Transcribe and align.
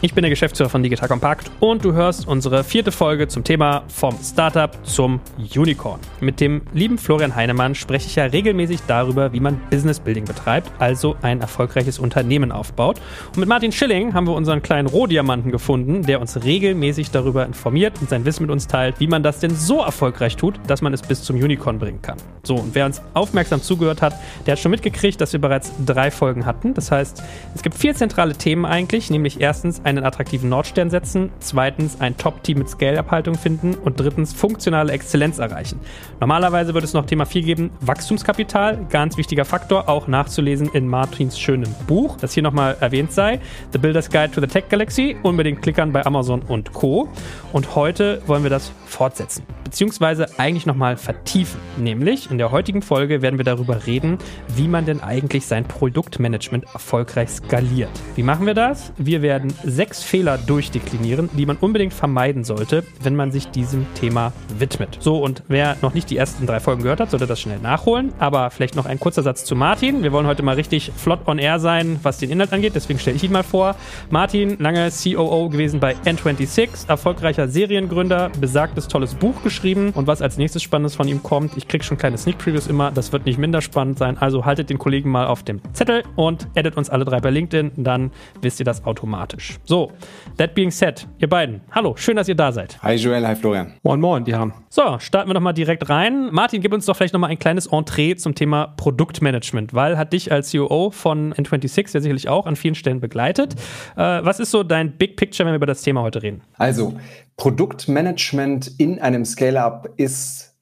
Ich 0.00 0.14
bin 0.14 0.22
der 0.22 0.30
Geschäftsführer 0.30 0.70
von 0.70 0.84
Digital 0.84 1.08
Compact 1.08 1.50
und 1.58 1.84
du 1.84 1.92
hörst 1.92 2.28
unsere 2.28 2.62
vierte 2.62 2.92
Folge 2.92 3.26
zum 3.26 3.42
Thema 3.42 3.82
vom 3.88 4.14
Startup 4.22 4.70
zum 4.86 5.18
Unicorn. 5.56 5.98
Mit 6.20 6.40
dem 6.40 6.62
lieben 6.72 6.98
Florian 6.98 7.34
Heinemann 7.34 7.74
spreche 7.74 8.06
ich 8.06 8.14
ja 8.14 8.26
regelmäßig 8.26 8.78
darüber, 8.86 9.32
wie 9.32 9.40
man 9.40 9.60
Business 9.70 9.98
Building 9.98 10.24
betreibt, 10.24 10.70
also 10.78 11.16
ein 11.22 11.40
erfolgreiches 11.40 11.98
Unternehmen 11.98 12.52
aufbaut. 12.52 13.00
Und 13.30 13.38
mit 13.38 13.48
Martin 13.48 13.72
Schilling 13.72 14.14
haben 14.14 14.28
wir 14.28 14.34
unseren 14.34 14.62
kleinen 14.62 14.86
Rohdiamanten 14.86 15.50
gefunden, 15.50 16.04
der 16.04 16.20
uns 16.20 16.44
regelmäßig 16.44 17.10
darüber 17.10 17.44
informiert 17.44 17.94
und 18.00 18.08
sein 18.08 18.24
Wissen 18.24 18.44
mit 18.44 18.52
uns 18.52 18.68
teilt, 18.68 19.00
wie 19.00 19.08
man 19.08 19.24
das 19.24 19.40
denn 19.40 19.56
so 19.56 19.80
erfolgreich 19.80 20.36
tut, 20.36 20.60
dass 20.68 20.80
man 20.80 20.94
es 20.94 21.02
bis 21.02 21.24
zum 21.24 21.34
Unicorn 21.34 21.80
bringen 21.80 22.02
kann. 22.02 22.18
So, 22.44 22.54
und 22.54 22.76
wer 22.76 22.86
uns 22.86 23.02
aufmerksam 23.14 23.62
zugehört 23.62 24.00
hat, 24.00 24.14
der 24.46 24.52
hat 24.52 24.60
schon 24.60 24.70
mitgekriegt, 24.70 25.20
dass 25.20 25.32
wir 25.32 25.40
bereits 25.40 25.72
drei 25.84 26.12
Folgen 26.12 26.46
hatten. 26.46 26.72
Das 26.72 26.92
heißt, 26.92 27.20
es 27.56 27.62
gibt 27.62 27.76
vier 27.76 27.96
zentrale 27.96 28.34
Themen 28.34 28.64
eigentlich, 28.64 29.10
nämlich 29.10 29.40
erstens 29.40 29.82
einen 29.88 30.04
attraktiven 30.04 30.48
Nordstern 30.50 30.90
setzen, 30.90 31.30
zweitens 31.40 32.00
ein 32.00 32.16
Top-Team 32.16 32.58
mit 32.58 32.68
Scale-Abhaltung 32.68 33.34
finden 33.34 33.74
und 33.74 33.98
drittens 33.98 34.34
funktionale 34.34 34.92
Exzellenz 34.92 35.38
erreichen. 35.38 35.80
Normalerweise 36.20 36.74
wird 36.74 36.84
es 36.84 36.92
noch 36.92 37.06
Thema 37.06 37.24
4 37.24 37.42
geben, 37.42 37.70
Wachstumskapital, 37.80 38.86
ganz 38.90 39.16
wichtiger 39.16 39.44
Faktor, 39.44 39.88
auch 39.88 40.06
nachzulesen 40.06 40.68
in 40.72 40.86
Martins 40.86 41.38
schönem 41.38 41.74
Buch, 41.86 42.16
das 42.20 42.34
hier 42.34 42.42
nochmal 42.42 42.76
erwähnt 42.80 43.12
sei, 43.12 43.40
The 43.72 43.78
Builder's 43.78 44.10
Guide 44.10 44.30
to 44.30 44.40
the 44.40 44.46
Tech 44.46 44.68
Galaxy, 44.68 45.16
unbedingt 45.22 45.62
klickern 45.62 45.92
bei 45.92 46.04
Amazon 46.04 46.42
und 46.42 46.72
Co. 46.72 47.08
Und 47.52 47.74
heute 47.74 48.22
wollen 48.26 48.42
wir 48.42 48.50
das 48.50 48.70
fortsetzen, 48.84 49.44
beziehungsweise 49.64 50.38
eigentlich 50.38 50.66
nochmal 50.66 50.96
vertiefen, 50.96 51.60
nämlich 51.78 52.30
in 52.30 52.36
der 52.36 52.50
heutigen 52.50 52.82
Folge 52.82 53.22
werden 53.22 53.38
wir 53.38 53.44
darüber 53.44 53.86
reden, 53.86 54.18
wie 54.54 54.68
man 54.68 54.84
denn 54.84 55.02
eigentlich 55.02 55.46
sein 55.46 55.64
Produktmanagement 55.64 56.66
erfolgreich 56.74 57.30
skaliert. 57.30 57.88
Wie 58.16 58.22
machen 58.22 58.44
wir 58.44 58.54
das? 58.54 58.92
Wir 58.98 59.22
werden 59.22 59.54
sechs 59.78 60.02
Fehler 60.02 60.38
durchdeklinieren, 60.38 61.30
die 61.34 61.46
man 61.46 61.56
unbedingt 61.56 61.94
vermeiden 61.94 62.42
sollte, 62.42 62.82
wenn 63.00 63.14
man 63.14 63.30
sich 63.30 63.46
diesem 63.46 63.86
Thema 63.94 64.32
widmet. 64.58 64.98
So, 64.98 65.18
und 65.18 65.44
wer 65.46 65.76
noch 65.82 65.94
nicht 65.94 66.10
die 66.10 66.16
ersten 66.16 66.46
drei 66.46 66.58
Folgen 66.58 66.82
gehört 66.82 66.98
hat, 66.98 67.12
sollte 67.12 67.28
das 67.28 67.40
schnell 67.40 67.60
nachholen. 67.60 68.12
Aber 68.18 68.50
vielleicht 68.50 68.74
noch 68.74 68.86
ein 68.86 68.98
kurzer 68.98 69.22
Satz 69.22 69.44
zu 69.44 69.54
Martin. 69.54 70.02
Wir 70.02 70.10
wollen 70.10 70.26
heute 70.26 70.42
mal 70.42 70.56
richtig 70.56 70.90
flott 70.96 71.20
on 71.28 71.38
air 71.38 71.60
sein, 71.60 72.00
was 72.02 72.18
den 72.18 72.28
Inhalt 72.28 72.52
angeht. 72.52 72.74
Deswegen 72.74 72.98
stelle 72.98 73.14
ich 73.14 73.22
ihn 73.22 73.30
mal 73.30 73.44
vor. 73.44 73.76
Martin, 74.10 74.58
lange 74.58 74.90
COO 74.90 75.48
gewesen 75.48 75.78
bei 75.78 75.94
N26, 76.04 76.88
erfolgreicher 76.88 77.46
Seriengründer, 77.46 78.32
besagtes 78.40 78.88
tolles 78.88 79.14
Buch 79.14 79.44
geschrieben. 79.44 79.92
Und 79.94 80.08
was 80.08 80.22
als 80.22 80.38
nächstes 80.38 80.64
Spannendes 80.64 80.96
von 80.96 81.06
ihm 81.06 81.22
kommt, 81.22 81.56
ich 81.56 81.68
kriege 81.68 81.84
schon 81.84 81.98
kleine 81.98 82.18
Sneak 82.18 82.38
Previews 82.38 82.66
immer. 82.66 82.90
Das 82.90 83.12
wird 83.12 83.26
nicht 83.26 83.38
minder 83.38 83.62
spannend 83.62 83.98
sein. 83.98 84.18
Also 84.18 84.44
haltet 84.44 84.70
den 84.70 84.78
Kollegen 84.78 85.08
mal 85.08 85.28
auf 85.28 85.44
dem 85.44 85.60
Zettel 85.72 86.02
und 86.16 86.48
addet 86.56 86.76
uns 86.76 86.90
alle 86.90 87.04
drei 87.04 87.20
bei 87.20 87.30
LinkedIn. 87.30 87.70
Dann 87.76 88.10
wisst 88.42 88.58
ihr 88.58 88.64
das 88.64 88.84
automatisch. 88.84 89.60
So, 89.68 89.92
that 90.38 90.54
being 90.54 90.70
said, 90.70 91.06
ihr 91.18 91.28
beiden, 91.28 91.60
hallo, 91.72 91.94
schön, 91.94 92.16
dass 92.16 92.26
ihr 92.26 92.34
da 92.34 92.52
seid. 92.52 92.82
Hi 92.82 92.94
Joel, 92.94 93.26
hi 93.26 93.36
Florian. 93.36 93.74
Moin, 93.82 94.00
moin, 94.00 94.24
die 94.24 94.34
haben. 94.34 94.54
So, 94.70 94.98
starten 94.98 95.28
wir 95.28 95.34
doch 95.34 95.42
mal 95.42 95.52
direkt 95.52 95.90
rein. 95.90 96.30
Martin, 96.32 96.62
gib 96.62 96.72
uns 96.72 96.86
doch 96.86 96.96
vielleicht 96.96 97.12
noch 97.12 97.20
mal 97.20 97.26
ein 97.26 97.38
kleines 97.38 97.66
Entree 97.66 98.16
zum 98.16 98.34
Thema 98.34 98.68
Produktmanagement, 98.78 99.74
weil 99.74 99.98
hat 99.98 100.14
dich 100.14 100.32
als 100.32 100.48
CEO 100.48 100.90
von 100.90 101.34
N26 101.34 101.92
ja 101.92 102.00
sicherlich 102.00 102.30
auch 102.30 102.46
an 102.46 102.56
vielen 102.56 102.76
Stellen 102.76 103.00
begleitet. 103.00 103.56
Äh, 103.94 104.00
was 104.24 104.40
ist 104.40 104.52
so 104.52 104.62
dein 104.62 104.96
Big 104.96 105.18
Picture, 105.18 105.46
wenn 105.46 105.52
wir 105.52 105.56
über 105.56 105.66
das 105.66 105.82
Thema 105.82 106.00
heute 106.00 106.22
reden? 106.22 106.40
Also, 106.56 106.94
Produktmanagement 107.36 108.72
in 108.78 108.98
einem 109.00 109.26
Scale-Up 109.26 109.90
ist 109.98 110.56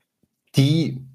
die 0.56 1.05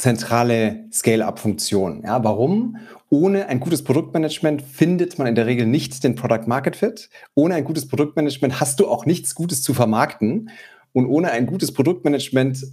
zentrale 0.00 0.86
Scale-up-Funktion. 0.90 2.02
Ja, 2.04 2.24
warum? 2.24 2.78
Ohne 3.10 3.48
ein 3.48 3.60
gutes 3.60 3.84
Produktmanagement 3.84 4.62
findet 4.62 5.18
man 5.18 5.26
in 5.26 5.34
der 5.34 5.46
Regel 5.46 5.66
nicht 5.66 6.02
den 6.02 6.14
Product 6.14 6.46
Market 6.46 6.76
Fit. 6.76 7.10
Ohne 7.34 7.54
ein 7.54 7.64
gutes 7.64 7.86
Produktmanagement 7.86 8.60
hast 8.60 8.80
du 8.80 8.88
auch 8.88 9.04
nichts 9.04 9.34
Gutes 9.34 9.62
zu 9.62 9.74
vermarkten. 9.74 10.50
Und 10.92 11.06
ohne 11.06 11.30
ein 11.32 11.46
gutes 11.46 11.72
Produktmanagement 11.72 12.64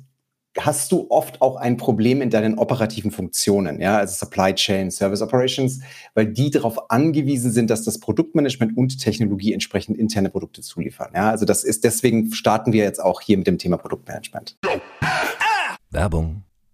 hast 0.57 0.91
du 0.91 1.07
oft 1.09 1.41
auch 1.41 1.57
ein 1.57 1.75
Problem 1.75 2.21
in 2.21 2.29
deinen 2.29 2.57
operativen 2.57 3.11
Funktionen, 3.11 3.79
ja, 3.79 3.97
also 3.97 4.25
Supply 4.25 4.55
Chain, 4.55 4.89
Service 4.89 5.21
Operations, 5.21 5.81
weil 6.15 6.25
die 6.25 6.49
darauf 6.49 6.89
angewiesen 6.89 7.51
sind, 7.51 7.69
dass 7.69 7.83
das 7.83 7.99
Produktmanagement 7.99 8.75
und 8.75 8.99
Technologie 8.99 9.53
entsprechend 9.53 9.99
interne 9.99 10.31
Produkte 10.31 10.61
zuliefern. 10.61 11.11
Ja, 11.13 11.29
also 11.29 11.45
das 11.45 11.63
ist 11.63 11.83
deswegen 11.83 12.31
starten 12.33 12.73
wir 12.73 12.83
jetzt 12.83 12.99
auch 12.99 13.21
hier 13.21 13.37
mit 13.37 13.45
dem 13.45 13.59
Thema 13.59 13.77
Produktmanagement. 13.77 14.57
Werbung 15.91 16.46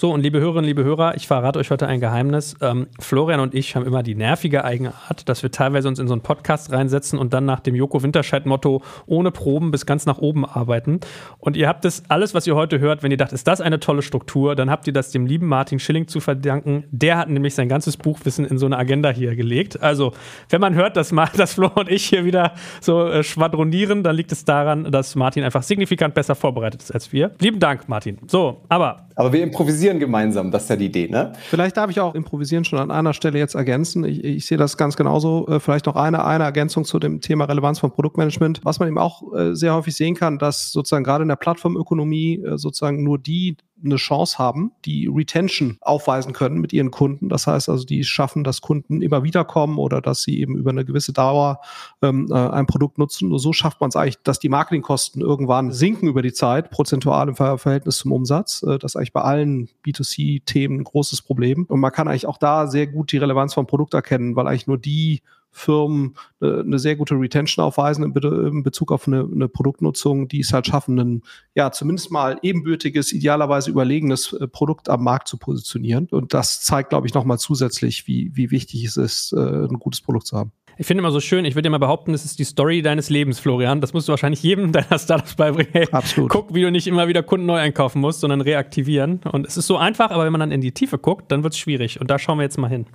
So, 0.00 0.12
und 0.12 0.20
liebe 0.20 0.38
Hörerinnen, 0.38 0.64
liebe 0.64 0.84
Hörer, 0.84 1.16
ich 1.16 1.26
verrate 1.26 1.58
euch 1.58 1.72
heute 1.72 1.88
ein 1.88 1.98
Geheimnis. 1.98 2.54
Ähm, 2.60 2.86
Florian 3.00 3.40
und 3.40 3.52
ich 3.52 3.74
haben 3.74 3.84
immer 3.84 4.04
die 4.04 4.14
nervige 4.14 4.64
Eigenart, 4.64 5.28
dass 5.28 5.42
wir 5.42 5.50
teilweise 5.50 5.88
uns 5.88 5.98
in 5.98 6.06
so 6.06 6.14
einen 6.14 6.22
Podcast 6.22 6.70
reinsetzen 6.70 7.18
und 7.18 7.32
dann 7.32 7.46
nach 7.46 7.58
dem 7.58 7.74
Joko 7.74 8.00
Winterscheid-Motto 8.00 8.80
ohne 9.06 9.32
Proben 9.32 9.72
bis 9.72 9.86
ganz 9.86 10.06
nach 10.06 10.18
oben 10.18 10.44
arbeiten. 10.46 11.00
Und 11.40 11.56
ihr 11.56 11.66
habt 11.66 11.84
das 11.84 12.04
alles, 12.06 12.32
was 12.32 12.46
ihr 12.46 12.54
heute 12.54 12.78
hört, 12.78 13.02
wenn 13.02 13.10
ihr 13.10 13.16
dacht, 13.16 13.32
ist 13.32 13.48
das 13.48 13.60
eine 13.60 13.80
tolle 13.80 14.02
Struktur, 14.02 14.54
dann 14.54 14.70
habt 14.70 14.86
ihr 14.86 14.92
das 14.92 15.10
dem 15.10 15.26
lieben 15.26 15.48
Martin 15.48 15.80
Schilling 15.80 16.06
zu 16.06 16.20
verdanken. 16.20 16.84
Der 16.92 17.18
hat 17.18 17.28
nämlich 17.28 17.56
sein 17.56 17.68
ganzes 17.68 17.96
Buchwissen 17.96 18.44
in 18.44 18.56
so 18.56 18.66
eine 18.66 18.78
Agenda 18.78 19.10
hier 19.10 19.34
gelegt. 19.34 19.82
Also, 19.82 20.12
wenn 20.48 20.60
man 20.60 20.76
hört, 20.76 20.96
dass, 20.96 21.12
dass 21.36 21.54
Flo 21.54 21.72
und 21.74 21.90
ich 21.90 22.04
hier 22.04 22.24
wieder 22.24 22.52
so 22.80 23.08
äh, 23.08 23.24
schwadronieren, 23.24 24.04
dann 24.04 24.14
liegt 24.14 24.30
es 24.30 24.44
daran, 24.44 24.92
dass 24.92 25.16
Martin 25.16 25.42
einfach 25.42 25.64
signifikant 25.64 26.14
besser 26.14 26.36
vorbereitet 26.36 26.84
ist 26.84 26.92
als 26.92 27.12
wir. 27.12 27.32
Lieben 27.40 27.58
Dank, 27.58 27.88
Martin. 27.88 28.18
So, 28.28 28.60
aber. 28.68 29.08
Aber 29.16 29.32
wir 29.32 29.42
improvisieren 29.42 29.87
improvisieren 29.88 29.98
gemeinsam. 29.98 30.50
Das 30.50 30.64
ist 30.64 30.68
ja 30.70 30.76
die 30.76 30.86
Idee, 30.86 31.08
ne? 31.08 31.32
Vielleicht 31.48 31.76
darf 31.76 31.90
ich 31.90 32.00
auch 32.00 32.14
improvisieren 32.14 32.64
schon 32.64 32.78
an 32.78 32.90
einer 32.90 33.12
Stelle 33.12 33.38
jetzt 33.38 33.54
ergänzen. 33.54 34.04
Ich, 34.04 34.22
ich 34.22 34.46
sehe 34.46 34.58
das 34.58 34.76
ganz 34.76 34.96
genauso. 34.96 35.46
Äh, 35.48 35.60
vielleicht 35.60 35.86
noch 35.86 35.96
eine, 35.96 36.24
eine 36.24 36.44
Ergänzung 36.44 36.84
zu 36.84 36.98
dem 36.98 37.20
Thema 37.20 37.44
Relevanz 37.46 37.78
von 37.78 37.90
Produktmanagement. 37.90 38.60
Was 38.64 38.78
man 38.78 38.88
eben 38.88 38.98
auch 38.98 39.22
äh, 39.34 39.54
sehr 39.54 39.74
häufig 39.74 39.96
sehen 39.96 40.14
kann, 40.14 40.38
dass 40.38 40.70
sozusagen 40.70 41.04
gerade 41.04 41.22
in 41.22 41.28
der 41.28 41.36
Plattformökonomie 41.36 42.42
äh, 42.42 42.58
sozusagen 42.58 43.02
nur 43.02 43.18
die 43.18 43.56
eine 43.84 43.96
Chance 43.96 44.38
haben, 44.38 44.72
die 44.84 45.06
Retention 45.06 45.78
aufweisen 45.80 46.32
können 46.32 46.58
mit 46.60 46.72
ihren 46.72 46.90
Kunden. 46.90 47.28
Das 47.28 47.46
heißt 47.46 47.68
also, 47.68 47.84
die 47.84 48.04
schaffen, 48.04 48.44
dass 48.44 48.60
Kunden 48.60 49.02
immer 49.02 49.22
wieder 49.22 49.44
kommen 49.44 49.78
oder 49.78 50.00
dass 50.00 50.22
sie 50.22 50.40
eben 50.40 50.56
über 50.56 50.70
eine 50.70 50.84
gewisse 50.84 51.12
Dauer 51.12 51.60
ähm, 52.02 52.28
äh, 52.30 52.34
ein 52.34 52.66
Produkt 52.66 52.98
nutzen. 52.98 53.28
Nur 53.28 53.38
so 53.38 53.52
schafft 53.52 53.80
man 53.80 53.88
es 53.88 53.96
eigentlich, 53.96 54.18
dass 54.22 54.38
die 54.38 54.48
Marketingkosten 54.48 55.22
irgendwann 55.22 55.72
sinken 55.72 56.08
über 56.08 56.22
die 56.22 56.32
Zeit, 56.32 56.70
prozentual 56.70 57.28
im 57.28 57.36
Verhältnis 57.36 57.98
zum 57.98 58.12
Umsatz. 58.12 58.62
Äh, 58.62 58.78
das 58.78 58.92
ist 58.92 58.96
eigentlich 58.96 59.12
bei 59.12 59.22
allen 59.22 59.68
B2C-Themen 59.86 60.80
ein 60.80 60.84
großes 60.84 61.22
Problem. 61.22 61.64
Und 61.68 61.80
man 61.80 61.92
kann 61.92 62.08
eigentlich 62.08 62.26
auch 62.26 62.38
da 62.38 62.66
sehr 62.66 62.86
gut 62.86 63.12
die 63.12 63.18
Relevanz 63.18 63.54
vom 63.54 63.66
Produkt 63.66 63.94
erkennen, 63.94 64.36
weil 64.36 64.46
eigentlich 64.46 64.66
nur 64.66 64.78
die 64.78 65.22
Firmen 65.58 66.16
eine, 66.40 66.60
eine 66.60 66.78
sehr 66.78 66.96
gute 66.96 67.14
Retention 67.14 67.64
aufweisen 67.64 68.04
in, 68.04 68.62
Bezug 68.62 68.92
auf 68.92 69.06
eine, 69.06 69.28
eine, 69.30 69.48
Produktnutzung, 69.48 70.28
die 70.28 70.40
es 70.40 70.52
halt 70.52 70.66
schaffen, 70.66 70.98
ein 70.98 71.22
ja 71.54 71.70
zumindest 71.72 72.10
mal 72.10 72.38
ebenbürtiges, 72.42 73.12
idealerweise 73.12 73.70
überlegenes 73.70 74.32
äh, 74.32 74.48
Produkt 74.48 74.88
am 74.88 75.04
Markt 75.04 75.28
zu 75.28 75.36
positionieren. 75.36 76.08
Und 76.10 76.34
das 76.34 76.62
zeigt, 76.62 76.90
glaube 76.90 77.06
ich, 77.06 77.14
nochmal 77.14 77.38
zusätzlich, 77.38 78.06
wie, 78.06 78.30
wie 78.34 78.50
wichtig 78.50 78.84
es 78.84 78.96
ist, 78.96 79.32
äh, 79.32 79.38
ein 79.38 79.78
gutes 79.78 80.00
Produkt 80.00 80.26
zu 80.26 80.36
haben. 80.36 80.52
Ich 80.80 80.86
finde 80.86 81.00
immer 81.00 81.10
so 81.10 81.18
schön, 81.18 81.44
ich 81.44 81.56
würde 81.56 81.66
dir 81.66 81.70
mal 81.70 81.78
behaupten, 81.78 82.12
das 82.12 82.24
ist 82.24 82.38
die 82.38 82.44
Story 82.44 82.82
deines 82.82 83.10
Lebens, 83.10 83.40
Florian. 83.40 83.80
Das 83.80 83.92
musst 83.94 84.06
du 84.06 84.10
wahrscheinlich 84.10 84.44
jedem 84.44 84.70
deiner 84.70 84.96
Startups 84.98 85.34
beibringen. 85.34 85.72
Hey, 85.72 85.88
Absolut. 85.90 86.30
Guck, 86.30 86.54
wie 86.54 86.62
du 86.62 86.70
nicht 86.70 86.86
immer 86.86 87.08
wieder 87.08 87.24
Kunden 87.24 87.46
neu 87.46 87.58
einkaufen 87.58 88.00
musst, 88.00 88.20
sondern 88.20 88.40
reaktivieren. 88.40 89.20
Und 89.32 89.44
es 89.44 89.56
ist 89.56 89.66
so 89.66 89.76
einfach, 89.76 90.12
aber 90.12 90.24
wenn 90.24 90.30
man 90.30 90.38
dann 90.38 90.52
in 90.52 90.60
die 90.60 90.70
Tiefe 90.70 90.96
guckt, 90.96 91.32
dann 91.32 91.42
wird 91.42 91.54
es 91.54 91.58
schwierig. 91.58 92.00
Und 92.00 92.10
da 92.10 92.18
schauen 92.20 92.38
wir 92.38 92.44
jetzt 92.44 92.58
mal 92.58 92.68
hin. 92.68 92.86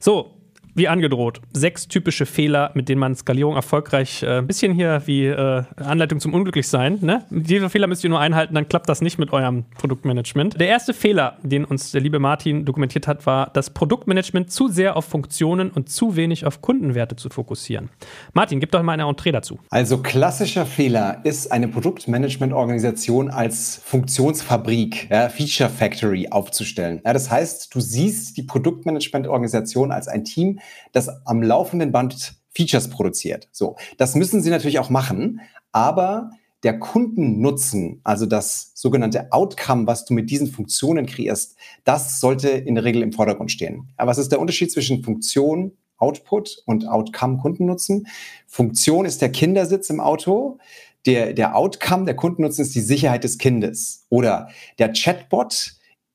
So, 0.00 0.41
wie 0.74 0.88
angedroht, 0.88 1.40
sechs 1.52 1.88
typische 1.88 2.26
Fehler, 2.26 2.70
mit 2.74 2.88
denen 2.88 3.00
man 3.00 3.14
Skalierung 3.14 3.54
erfolgreich, 3.56 4.22
äh, 4.22 4.38
ein 4.38 4.46
bisschen 4.46 4.72
hier 4.72 5.02
wie 5.06 5.26
äh, 5.26 5.64
Anleitung 5.76 6.20
zum 6.20 6.32
Unglücklichsein. 6.34 6.98
Ne? 7.00 7.24
Diese 7.30 7.68
Fehler 7.68 7.86
müsst 7.86 8.04
ihr 8.04 8.10
nur 8.10 8.20
einhalten, 8.20 8.54
dann 8.54 8.68
klappt 8.68 8.88
das 8.88 9.02
nicht 9.02 9.18
mit 9.18 9.32
eurem 9.32 9.64
Produktmanagement. 9.76 10.58
Der 10.60 10.68
erste 10.68 10.94
Fehler, 10.94 11.36
den 11.42 11.64
uns 11.64 11.92
der 11.92 12.00
liebe 12.00 12.18
Martin 12.18 12.64
dokumentiert 12.64 13.06
hat, 13.06 13.26
war, 13.26 13.50
das 13.52 13.70
Produktmanagement 13.70 14.50
zu 14.50 14.68
sehr 14.68 14.96
auf 14.96 15.04
Funktionen 15.04 15.70
und 15.70 15.90
zu 15.90 16.16
wenig 16.16 16.46
auf 16.46 16.62
Kundenwerte 16.62 17.16
zu 17.16 17.28
fokussieren. 17.28 17.90
Martin, 18.32 18.60
gib 18.60 18.70
doch 18.70 18.82
mal 18.82 18.92
eine 18.92 19.04
Entree 19.04 19.32
dazu. 19.32 19.58
Also 19.70 19.98
klassischer 19.98 20.64
Fehler 20.64 21.20
ist 21.24 21.52
eine 21.52 21.68
Produktmanagement-Organisation 21.68 23.30
als 23.30 23.80
Funktionsfabrik, 23.84 25.08
ja, 25.10 25.28
Feature 25.28 25.68
Factory 25.68 26.28
aufzustellen. 26.30 27.00
Ja, 27.04 27.12
das 27.12 27.30
heißt, 27.30 27.74
du 27.74 27.80
siehst 27.80 28.36
die 28.36 28.42
Produktmanagement-Organisation 28.42 29.92
als 29.92 30.08
ein 30.08 30.24
Team, 30.24 30.58
das 30.92 31.08
am 31.26 31.42
laufenden 31.42 31.92
Band 31.92 32.34
Features 32.54 32.88
produziert. 32.88 33.48
So, 33.52 33.76
das 33.96 34.14
müssen 34.14 34.42
sie 34.42 34.50
natürlich 34.50 34.78
auch 34.78 34.90
machen, 34.90 35.40
aber 35.72 36.30
der 36.62 36.78
Kundennutzen, 36.78 38.00
also 38.04 38.24
das 38.26 38.70
sogenannte 38.74 39.32
Outcome, 39.32 39.86
was 39.86 40.04
du 40.04 40.14
mit 40.14 40.30
diesen 40.30 40.46
Funktionen 40.46 41.06
kreierst, 41.06 41.56
das 41.84 42.20
sollte 42.20 42.50
in 42.50 42.76
der 42.76 42.84
Regel 42.84 43.02
im 43.02 43.12
Vordergrund 43.12 43.50
stehen. 43.50 43.88
Aber 43.96 44.10
was 44.10 44.18
ist 44.18 44.30
der 44.30 44.40
Unterschied 44.40 44.70
zwischen 44.70 45.02
Funktion, 45.02 45.72
Output 45.96 46.62
und 46.66 46.86
Outcome 46.86 47.38
Kundennutzen? 47.38 48.06
Funktion 48.46 49.06
ist 49.06 49.22
der 49.22 49.32
Kindersitz 49.32 49.90
im 49.90 50.00
Auto. 50.00 50.58
Der, 51.04 51.32
der 51.32 51.56
Outcome, 51.56 52.04
der 52.04 52.14
Kundennutzen 52.14 52.62
ist 52.62 52.74
die 52.76 52.80
Sicherheit 52.80 53.24
des 53.24 53.38
Kindes. 53.38 54.06
Oder 54.08 54.48
der 54.78 54.92
Chatbot 54.92 55.72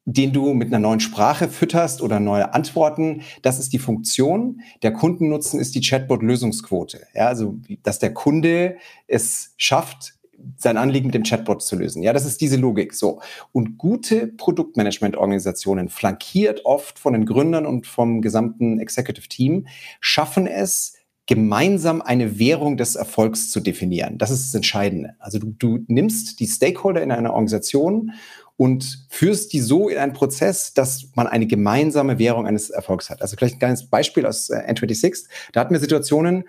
den 0.09 0.31
du 0.31 0.53
mit 0.53 0.69
einer 0.69 0.79
neuen 0.79 1.01
Sprache 1.01 1.49
fütterst 1.49 2.01
oder 2.01 2.21
neue 2.21 2.53
Antworten. 2.53 3.23
Das 3.41 3.59
ist 3.59 3.73
die 3.73 3.77
Funktion. 3.77 4.61
Der 4.81 4.93
Kundennutzen 4.93 5.59
ist 5.59 5.75
die 5.75 5.81
Chatbot-Lösungsquote. 5.81 7.01
Ja, 7.13 7.27
also, 7.27 7.57
dass 7.83 7.99
der 7.99 8.13
Kunde 8.13 8.77
es 9.07 9.53
schafft, 9.57 10.13
sein 10.55 10.77
Anliegen 10.77 11.07
mit 11.07 11.15
dem 11.15 11.23
Chatbot 11.23 11.61
zu 11.61 11.75
lösen. 11.75 12.03
Ja, 12.03 12.13
das 12.13 12.25
ist 12.25 12.39
diese 12.39 12.55
Logik. 12.55 12.93
So. 12.93 13.19
Und 13.51 13.77
gute 13.77 14.27
Produktmanagement-Organisationen, 14.27 15.89
flankiert 15.89 16.63
oft 16.63 16.99
von 16.99 17.11
den 17.11 17.25
Gründern 17.25 17.65
und 17.65 17.85
vom 17.85 18.21
gesamten 18.21 18.79
Executive 18.79 19.27
Team, 19.27 19.67
schaffen 19.99 20.47
es, 20.47 20.93
gemeinsam 21.25 22.01
eine 22.01 22.39
Währung 22.39 22.77
des 22.77 22.95
Erfolgs 22.95 23.49
zu 23.49 23.59
definieren. 23.59 24.17
Das 24.17 24.31
ist 24.31 24.45
das 24.45 24.55
Entscheidende. 24.55 25.15
Also 25.19 25.39
du, 25.39 25.47
du 25.59 25.83
nimmst 25.87 26.39
die 26.39 26.47
Stakeholder 26.47 27.03
in 27.03 27.11
einer 27.11 27.31
Organisation 27.31 28.13
und 28.57 29.05
führst 29.09 29.53
die 29.53 29.59
so 29.59 29.87
in 29.87 29.97
einen 29.97 30.13
Prozess, 30.13 30.73
dass 30.73 31.09
man 31.15 31.27
eine 31.27 31.45
gemeinsame 31.45 32.17
Währung 32.17 32.47
eines 32.47 32.71
Erfolgs 32.71 33.09
hat. 33.09 33.21
Also 33.21 33.37
vielleicht 33.37 33.55
ein 33.55 33.59
kleines 33.59 33.85
Beispiel 33.85 34.25
aus 34.25 34.49
äh, 34.49 34.57
N26. 34.67 35.25
Da 35.53 35.59
hatten 35.59 35.73
wir 35.73 35.79
Situationen, 35.79 36.43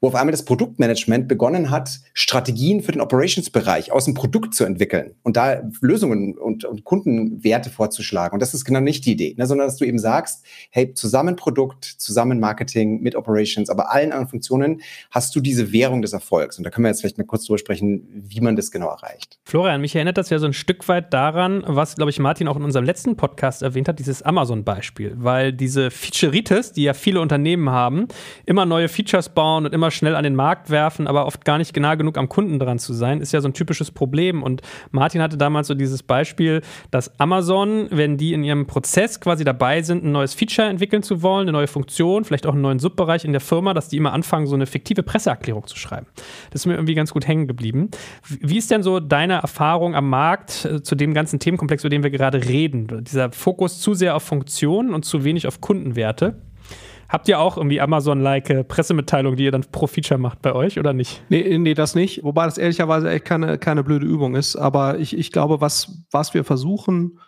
wo 0.00 0.08
auf 0.08 0.14
einmal 0.14 0.32
das 0.32 0.44
Produktmanagement 0.44 1.26
begonnen 1.26 1.70
hat, 1.70 2.00
Strategien 2.12 2.82
für 2.82 2.92
den 2.92 3.00
Operations-Bereich 3.00 3.92
aus 3.92 4.04
dem 4.04 4.12
Produkt 4.12 4.54
zu 4.54 4.64
entwickeln 4.64 5.14
und 5.22 5.38
da 5.38 5.62
Lösungen 5.80 6.36
und, 6.36 6.66
und 6.66 6.84
Kundenwerte 6.84 7.70
vorzuschlagen. 7.70 8.34
Und 8.34 8.40
das 8.40 8.52
ist 8.52 8.66
genau 8.66 8.80
nicht 8.80 9.06
die 9.06 9.12
Idee, 9.12 9.34
ne, 9.38 9.46
sondern 9.46 9.66
dass 9.66 9.76
du 9.76 9.86
eben 9.86 9.98
sagst, 9.98 10.44
hey, 10.70 10.92
zusammen 10.92 11.36
Produkt, 11.36 11.84
zusammen 11.84 12.40
Marketing 12.40 13.00
mit 13.00 13.16
Operations, 13.16 13.70
aber 13.70 13.90
allen 13.90 14.12
anderen 14.12 14.28
Funktionen 14.28 14.82
hast 15.10 15.34
du 15.34 15.40
diese 15.40 15.72
Währung 15.72 16.02
des 16.02 16.12
Erfolgs. 16.12 16.58
Und 16.58 16.64
da 16.64 16.70
können 16.70 16.84
wir 16.84 16.90
jetzt 16.90 17.00
vielleicht 17.00 17.16
mal 17.16 17.24
kurz 17.24 17.46
drüber 17.46 17.58
sprechen, 17.58 18.06
wie 18.12 18.40
man 18.40 18.54
das 18.54 18.70
genau 18.70 18.88
erreicht. 18.88 19.38
Florian, 19.44 19.80
mich 19.80 19.94
erinnert 19.94 20.18
das 20.18 20.28
ja 20.28 20.38
so 20.38 20.46
ein 20.46 20.52
Stück 20.52 20.86
weit 20.88 21.14
daran, 21.14 21.53
was, 21.66 21.96
glaube 21.96 22.10
ich, 22.10 22.18
Martin 22.18 22.48
auch 22.48 22.56
in 22.56 22.64
unserem 22.64 22.84
letzten 22.84 23.16
Podcast 23.16 23.62
erwähnt 23.62 23.88
hat, 23.88 23.98
dieses 23.98 24.22
Amazon-Beispiel. 24.22 25.14
Weil 25.16 25.52
diese 25.52 25.90
Featureitis, 25.90 26.72
die 26.72 26.82
ja 26.82 26.94
viele 26.94 27.20
Unternehmen 27.20 27.70
haben, 27.70 28.08
immer 28.46 28.66
neue 28.66 28.88
Features 28.88 29.28
bauen 29.28 29.66
und 29.66 29.74
immer 29.74 29.90
schnell 29.90 30.16
an 30.16 30.24
den 30.24 30.34
Markt 30.34 30.70
werfen, 30.70 31.06
aber 31.06 31.26
oft 31.26 31.44
gar 31.44 31.58
nicht 31.58 31.72
genau 31.72 31.96
genug 31.96 32.18
am 32.18 32.28
Kunden 32.28 32.58
dran 32.58 32.78
zu 32.78 32.92
sein, 32.92 33.20
ist 33.20 33.32
ja 33.32 33.40
so 33.40 33.48
ein 33.48 33.54
typisches 33.54 33.90
Problem. 33.90 34.42
Und 34.42 34.62
Martin 34.90 35.22
hatte 35.22 35.36
damals 35.36 35.68
so 35.68 35.74
dieses 35.74 36.02
Beispiel, 36.02 36.62
dass 36.90 37.18
Amazon, 37.20 37.88
wenn 37.90 38.16
die 38.16 38.32
in 38.32 38.42
ihrem 38.42 38.66
Prozess 38.66 39.20
quasi 39.20 39.44
dabei 39.44 39.82
sind, 39.82 40.04
ein 40.04 40.12
neues 40.12 40.34
Feature 40.34 40.68
entwickeln 40.68 41.02
zu 41.02 41.22
wollen, 41.22 41.42
eine 41.42 41.52
neue 41.52 41.66
Funktion, 41.66 42.24
vielleicht 42.24 42.46
auch 42.46 42.52
einen 42.52 42.62
neuen 42.62 42.78
Subbereich 42.78 43.24
in 43.24 43.32
der 43.32 43.40
Firma, 43.40 43.74
dass 43.74 43.88
die 43.88 43.96
immer 43.96 44.12
anfangen, 44.12 44.46
so 44.46 44.54
eine 44.54 44.66
fiktive 44.66 45.02
Presseerklärung 45.02 45.66
zu 45.66 45.76
schreiben. 45.76 46.06
Das 46.50 46.62
ist 46.62 46.66
mir 46.66 46.74
irgendwie 46.74 46.94
ganz 46.94 47.12
gut 47.12 47.26
hängen 47.26 47.46
geblieben. 47.46 47.90
Wie 48.28 48.58
ist 48.58 48.70
denn 48.70 48.82
so 48.82 49.00
deine 49.00 49.34
Erfahrung 49.34 49.94
am 49.94 50.08
Markt 50.08 50.64
äh, 50.64 50.82
zu 50.82 50.94
dem 50.94 51.14
ganzen 51.14 51.38
Themenkomplex, 51.44 51.84
über 51.84 51.90
den 51.90 52.02
wir 52.02 52.10
gerade 52.10 52.44
reden. 52.44 53.04
Dieser 53.04 53.30
Fokus 53.32 53.80
zu 53.80 53.94
sehr 53.94 54.16
auf 54.16 54.22
Funktionen 54.22 54.94
und 54.94 55.04
zu 55.04 55.24
wenig 55.24 55.46
auf 55.46 55.60
Kundenwerte. 55.60 56.40
Habt 57.08 57.28
ihr 57.28 57.38
auch 57.38 57.56
irgendwie 57.56 57.80
Amazon-like 57.80 58.66
Pressemitteilungen, 58.66 59.36
die 59.36 59.44
ihr 59.44 59.52
dann 59.52 59.64
pro 59.70 59.86
Feature 59.86 60.18
macht 60.18 60.40
bei 60.42 60.54
euch 60.54 60.78
oder 60.78 60.92
nicht? 60.92 61.22
Nee, 61.28 61.58
nee, 61.58 61.74
das 61.74 61.94
nicht. 61.94 62.24
Wobei 62.24 62.46
das 62.46 62.58
ehrlicherweise 62.58 63.10
echt 63.10 63.24
keine, 63.26 63.58
keine 63.58 63.84
blöde 63.84 64.06
Übung 64.06 64.34
ist. 64.34 64.56
Aber 64.56 64.98
ich, 64.98 65.16
ich 65.16 65.30
glaube, 65.30 65.60
was, 65.60 66.04
was 66.10 66.34
wir 66.34 66.44
versuchen, 66.44 67.18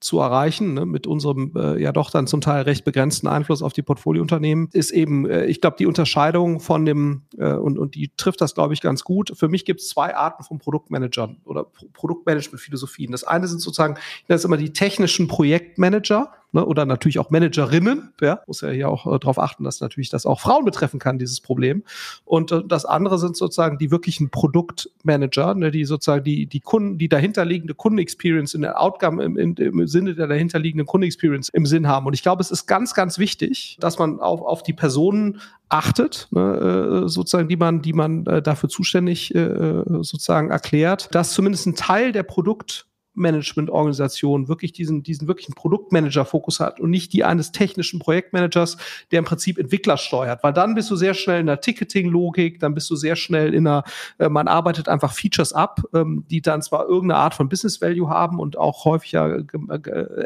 zu 0.00 0.18
erreichen, 0.18 0.74
ne, 0.74 0.86
mit 0.86 1.06
unserem 1.06 1.52
äh, 1.54 1.80
ja 1.80 1.92
doch 1.92 2.10
dann 2.10 2.26
zum 2.26 2.40
Teil 2.40 2.62
recht 2.62 2.84
begrenzten 2.84 3.28
Einfluss 3.28 3.62
auf 3.62 3.72
die 3.72 3.82
Portfoliounternehmen, 3.82 4.68
ist 4.72 4.90
eben, 4.90 5.28
äh, 5.28 5.44
ich 5.46 5.60
glaube, 5.60 5.76
die 5.78 5.86
Unterscheidung 5.86 6.60
von 6.60 6.86
dem, 6.86 7.22
äh, 7.36 7.52
und, 7.52 7.78
und 7.78 7.94
die 7.94 8.10
trifft 8.16 8.40
das, 8.40 8.54
glaube 8.54 8.74
ich, 8.74 8.80
ganz 8.80 9.04
gut. 9.04 9.32
Für 9.36 9.48
mich 9.48 9.64
gibt 9.64 9.80
es 9.80 9.88
zwei 9.88 10.16
Arten 10.16 10.42
von 10.42 10.58
Produktmanagern 10.58 11.38
oder 11.44 11.64
Pro 11.64 11.86
Produktmanagement-Philosophien. 11.92 13.12
Das 13.12 13.24
eine 13.24 13.46
sind 13.46 13.60
sozusagen, 13.60 13.96
das 14.26 14.40
ist 14.40 14.44
immer 14.44 14.56
die 14.56 14.72
technischen 14.72 15.28
Projektmanager, 15.28 16.32
ne, 16.52 16.64
oder 16.64 16.86
natürlich 16.86 17.18
auch 17.18 17.30
Managerinnen, 17.30 18.12
ja, 18.20 18.40
muss 18.46 18.60
ja 18.60 18.70
hier 18.70 18.88
auch 18.88 19.06
äh, 19.06 19.18
darauf 19.18 19.38
achten, 19.38 19.64
dass 19.64 19.80
natürlich 19.80 20.10
das 20.10 20.26
auch 20.26 20.40
Frauen 20.40 20.64
betreffen 20.64 20.98
kann, 21.00 21.18
dieses 21.18 21.40
Problem. 21.40 21.84
Und 22.24 22.52
äh, 22.52 22.62
das 22.66 22.84
andere 22.84 23.18
sind 23.18 23.36
sozusagen 23.36 23.78
die 23.78 23.90
wirklichen 23.90 24.30
Produktmanager, 24.30 25.54
ne, 25.54 25.70
die 25.70 25.84
sozusagen 25.84 26.24
die, 26.24 26.46
die 26.46 26.60
Kunden, 26.60 26.98
die 26.98 27.08
dahinterliegende 27.08 27.74
Kundenexperience 27.74 28.54
in 28.54 28.62
der 28.62 28.80
Outcome 28.80 29.22
im, 29.22 29.36
im, 29.36 29.54
im 29.56 29.86
Sinne 29.86 30.14
der 30.14 30.26
dahinterliegenden 30.26 30.86
Kundenexperience 30.86 31.48
im 31.50 31.66
Sinn 31.66 31.88
haben. 31.88 32.06
Und 32.06 32.14
ich 32.14 32.22
glaube, 32.22 32.42
es 32.42 32.50
ist 32.50 32.66
ganz, 32.66 32.94
ganz 32.94 33.18
wichtig, 33.18 33.76
dass 33.80 33.98
man 33.98 34.20
auf, 34.20 34.42
auf 34.42 34.62
die 34.62 34.72
Personen 34.72 35.40
achtet, 35.68 36.28
ne, 36.32 37.04
äh, 37.04 37.08
sozusagen, 37.08 37.48
die 37.48 37.56
man, 37.56 37.80
die 37.80 37.92
man 37.92 38.26
äh, 38.26 38.42
dafür 38.42 38.68
zuständig 38.68 39.34
äh, 39.34 39.82
sozusagen 39.86 40.50
erklärt, 40.50 41.14
dass 41.14 41.32
zumindest 41.32 41.66
ein 41.66 41.76
Teil 41.76 42.12
der 42.12 42.24
Produkt 42.24 42.86
Management-Organisation 43.20 44.48
wirklich 44.48 44.72
diesen, 44.72 45.02
diesen 45.02 45.28
wirklichen 45.28 45.54
Produktmanager-Fokus 45.54 46.58
hat 46.58 46.80
und 46.80 46.90
nicht 46.90 47.12
die 47.12 47.24
eines 47.24 47.52
technischen 47.52 48.00
Projektmanagers, 48.00 48.76
der 49.12 49.20
im 49.20 49.24
Prinzip 49.24 49.58
Entwickler 49.58 49.96
steuert. 49.96 50.42
Weil 50.42 50.52
dann 50.52 50.74
bist 50.74 50.90
du 50.90 50.96
sehr 50.96 51.14
schnell 51.14 51.40
in 51.40 51.46
der 51.46 51.60
Ticketing-Logik, 51.60 52.58
dann 52.60 52.74
bist 52.74 52.90
du 52.90 52.96
sehr 52.96 53.16
schnell 53.16 53.54
in 53.54 53.66
einer, 53.66 53.84
äh, 54.18 54.28
man 54.28 54.48
arbeitet 54.48 54.88
einfach 54.88 55.12
Features 55.12 55.52
ab, 55.52 55.82
ähm, 55.94 56.24
die 56.30 56.42
dann 56.42 56.62
zwar 56.62 56.88
irgendeine 56.88 57.20
Art 57.20 57.34
von 57.34 57.48
Business 57.48 57.80
Value 57.80 58.08
haben 58.08 58.40
und 58.40 58.58
auch 58.58 58.84
häufig 58.84 59.12
ja 59.12 59.28
äh, 59.28 59.44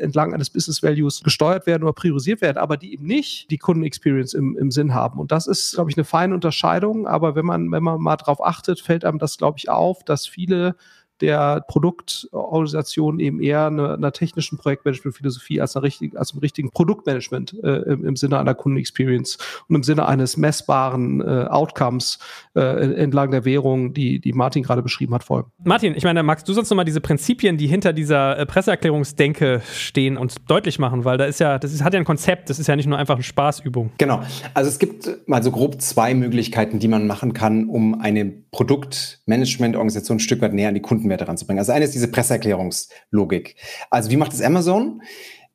entlang 0.01 0.33
eines 0.33 0.51
Business 0.51 0.83
Values 0.83 1.23
gesteuert 1.23 1.67
werden 1.67 1.83
oder 1.83 1.93
priorisiert 1.93 2.41
werden, 2.41 2.59
aber 2.59 2.77
die 2.77 2.93
eben 2.93 3.07
nicht 3.07 3.51
die 3.51 3.59
Kunden-Experience 3.59 4.35
im, 4.35 4.57
im 4.57 4.71
Sinn 4.71 4.95
haben. 4.95 5.19
Und 5.19 5.33
das 5.33 5.47
ist, 5.47 5.75
glaube 5.75 5.91
ich, 5.91 5.97
eine 5.97 6.05
feine 6.05 6.35
Unterscheidung. 6.35 7.07
Aber 7.07 7.35
wenn 7.35 7.45
man, 7.45 7.71
wenn 7.73 7.83
man 7.83 8.01
mal 8.01 8.17
drauf 8.17 8.45
achtet, 8.45 8.81
fällt 8.81 9.05
einem 9.05 9.19
das, 9.19 9.39
glaube 9.39 9.59
ich, 9.59 9.69
auf, 9.69 10.05
dass 10.05 10.27
viele 10.27 10.77
der 11.21 11.64
Produktorganisation 11.68 13.21
eben 13.21 13.40
eher 13.40 13.66
einer, 13.66 13.94
einer 13.94 14.12
technischen 14.12 14.59
Projektmanagement-Philosophie 14.59 15.61
als, 15.61 15.80
richtigen, 15.80 16.16
als 16.16 16.33
einem 16.33 16.40
richtigen 16.40 16.71
Produktmanagement 16.71 17.56
äh, 17.62 17.68
im, 17.68 18.04
im, 18.04 18.16
Sinne 18.16 18.38
einer 18.38 18.54
Kundenexperience 18.54 19.38
und 19.68 19.76
im 19.76 19.83
Sinne 19.83 20.06
eines 20.06 20.37
messbaren 20.37 21.21
äh, 21.21 21.47
Outcomes 21.49 22.18
äh, 22.54 22.61
entlang 22.94 23.30
der 23.30 23.44
Währung, 23.44 23.94
die, 23.94 24.21
die 24.21 24.33
Martin 24.33 24.62
gerade 24.62 24.83
beschrieben 24.83 25.14
hat, 25.14 25.25
folgen. 25.25 25.50
Martin, 25.64 25.94
ich 25.97 26.04
meine, 26.04 26.23
magst 26.23 26.49
du 26.49 26.52
sonst 26.52 26.71
nochmal 26.71 26.85
diese 26.85 27.00
Prinzipien, 27.00 27.56
die 27.56 27.66
hinter 27.66 27.92
dieser 27.92 28.38
äh, 28.38 28.47
Presseerklärungsdenke 28.47 29.62
stehen, 29.64 30.16
uns 30.16 30.37
deutlich 30.47 30.78
machen? 30.78 31.04
Weil 31.04 31.18
da 31.18 31.25
ist 31.25 31.40
ja, 31.40 31.59
das 31.59 31.73
ist, 31.73 31.85
hat 31.85 31.94
ja 31.94 32.00
ein 32.00 32.04
Konzept, 32.04 32.50
das 32.50 32.59
ist 32.59 32.66
ja 32.66 32.76
nicht 32.76 32.87
nur 32.87 32.99
einfach 32.99 33.14
eine 33.14 33.23
Spaßübung. 33.23 33.92
Genau. 33.99 34.23
Also 34.52 34.68
es 34.68 34.78
gibt 34.78 35.28
mal 35.28 35.42
so 35.42 35.50
grob 35.50 35.80
zwei 35.80 36.14
Möglichkeiten, 36.14 36.78
die 36.78 36.88
man 36.88 37.06
machen 37.06 37.33
kann, 37.33 37.68
um 37.68 38.00
eine 38.00 38.25
Produktmanagement-Organisation 38.50 40.16
ein 40.16 40.21
Stück 40.21 40.40
weit 40.40 40.52
näher 40.52 40.68
an 40.68 40.75
die 40.75 40.80
Kunden 40.80 41.04
Kundenwerte 41.05 41.29
ranzubringen. 41.29 41.59
Also 41.59 41.73
eine 41.73 41.85
ist 41.85 41.95
diese 41.95 42.09
Presseerklärungslogik. 42.09 43.57
Also 43.91 44.11
wie 44.11 44.17
macht 44.17 44.33
es 44.33 44.41
Amazon? 44.41 45.03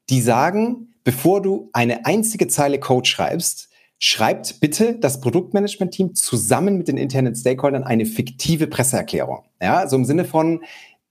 Die 0.09 0.21
sagen, 0.21 0.93
bevor 1.03 1.41
du 1.41 1.69
eine 1.73 2.05
einzige 2.05 2.47
Zeile 2.47 2.79
Code 2.79 3.07
schreibst, 3.09 3.69
schreibt 3.97 4.59
bitte 4.59 4.95
das 4.95 5.19
Produktmanagement-Team 5.19 6.13
zusammen 6.15 6.77
mit 6.77 6.87
den 6.87 6.97
internen 6.97 7.35
Stakeholdern 7.35 7.83
eine 7.83 8.05
fiktive 8.05 8.67
Presseerklärung. 8.67 9.43
Ja, 9.61 9.87
so 9.87 9.95
im 9.95 10.05
Sinne 10.05 10.23
von, 10.23 10.61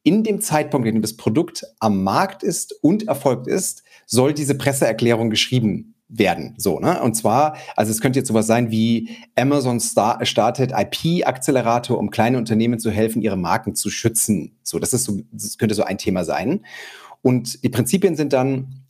in 0.04 0.22
dem 0.22 0.40
Zeitpunkt, 0.40 0.86
in 0.86 0.94
dem 0.94 1.02
das 1.02 1.16
Produkt 1.16 1.66
am 1.80 2.02
Markt 2.02 2.42
ist 2.42 2.72
und 2.82 3.08
erfolgt 3.08 3.46
ist, 3.48 3.82
soll 4.06 4.32
diese 4.32 4.56
Presseerklärung 4.56 5.30
geschrieben 5.30 5.94
werden. 6.08 6.54
So, 6.56 6.80
ne? 6.80 7.02
Und 7.02 7.14
zwar, 7.14 7.56
also 7.76 7.90
es 7.90 8.00
könnte 8.00 8.18
jetzt 8.18 8.28
sowas 8.28 8.46
sein 8.46 8.70
wie 8.70 9.10
Amazon 9.36 9.78
star 9.80 10.24
startet 10.24 10.72
IP-Accelerator, 10.72 11.98
um 11.98 12.10
kleine 12.10 12.38
Unternehmen 12.38 12.78
zu 12.78 12.90
helfen, 12.90 13.22
ihre 13.22 13.36
Marken 13.36 13.74
zu 13.74 13.90
schützen. 13.90 14.56
So, 14.62 14.78
das 14.78 14.92
ist 14.92 15.04
so, 15.04 15.20
das 15.32 15.58
könnte 15.58 15.74
so 15.74 15.84
ein 15.84 15.98
Thema 15.98 16.24
sein. 16.24 16.64
Und 17.22 17.62
die 17.62 17.68
Prinzipien 17.68 18.16
sind 18.16 18.32
dann, 18.32 18.84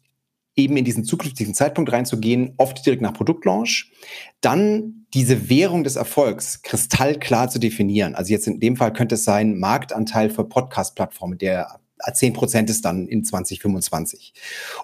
eben 0.58 0.76
in 0.76 0.84
diesen 0.84 1.04
zukünftigen 1.04 1.54
Zeitpunkt 1.54 1.92
reinzugehen, 1.92 2.52
oft 2.56 2.84
direkt 2.84 3.00
nach 3.00 3.14
Produktlaunch, 3.14 3.92
dann 4.40 5.06
diese 5.14 5.48
Währung 5.48 5.84
des 5.84 5.96
Erfolgs 5.96 6.62
kristallklar 6.62 7.48
zu 7.48 7.60
definieren. 7.60 8.16
Also 8.16 8.32
jetzt 8.32 8.48
in 8.48 8.58
dem 8.58 8.76
Fall 8.76 8.92
könnte 8.92 9.14
es 9.14 9.24
sein, 9.24 9.58
Marktanteil 9.58 10.30
für 10.30 10.44
Podcast-Plattformen, 10.44 11.38
der 11.38 11.78
10 12.12 12.32
Prozent 12.32 12.70
ist 12.70 12.84
dann 12.84 13.06
in 13.06 13.24
2025. 13.24 14.32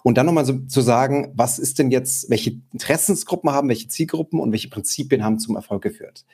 Und 0.02 0.18
dann 0.18 0.26
nochmal 0.26 0.44
so 0.44 0.58
zu 0.58 0.80
sagen, 0.80 1.32
was 1.34 1.58
ist 1.58 1.78
denn 1.78 1.90
jetzt, 1.90 2.30
welche 2.30 2.60
Interessensgruppen 2.72 3.50
haben, 3.50 3.68
welche 3.68 3.88
Zielgruppen 3.88 4.40
und 4.40 4.52
welche 4.52 4.68
Prinzipien 4.68 5.24
haben 5.24 5.38
zum 5.38 5.56
Erfolg 5.56 5.82
geführt. 5.82 6.24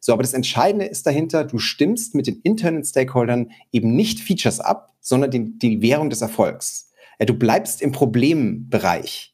So, 0.00 0.12
aber 0.12 0.22
das 0.22 0.34
Entscheidende 0.34 0.84
ist 0.84 1.06
dahinter, 1.06 1.44
du 1.44 1.58
stimmst 1.58 2.14
mit 2.14 2.26
den 2.26 2.40
internen 2.42 2.84
Stakeholdern 2.84 3.52
eben 3.72 3.96
nicht 3.96 4.20
Features 4.20 4.60
ab, 4.60 4.94
sondern 5.00 5.30
die, 5.30 5.58
die 5.58 5.80
Währung 5.80 6.10
des 6.10 6.20
Erfolgs. 6.20 6.90
Ja, 7.18 7.26
du 7.26 7.34
bleibst 7.34 7.80
im 7.80 7.92
Problembereich. 7.92 9.33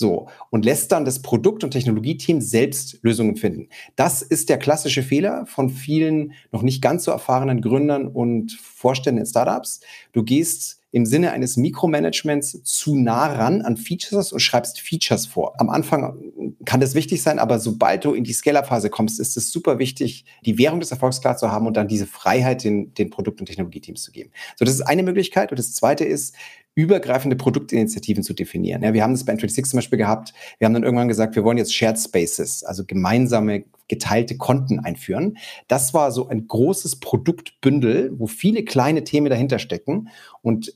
So, 0.00 0.28
und 0.50 0.64
lässt 0.64 0.92
dann 0.92 1.04
das 1.04 1.22
Produkt- 1.22 1.64
und 1.64 1.72
Technologieteam 1.72 2.40
selbst 2.40 3.00
Lösungen 3.02 3.34
finden. 3.34 3.68
Das 3.96 4.22
ist 4.22 4.48
der 4.48 4.56
klassische 4.56 5.02
Fehler 5.02 5.44
von 5.46 5.70
vielen 5.70 6.34
noch 6.52 6.62
nicht 6.62 6.80
ganz 6.80 7.02
so 7.02 7.10
erfahrenen 7.10 7.62
Gründern 7.62 8.06
und 8.06 8.52
Vorständen 8.52 9.22
in 9.22 9.26
Startups. 9.26 9.80
Du 10.12 10.22
gehst 10.22 10.77
im 10.90 11.04
Sinne 11.04 11.32
eines 11.32 11.56
Mikromanagements 11.56 12.62
zu 12.62 12.96
nah 12.96 13.26
ran 13.26 13.62
an 13.62 13.76
Features 13.76 14.32
und 14.32 14.40
schreibst 14.40 14.80
Features 14.80 15.26
vor. 15.26 15.54
Am 15.60 15.68
Anfang 15.68 16.18
kann 16.64 16.80
das 16.80 16.94
wichtig 16.94 17.22
sein, 17.22 17.38
aber 17.38 17.58
sobald 17.58 18.04
du 18.04 18.14
in 18.14 18.24
die 18.24 18.32
Scale-Up-Phase 18.32 18.88
kommst, 18.88 19.20
ist 19.20 19.36
es 19.36 19.52
super 19.52 19.78
wichtig, 19.78 20.24
die 20.44 20.58
Währung 20.58 20.80
des 20.80 20.90
Erfolgs 20.90 21.20
klar 21.20 21.36
zu 21.36 21.52
haben 21.52 21.66
und 21.66 21.76
dann 21.76 21.88
diese 21.88 22.06
Freiheit 22.06 22.64
den, 22.64 22.94
den 22.94 23.10
Produkt- 23.10 23.40
und 23.40 23.46
Technologieteams 23.46 24.02
zu 24.02 24.12
geben. 24.12 24.30
So, 24.56 24.64
das 24.64 24.74
ist 24.74 24.82
eine 24.82 25.02
Möglichkeit. 25.02 25.50
Und 25.50 25.58
das 25.58 25.74
zweite 25.74 26.04
ist, 26.04 26.34
übergreifende 26.74 27.34
Produktinitiativen 27.34 28.22
zu 28.22 28.34
definieren. 28.34 28.82
Ja, 28.82 28.94
wir 28.94 29.02
haben 29.02 29.12
das 29.12 29.24
bei 29.24 29.32
N26 29.32 29.64
zum 29.64 29.78
Beispiel 29.78 29.98
gehabt. 29.98 30.32
Wir 30.58 30.66
haben 30.66 30.74
dann 30.74 30.84
irgendwann 30.84 31.08
gesagt, 31.08 31.34
wir 31.34 31.42
wollen 31.42 31.58
jetzt 31.58 31.74
Shared 31.74 31.98
Spaces, 31.98 32.62
also 32.62 32.84
gemeinsame 32.84 33.64
geteilte 33.88 34.36
Konten 34.36 34.80
einführen. 34.80 35.38
Das 35.66 35.94
war 35.94 36.12
so 36.12 36.28
ein 36.28 36.46
großes 36.46 37.00
Produktbündel, 37.00 38.12
wo 38.18 38.26
viele 38.26 38.64
kleine 38.64 39.04
Themen 39.04 39.28
dahinter 39.28 39.58
stecken 39.58 40.08
und 40.42 40.74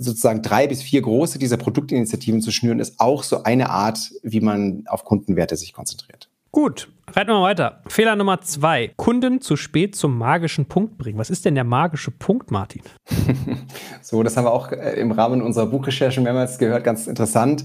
sozusagen 0.00 0.42
drei 0.42 0.66
bis 0.66 0.82
vier 0.82 1.02
große 1.02 1.38
dieser 1.38 1.58
Produktinitiativen 1.58 2.40
zu 2.40 2.50
schnüren, 2.50 2.80
ist 2.80 2.98
auch 2.98 3.22
so 3.22 3.42
eine 3.42 3.70
Art, 3.70 4.10
wie 4.22 4.40
man 4.40 4.84
auf 4.86 5.04
Kundenwerte 5.04 5.56
sich 5.56 5.72
konzentriert. 5.72 6.30
Gut, 6.52 6.88
reiten 7.06 7.30
wir 7.30 7.34
mal 7.34 7.42
weiter. 7.42 7.80
Fehler 7.86 8.16
Nummer 8.16 8.40
zwei. 8.40 8.90
Kunden 8.96 9.40
zu 9.40 9.54
spät 9.54 9.94
zum 9.94 10.18
magischen 10.18 10.66
Punkt 10.66 10.98
bringen. 10.98 11.16
Was 11.16 11.30
ist 11.30 11.44
denn 11.44 11.54
der 11.54 11.62
magische 11.62 12.10
Punkt, 12.10 12.50
Martin? 12.50 12.82
so, 14.02 14.24
das 14.24 14.36
haben 14.36 14.46
wir 14.46 14.52
auch 14.52 14.72
äh, 14.72 14.98
im 14.98 15.12
Rahmen 15.12 15.42
unserer 15.42 15.66
Buchrecherche 15.66 16.20
mehrmals 16.20 16.58
gehört. 16.58 16.82
Ganz 16.82 17.06
interessant. 17.06 17.64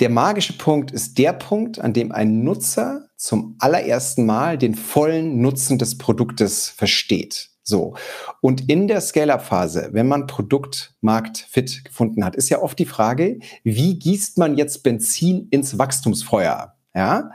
Der 0.00 0.10
magische 0.10 0.52
Punkt 0.52 0.92
ist 0.92 1.18
der 1.18 1.32
Punkt, 1.32 1.80
an 1.80 1.92
dem 1.92 2.12
ein 2.12 2.44
Nutzer 2.44 3.08
zum 3.16 3.56
allerersten 3.58 4.26
Mal 4.26 4.56
den 4.56 4.76
vollen 4.76 5.40
Nutzen 5.40 5.76
des 5.76 5.98
Produktes 5.98 6.68
versteht. 6.68 7.50
So. 7.64 7.96
Und 8.40 8.70
in 8.70 8.86
der 8.86 9.00
Scale-Up-Phase, 9.00 9.90
wenn 9.92 10.06
man 10.06 10.26
Produktmarkt-Fit 10.26 11.84
gefunden 11.84 12.24
hat, 12.24 12.36
ist 12.36 12.48
ja 12.48 12.62
oft 12.62 12.78
die 12.78 12.86
Frage, 12.86 13.40
wie 13.64 13.98
gießt 13.98 14.38
man 14.38 14.56
jetzt 14.56 14.84
Benzin 14.84 15.48
ins 15.50 15.78
Wachstumsfeuer? 15.78 16.76
Ja? 16.94 17.32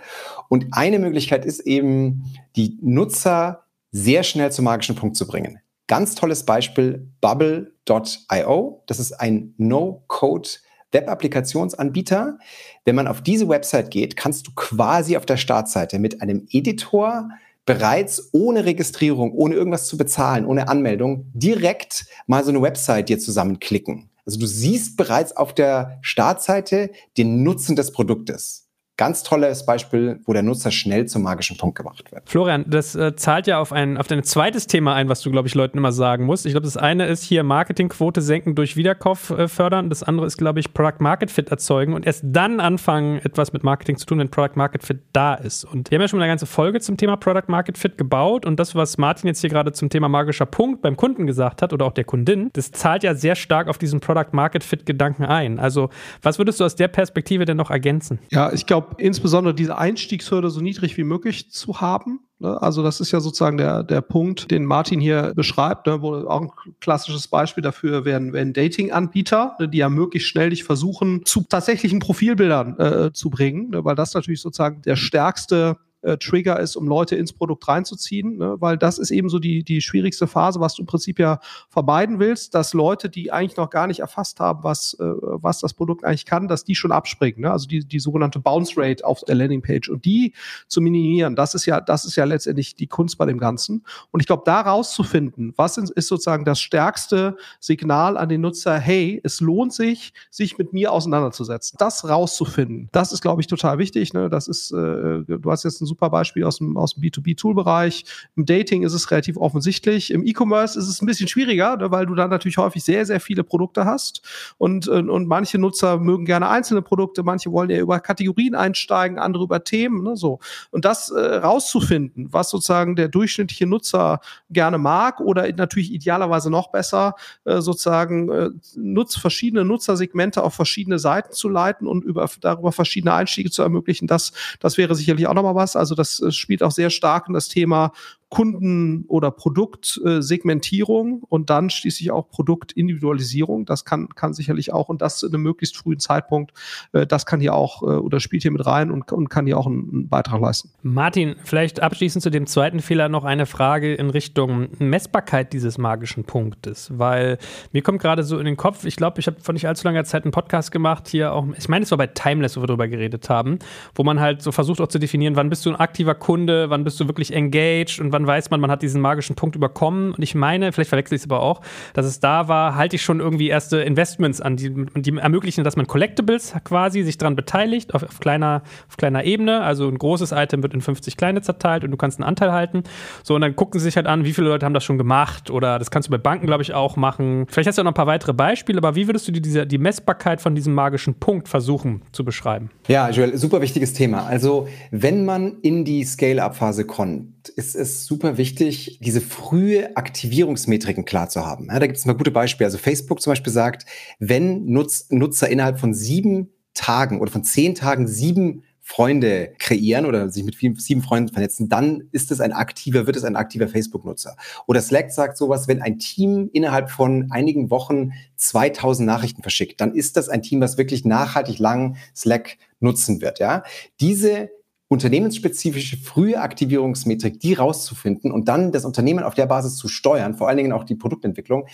Und 0.49 0.67
eine 0.71 0.99
Möglichkeit 0.99 1.45
ist 1.45 1.59
eben, 1.59 2.23
die 2.55 2.79
Nutzer 2.81 3.65
sehr 3.91 4.23
schnell 4.23 4.51
zum 4.51 4.65
magischen 4.65 4.95
Punkt 4.95 5.17
zu 5.17 5.27
bringen. 5.27 5.59
Ganz 5.87 6.15
tolles 6.15 6.45
Beispiel, 6.45 7.11
bubble.io. 7.19 8.83
Das 8.87 8.99
ist 8.99 9.11
ein 9.11 9.53
No-Code 9.57 10.49
Web-Applikationsanbieter. 10.93 12.37
Wenn 12.85 12.95
man 12.95 13.07
auf 13.07 13.21
diese 13.21 13.49
Website 13.49 13.91
geht, 13.91 14.15
kannst 14.15 14.47
du 14.47 14.51
quasi 14.55 15.17
auf 15.17 15.25
der 15.25 15.37
Startseite 15.37 15.99
mit 15.99 16.21
einem 16.21 16.47
Editor 16.49 17.29
bereits 17.65 18.29
ohne 18.33 18.65
Registrierung, 18.65 19.31
ohne 19.33 19.55
irgendwas 19.55 19.87
zu 19.87 19.97
bezahlen, 19.97 20.45
ohne 20.45 20.67
Anmeldung, 20.67 21.31
direkt 21.33 22.05
mal 22.27 22.43
so 22.43 22.49
eine 22.49 22.61
Website 22.61 23.09
dir 23.09 23.19
zusammenklicken. 23.19 24.09
Also 24.25 24.39
du 24.39 24.45
siehst 24.45 24.97
bereits 24.97 25.35
auf 25.35 25.53
der 25.53 25.99
Startseite 26.01 26.91
den 27.17 27.43
Nutzen 27.43 27.75
des 27.75 27.91
Produktes 27.91 28.62
ganz 28.95 29.23
tolles 29.23 29.65
Beispiel, 29.65 30.19
wo 30.25 30.33
der 30.33 30.43
Nutzer 30.43 30.69
schnell 30.69 31.07
zum 31.07 31.23
magischen 31.23 31.57
Punkt 31.57 31.77
gemacht 31.77 32.11
wird. 32.11 32.29
Florian, 32.29 32.65
das 32.67 32.95
äh, 32.95 33.15
zahlt 33.15 33.47
ja 33.47 33.59
auf 33.59 33.71
ein, 33.71 33.97
auf 33.97 34.07
dein 34.07 34.23
zweites 34.23 34.67
Thema 34.67 34.93
ein, 34.93 35.09
was 35.09 35.21
du, 35.21 35.31
glaube 35.31 35.47
ich, 35.47 35.55
Leuten 35.55 35.79
immer 35.79 35.91
sagen 35.91 36.25
musst. 36.25 36.45
Ich 36.45 36.53
glaube, 36.53 36.65
das 36.65 36.77
eine 36.77 37.07
ist 37.07 37.23
hier 37.23 37.43
Marketingquote 37.43 38.21
senken 38.21 38.53
durch 38.53 38.75
Wiederkauf 38.75 39.31
äh, 39.31 39.47
fördern. 39.47 39.89
Das 39.89 40.03
andere 40.03 40.27
ist, 40.27 40.37
glaube 40.37 40.59
ich, 40.59 40.73
Product 40.73 40.99
Market 40.99 41.31
Fit 41.31 41.49
erzeugen 41.49 41.93
und 41.93 42.05
erst 42.05 42.23
dann 42.27 42.59
anfangen, 42.59 43.19
etwas 43.23 43.51
mit 43.51 43.63
Marketing 43.63 43.97
zu 43.97 44.05
tun, 44.05 44.19
wenn 44.19 44.29
Product 44.29 44.55
Market 44.55 44.83
Fit 44.83 44.99
da 45.11 45.33
ist. 45.33 45.63
Und 45.65 45.89
wir 45.89 45.97
haben 45.97 46.03
ja 46.03 46.07
schon 46.07 46.21
eine 46.21 46.29
ganze 46.29 46.45
Folge 46.45 46.79
zum 46.79 46.95
Thema 46.95 47.17
Product 47.17 47.47
Market 47.47 47.79
Fit 47.79 47.97
gebaut 47.97 48.45
und 48.45 48.59
das, 48.59 48.75
was 48.75 48.99
Martin 48.99 49.27
jetzt 49.27 49.41
hier 49.41 49.49
gerade 49.49 49.71
zum 49.71 49.89
Thema 49.89 50.07
magischer 50.07 50.45
Punkt 50.45 50.83
beim 50.83 50.97
Kunden 50.97 51.25
gesagt 51.25 51.63
hat 51.63 51.73
oder 51.73 51.85
auch 51.85 51.93
der 51.93 52.03
Kundin, 52.03 52.51
das 52.53 52.71
zahlt 52.71 53.01
ja 53.01 53.15
sehr 53.15 53.35
stark 53.35 53.67
auf 53.67 53.79
diesen 53.79 54.01
Product 54.01 54.33
Market 54.33 54.63
Fit 54.63 54.85
Gedanken 54.85 55.25
ein. 55.25 55.59
Also, 55.59 55.89
was 56.21 56.37
würdest 56.37 56.59
du 56.59 56.65
aus 56.65 56.75
der 56.75 56.89
Perspektive 56.89 57.45
denn 57.45 57.57
noch 57.57 57.71
ergänzen? 57.71 58.19
Ja, 58.29 58.53
ich 58.53 58.67
glaube, 58.67 58.82
glaube, 58.83 59.01
insbesondere 59.01 59.53
diese 59.53 59.77
Einstiegshürde 59.77 60.49
so 60.49 60.61
niedrig 60.61 60.97
wie 60.97 61.03
möglich 61.03 61.51
zu 61.51 61.81
haben. 61.81 62.19
Ne? 62.39 62.61
Also 62.61 62.83
das 62.83 62.99
ist 62.99 63.11
ja 63.11 63.19
sozusagen 63.19 63.57
der, 63.57 63.83
der 63.83 64.01
Punkt, 64.01 64.51
den 64.51 64.65
Martin 64.65 64.99
hier 64.99 65.33
beschreibt, 65.35 65.87
ne? 65.87 66.01
wo 66.01 66.15
auch 66.27 66.41
ein 66.41 66.51
klassisches 66.79 67.27
Beispiel 67.27 67.61
dafür 67.61 68.05
wären, 68.05 68.33
wären 68.33 68.53
Dating-Anbieter, 68.53 69.55
ne? 69.59 69.69
die 69.69 69.79
ja 69.79 69.89
möglichst 69.89 70.29
schnell 70.29 70.49
dich 70.49 70.63
versuchen, 70.63 71.25
zu 71.25 71.43
tatsächlichen 71.47 71.99
Profilbildern 71.99 72.79
äh, 72.79 73.13
zu 73.13 73.29
bringen, 73.29 73.69
ne? 73.69 73.85
weil 73.85 73.95
das 73.95 74.13
natürlich 74.13 74.41
sozusagen 74.41 74.81
der 74.81 74.95
stärkste 74.95 75.77
äh, 76.03 76.17
Trigger 76.17 76.59
ist, 76.59 76.75
um 76.75 76.87
Leute 76.87 77.15
ins 77.15 77.33
Produkt 77.33 77.67
reinzuziehen, 77.67 78.37
ne? 78.37 78.55
weil 78.59 78.77
das 78.77 78.99
ist 78.99 79.11
eben 79.11 79.29
so 79.29 79.39
die, 79.39 79.63
die 79.63 79.81
schwierigste 79.81 80.27
Phase, 80.27 80.59
was 80.59 80.75
du 80.75 80.83
im 80.83 80.85
Prinzip 80.85 81.19
ja 81.19 81.39
vermeiden 81.69 82.19
willst, 82.19 82.53
dass 82.53 82.73
Leute, 82.73 83.09
die 83.09 83.31
eigentlich 83.31 83.57
noch 83.57 83.69
gar 83.69 83.87
nicht 83.87 83.99
erfasst 83.99 84.39
haben, 84.39 84.63
was, 84.63 84.95
äh, 84.99 85.03
was 85.03 85.59
das 85.59 85.73
Produkt 85.73 86.03
eigentlich 86.03 86.25
kann, 86.25 86.47
dass 86.47 86.63
die 86.63 86.75
schon 86.75 86.91
abspringen. 86.91 87.41
Ne? 87.41 87.51
Also 87.51 87.67
die, 87.67 87.85
die 87.85 87.99
sogenannte 87.99 88.39
Bounce 88.39 88.73
Rate 88.77 89.05
auf 89.05 89.21
der 89.21 89.35
Landingpage 89.35 89.89
und 89.89 90.05
die 90.05 90.33
zu 90.67 90.81
minimieren, 90.81 91.35
das 91.35 91.55
ist 91.55 91.65
ja, 91.65 91.81
das 91.81 92.05
ist 92.05 92.15
ja 92.15 92.25
letztendlich 92.25 92.75
die 92.75 92.87
Kunst 92.87 93.17
bei 93.17 93.25
dem 93.25 93.37
Ganzen. 93.37 93.83
Und 94.11 94.19
ich 94.19 94.27
glaube, 94.27 94.43
da 94.45 94.61
rauszufinden, 94.61 95.53
was 95.55 95.77
ist 95.77 96.07
sozusagen 96.07 96.45
das 96.45 96.59
stärkste 96.59 97.37
Signal 97.59 98.17
an 98.17 98.29
den 98.29 98.41
Nutzer, 98.41 98.77
hey, 98.77 99.19
es 99.23 99.39
lohnt 99.39 99.73
sich, 99.73 100.13
sich 100.29 100.57
mit 100.57 100.73
mir 100.73 100.91
auseinanderzusetzen. 100.91 101.77
Das 101.79 102.07
rauszufinden, 102.07 102.89
das 102.91 103.11
ist, 103.11 103.21
glaube 103.21 103.41
ich, 103.41 103.47
total 103.47 103.77
wichtig. 103.77 104.13
Ne? 104.13 104.29
Das 104.29 104.47
ist, 104.47 104.71
äh, 104.71 105.23
du 105.25 105.51
hast 105.51 105.63
jetzt 105.63 105.81
ein 105.81 105.85
super 105.93 106.09
Beispiel 106.09 106.43
aus 106.43 106.57
dem, 106.57 106.75
aus 106.75 106.95
dem 106.95 107.03
B2B-Tool-Bereich. 107.03 108.05
Im 108.35 108.45
Dating 108.45 108.83
ist 108.83 108.93
es 108.93 109.09
relativ 109.11 109.37
offensichtlich. 109.37 110.11
Im 110.11 110.25
E-Commerce 110.25 110.77
ist 110.77 110.87
es 110.87 111.01
ein 111.01 111.05
bisschen 111.05 111.27
schwieriger, 111.27 111.77
ne, 111.77 111.91
weil 111.91 112.07
du 112.07 112.15
dann 112.15 112.31
natürlich 112.31 112.57
häufig 112.57 112.83
sehr, 112.83 113.05
sehr 113.05 113.19
viele 113.19 113.43
Produkte 113.43 113.85
hast. 113.85 114.21
Und, 114.57 114.87
und, 114.87 115.09
und 115.09 115.27
manche 115.27 115.59
Nutzer 115.59 115.99
mögen 115.99 116.25
gerne 116.25 116.49
einzelne 116.49 116.81
Produkte, 116.81 117.21
manche 117.23 117.51
wollen 117.51 117.69
ja 117.69 117.77
über 117.77 117.99
Kategorien 117.99 118.55
einsteigen, 118.55 119.19
andere 119.19 119.43
über 119.43 119.63
Themen. 119.63 120.03
Ne, 120.03 120.17
so. 120.17 120.39
Und 120.71 120.85
das 120.85 121.11
äh, 121.11 121.35
rauszufinden, 121.35 122.29
was 122.31 122.49
sozusagen 122.49 122.95
der 122.95 123.07
durchschnittliche 123.07 123.67
Nutzer 123.67 124.19
gerne 124.49 124.79
mag 124.79 125.19
oder 125.19 125.51
natürlich 125.53 125.91
idealerweise 125.91 126.49
noch 126.49 126.71
besser, 126.71 127.15
äh, 127.45 127.61
sozusagen 127.61 128.29
äh, 128.31 128.49
nutz, 128.75 129.15
verschiedene 129.15 129.63
Nutzersegmente 129.63 130.43
auf 130.43 130.55
verschiedene 130.55 130.97
Seiten 130.97 131.33
zu 131.33 131.49
leiten 131.49 131.87
und 131.87 132.03
über, 132.03 132.27
darüber 132.41 132.71
verschiedene 132.71 133.13
Einstiege 133.13 133.51
zu 133.51 133.61
ermöglichen, 133.61 134.07
das, 134.07 134.33
das 134.59 134.77
wäre 134.77 134.95
sicherlich 134.95 135.27
auch 135.27 135.33
nochmal 135.33 135.55
was. 135.55 135.75
Also 135.75 135.82
das 135.95 136.21
spielt 136.29 136.63
auch 136.63 136.71
sehr 136.71 136.89
stark 136.89 137.27
in 137.27 137.33
das 137.33 137.47
Thema 137.47 137.91
Kunden- 138.33 139.05
oder 139.09 139.29
Produktsegmentierung 139.29 141.21
und 141.29 141.51
dann 141.51 141.69
schließlich 141.69 142.09
auch 142.09 142.29
Produktindividualisierung. 142.29 143.65
Das 143.67 143.85
kann, 143.85 144.09
kann 144.09 144.33
sicherlich 144.33 144.73
auch 144.73 144.89
und 144.89 145.03
das 145.03 145.21
in 145.21 145.31
einem 145.31 145.43
möglichst 145.43 145.77
frühen 145.77 145.99
Zeitpunkt, 145.99 146.51
äh, 146.93 147.05
das 147.05 147.27
kann 147.27 147.39
hier 147.39 147.53
auch 147.53 147.83
äh, 147.83 147.85
oder 147.85 148.19
spielt 148.19 148.41
hier 148.41 148.49
mit 148.49 148.65
rein 148.65 148.89
und, 148.89 149.11
und 149.11 149.29
kann 149.29 149.45
hier 149.45 149.55
auch 149.59 149.67
einen, 149.67 149.87
einen 149.87 150.09
Beitrag 150.09 150.41
leisten. 150.41 150.71
Martin, 150.81 151.35
vielleicht 151.43 151.83
abschließend 151.83 152.23
zu 152.23 152.31
dem 152.31 152.47
zweiten 152.47 152.79
Fehler 152.79 153.07
noch 153.07 153.23
eine 153.23 153.45
Frage 153.45 153.93
in 153.93 154.09
Richtung 154.09 154.69
Messbarkeit 154.79 155.53
dieses 155.53 155.77
magischen 155.77 156.23
Punktes, 156.23 156.91
weil 156.97 157.37
mir 157.71 157.83
kommt 157.83 158.01
gerade 158.01 158.23
so 158.23 158.39
in 158.39 158.45
den 158.45 158.57
Kopf, 158.57 158.83
ich 158.83 158.95
glaube, 158.95 159.19
ich 159.19 159.27
habe 159.27 159.41
vor 159.41 159.53
nicht 159.53 159.67
allzu 159.67 159.87
langer 159.87 160.05
Zeit 160.05 160.23
einen 160.23 160.31
Podcast 160.31 160.71
gemacht, 160.71 161.07
hier 161.07 161.33
auch, 161.33 161.45
ich 161.55 161.69
meine, 161.69 161.83
es 161.83 161.91
war 161.91 161.99
bei 161.99 162.07
Timeless, 162.07 162.57
wo 162.57 162.63
wir 162.63 162.67
darüber 162.67 162.87
geredet 162.87 163.29
haben, 163.29 163.59
wo 163.93 164.03
man 164.03 164.19
halt 164.19 164.41
so 164.41 164.51
versucht 164.51 164.81
auch 164.81 164.87
zu 164.87 164.97
definieren, 164.97 165.35
wann 165.35 165.51
bist 165.51 165.67
du 165.67 165.69
ein 165.69 165.75
aktiver 165.75 166.15
Kunde, 166.15 166.71
wann 166.71 166.83
bist 166.83 166.99
du 166.99 167.05
wirklich 167.05 167.31
engaged 167.31 167.99
und 167.99 168.11
wann 168.11 168.22
weiß 168.25 168.49
man, 168.49 168.59
man 168.59 168.71
hat 168.71 168.81
diesen 168.81 169.01
magischen 169.01 169.35
Punkt 169.35 169.55
überkommen. 169.55 170.13
Und 170.13 170.21
ich 170.21 170.35
meine, 170.35 170.71
vielleicht 170.71 170.89
verwechsel 170.89 171.15
ich 171.15 171.21
es 171.21 171.25
aber 171.29 171.41
auch, 171.41 171.61
dass 171.93 172.05
es 172.05 172.19
da 172.19 172.47
war, 172.47 172.75
halte 172.75 172.95
ich 172.95 173.01
schon 173.01 173.19
irgendwie 173.19 173.47
erste 173.47 173.77
Investments 173.77 174.41
an, 174.41 174.55
die, 174.55 174.73
die 174.95 175.17
ermöglichen, 175.17 175.63
dass 175.63 175.75
man 175.75 175.87
Collectibles 175.87 176.55
quasi 176.63 177.03
sich 177.03 177.17
daran 177.17 177.35
beteiligt, 177.35 177.93
auf, 177.93 178.03
auf, 178.03 178.19
kleiner, 178.19 178.63
auf 178.87 178.97
kleiner 178.97 179.23
Ebene. 179.23 179.61
Also 179.61 179.87
ein 179.87 179.97
großes 179.97 180.31
Item 180.31 180.63
wird 180.63 180.73
in 180.73 180.81
50 180.81 181.17
kleine 181.17 181.41
zerteilt 181.41 181.83
und 181.83 181.91
du 181.91 181.97
kannst 181.97 182.19
einen 182.19 182.27
Anteil 182.27 182.51
halten. 182.51 182.83
So, 183.23 183.35
und 183.35 183.41
dann 183.41 183.55
gucken 183.55 183.79
sie 183.79 183.85
sich 183.85 183.95
halt 183.95 184.07
an, 184.07 184.25
wie 184.25 184.33
viele 184.33 184.49
Leute 184.49 184.65
haben 184.65 184.73
das 184.73 184.83
schon 184.83 184.97
gemacht 184.97 185.49
oder 185.49 185.79
das 185.79 185.91
kannst 185.91 186.07
du 186.07 186.11
bei 186.11 186.17
Banken, 186.17 186.47
glaube 186.47 186.63
ich, 186.63 186.73
auch 186.73 186.95
machen. 186.95 187.45
Vielleicht 187.49 187.67
hast 187.67 187.77
du 187.77 187.81
auch 187.81 187.85
noch 187.85 187.91
ein 187.91 187.95
paar 187.95 188.07
weitere 188.07 188.33
Beispiele, 188.33 188.77
aber 188.77 188.95
wie 188.95 189.07
würdest 189.07 189.27
du 189.27 189.31
dir 189.31 189.41
diese, 189.41 189.67
die 189.67 189.77
Messbarkeit 189.77 190.41
von 190.41 190.55
diesem 190.55 190.73
magischen 190.73 191.15
Punkt 191.15 191.47
versuchen 191.47 192.01
zu 192.11 192.23
beschreiben? 192.23 192.69
Ja, 192.87 193.09
Joel, 193.09 193.37
super 193.37 193.61
wichtiges 193.61 193.93
Thema. 193.93 194.25
Also, 194.25 194.67
wenn 194.91 195.25
man 195.25 195.59
in 195.61 195.85
die 195.85 196.03
Scale-Up-Phase 196.03 196.85
kommt, 196.85 197.32
ist 197.49 197.75
es 197.75 198.05
super 198.05 198.37
wichtig, 198.37 198.99
diese 199.01 199.21
frühe 199.21 199.95
Aktivierungsmetriken 199.95 201.05
klar 201.05 201.29
zu 201.29 201.45
haben. 201.45 201.67
Ja, 201.67 201.79
da 201.79 201.87
gibt 201.87 201.97
es 201.97 202.05
mal 202.05 202.13
gute 202.13 202.31
Beispiele. 202.31 202.67
Also 202.67 202.77
Facebook 202.77 203.21
zum 203.21 203.31
Beispiel 203.31 203.53
sagt, 203.53 203.85
wenn 204.19 204.65
Nutz, 204.65 205.07
Nutzer 205.09 205.49
innerhalb 205.49 205.79
von 205.79 205.93
sieben 205.93 206.49
Tagen 206.73 207.21
oder 207.21 207.31
von 207.31 207.43
zehn 207.43 207.75
Tagen 207.75 208.07
sieben 208.07 208.63
Freunde 208.85 209.53
kreieren 209.59 210.05
oder 210.05 210.29
sich 210.29 210.43
mit 210.43 210.55
vielen, 210.55 210.75
sieben 210.75 211.01
Freunden 211.01 211.31
vernetzen, 211.31 211.69
dann 211.69 212.09
ist 212.11 212.31
es 212.31 212.41
ein 212.41 212.51
aktiver, 212.51 213.07
wird 213.07 213.15
es 213.15 213.23
ein 213.23 213.37
aktiver 213.37 213.69
Facebook-Nutzer. 213.69 214.35
Oder 214.67 214.81
Slack 214.81 215.09
sagt 215.11 215.37
sowas, 215.37 215.69
wenn 215.69 215.81
ein 215.81 215.99
Team 215.99 216.49
innerhalb 216.51 216.91
von 216.91 217.31
einigen 217.31 217.69
Wochen 217.69 218.11
2000 218.35 219.07
Nachrichten 219.07 219.41
verschickt, 219.41 219.79
dann 219.79 219.95
ist 219.95 220.17
das 220.17 220.27
ein 220.27 220.41
Team, 220.41 220.59
was 220.59 220.77
wirklich 220.77 221.05
nachhaltig 221.05 221.59
lang 221.59 221.95
Slack 222.13 222.57
nutzen 222.81 223.21
wird, 223.21 223.39
ja. 223.39 223.63
Diese 224.01 224.49
unternehmensspezifische 224.93 225.97
frühe 225.97 226.39
Aktivierungsmetrik, 226.39 227.39
die 227.39 227.53
rauszufinden 227.53 228.31
und 228.31 228.47
dann 228.47 228.71
das 228.71 228.85
Unternehmen 228.85 229.23
auf 229.23 229.33
der 229.33 229.47
Basis 229.47 229.75
zu 229.75 229.87
steuern, 229.87 230.35
vor 230.35 230.47
allen 230.47 230.57
Dingen 230.57 230.71
auch 230.71 230.83
die 230.83 230.95
Produktentwicklung, 230.95 231.67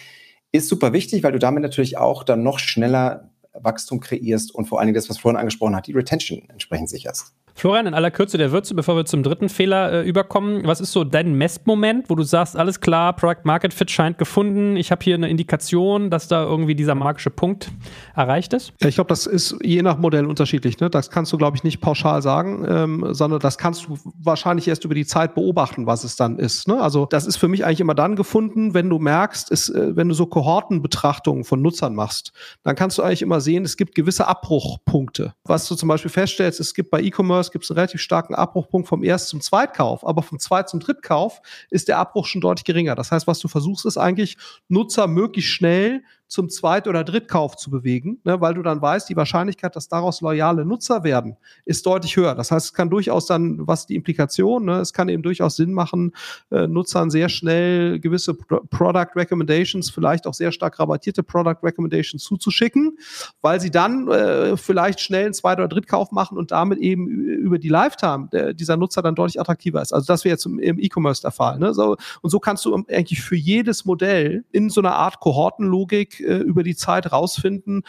ist 0.52 0.68
super 0.68 0.94
wichtig, 0.94 1.22
weil 1.22 1.34
du 1.34 1.40
damit 1.40 1.62
natürlich 1.62 1.98
auch 1.98 2.24
dann 2.24 2.42
noch 2.44 2.60
schneller 2.60 3.30
Wachstum 3.54 4.00
kreierst 4.00 4.56
und 4.56 4.66
vor 4.66 4.80
allen 4.80 4.88
Dingen 4.88 4.96
das, 4.96 5.10
was 5.10 5.20
Florian 5.20 5.40
angesprochen 5.40 5.76
hat, 5.76 5.88
die 5.88 5.92
Retention 5.92 6.44
entsprechend 6.50 6.90
sicherst. 6.90 7.34
Florian, 7.60 7.88
in 7.88 7.94
aller 7.94 8.10
Kürze 8.10 8.38
der 8.38 8.54
Würze, 8.54 8.74
bevor 8.74 8.96
wir 8.96 9.04
zum 9.04 9.22
dritten 9.22 9.50
Fehler 9.50 9.92
äh, 9.92 10.08
überkommen, 10.08 10.66
was 10.66 10.80
ist 10.80 10.94
so 10.94 11.04
dein 11.04 11.34
Messmoment, 11.34 12.10
wo 12.10 12.16
du 12.16 12.24
sagst, 12.24 12.56
alles 12.56 12.80
klar, 12.80 13.14
Product 13.14 13.44
Market 13.44 13.74
Fit 13.74 13.92
scheint 13.92 14.18
gefunden, 14.18 14.78
ich 14.78 14.92
habe 14.92 15.04
hier 15.04 15.16
eine 15.16 15.28
Indikation, 15.30 16.10
dass 16.10 16.30
da 16.30 16.44
irgendwie 16.44 16.74
dieser 16.74 16.96
magische 16.96 17.30
Punkt 17.30 17.70
erreicht 18.16 18.54
ist? 18.54 18.72
Ja, 18.80 18.88
ich 18.88 18.96
glaube, 18.96 19.10
das 19.10 19.26
ist 19.26 19.58
je 19.62 19.82
nach 19.82 19.98
Modell 19.98 20.26
unterschiedlich. 20.26 20.80
Ne? 20.80 20.90
Das 20.90 21.10
kannst 21.10 21.34
du, 21.34 21.38
glaube 21.38 21.58
ich, 21.58 21.66
nicht 21.66 21.82
pauschal 21.82 22.22
sagen, 22.22 22.66
ähm, 22.66 23.08
sondern 23.10 23.42
das 23.42 23.58
kannst 23.58 23.88
du 23.88 23.98
wahrscheinlich 24.18 24.70
erst 24.70 24.86
über 24.86 24.96
die 24.96 25.06
Zeit 25.06 25.36
beobachten, 25.36 25.86
was 25.86 26.06
es 26.06 26.16
dann 26.16 26.40
ist. 26.40 26.70
Ne? 26.70 26.82
Also 26.82 27.08
das 27.08 27.28
ist 27.28 27.36
für 27.36 27.50
mich 27.50 27.66
eigentlich 27.66 27.82
immer 27.82 27.96
dann 27.96 28.16
gefunden, 28.16 28.74
wenn 28.74 28.90
du 28.90 29.00
merkst, 29.00 29.52
ist, 29.52 29.68
äh, 29.68 29.98
wenn 29.98 30.08
du 30.08 30.16
so 30.16 30.28
Kohortenbetrachtungen 30.28 31.44
von 31.44 31.62
Nutzern 31.62 31.94
machst, 31.94 32.32
dann 32.64 32.78
kannst 32.78 32.98
du 32.98 33.02
eigentlich 33.02 33.22
immer 33.22 33.42
sehen, 33.42 33.66
es 33.66 33.76
gibt 33.76 33.96
gewisse 33.96 34.28
Abbruchpunkte. 34.28 35.34
Was 35.44 35.68
du 35.68 35.76
zum 35.76 35.90
Beispiel 35.90 36.12
feststellst, 36.12 36.62
es 36.62 36.74
gibt 36.74 36.90
bei 36.90 37.02
E-Commerce 37.02 37.49
gibt 37.52 37.66
es 37.66 37.72
einen 37.72 37.78
relativ 37.80 38.02
starken 38.02 38.36
Abbruchpunkt 38.36 38.88
vom 38.88 39.04
Erst- 39.04 39.30
zum 39.30 39.42
Zweitkauf, 39.42 40.06
aber 40.06 40.22
vom 40.22 40.40
Zweit- 40.40 40.70
zum 40.70 40.80
Drittkauf 40.80 41.42
ist 41.70 41.88
der 41.88 41.98
Abbruch 41.98 42.26
schon 42.26 42.42
deutlich 42.42 42.66
geringer. 42.66 42.96
Das 42.96 43.12
heißt, 43.12 43.28
was 43.28 43.40
du 43.40 43.48
versuchst, 43.48 43.86
ist 43.86 43.98
eigentlich 43.98 44.38
Nutzer 44.68 45.08
möglichst 45.08 45.52
schnell 45.52 46.04
zum 46.30 46.48
Zweit- 46.48 46.88
oder 46.88 47.04
Drittkauf 47.04 47.58
zu 47.58 47.72
bewegen, 47.72 48.20
ne, 48.24 48.40
weil 48.40 48.54
du 48.54 48.62
dann 48.62 48.82
weißt, 48.82 49.10
die 49.10 49.16
Wahrscheinlichkeit, 49.16 49.76
dass 49.76 49.90
daraus 49.90 50.22
loyale 50.22 50.64
Nutzer 50.64 51.04
werden, 51.04 51.38
ist 51.66 51.86
deutlich 51.86 52.16
höher. 52.16 52.36
Das 52.36 52.52
heißt, 52.52 52.68
es 52.68 52.74
kann 52.74 52.90
durchaus 52.90 53.26
dann, 53.26 53.68
was 53.68 53.88
die 53.88 53.96
Implikation, 53.96 54.66
ne, 54.66 54.80
es 54.80 54.94
kann 54.94 55.10
eben 55.10 55.24
durchaus 55.24 55.56
Sinn 55.56 55.74
machen, 55.74 56.14
äh, 56.52 56.68
Nutzern 56.68 57.10
sehr 57.10 57.30
schnell 57.30 58.00
gewisse 58.00 58.36
Pro 58.36 58.60
Product 58.70 59.16
Recommendations, 59.16 59.90
vielleicht 59.90 60.28
auch 60.28 60.36
sehr 60.36 60.52
stark 60.52 60.80
rabattierte 60.80 61.24
Product 61.24 61.58
Recommendations 61.64 62.24
zuzuschicken, 62.24 62.98
weil 63.42 63.60
sie 63.60 63.72
dann 63.72 64.08
äh, 64.08 64.56
vielleicht 64.56 65.00
schnell 65.00 65.26
einen 65.26 65.34
Zweit- 65.34 65.58
oder 65.58 65.68
Drittkauf 65.68 66.12
machen 66.12 66.38
und 66.38 66.52
damit 66.52 66.78
eben 66.78 67.08
über 67.08 67.58
die 67.58 67.70
Lifetime 67.70 68.30
der, 68.32 68.54
dieser 68.54 68.78
Nutzer 68.78 69.02
dann 69.02 69.16
deutlich 69.16 69.40
attraktiver 69.40 69.82
ist. 69.82 69.94
Also 69.94 70.06
das 70.06 70.24
wäre 70.24 70.34
jetzt 70.34 70.46
im, 70.46 70.60
im 70.60 70.78
E-Commerce 70.78 71.22
der 71.22 71.32
Fall. 71.32 71.58
Ne? 71.58 71.74
So, 71.74 71.98
und 72.22 72.30
so 72.30 72.40
kannst 72.40 72.66
du 72.66 72.76
eigentlich 72.76 73.22
für 73.22 73.36
jedes 73.36 73.86
Modell 73.86 74.46
in 74.52 74.70
so 74.70 74.82
einer 74.82 74.94
Art 74.94 75.20
Kohortenlogik 75.20 76.19
äh, 76.22 76.38
über 76.38 76.64
die 76.64 76.76
Zeit 76.76 77.12
rausfinden, 77.12 77.84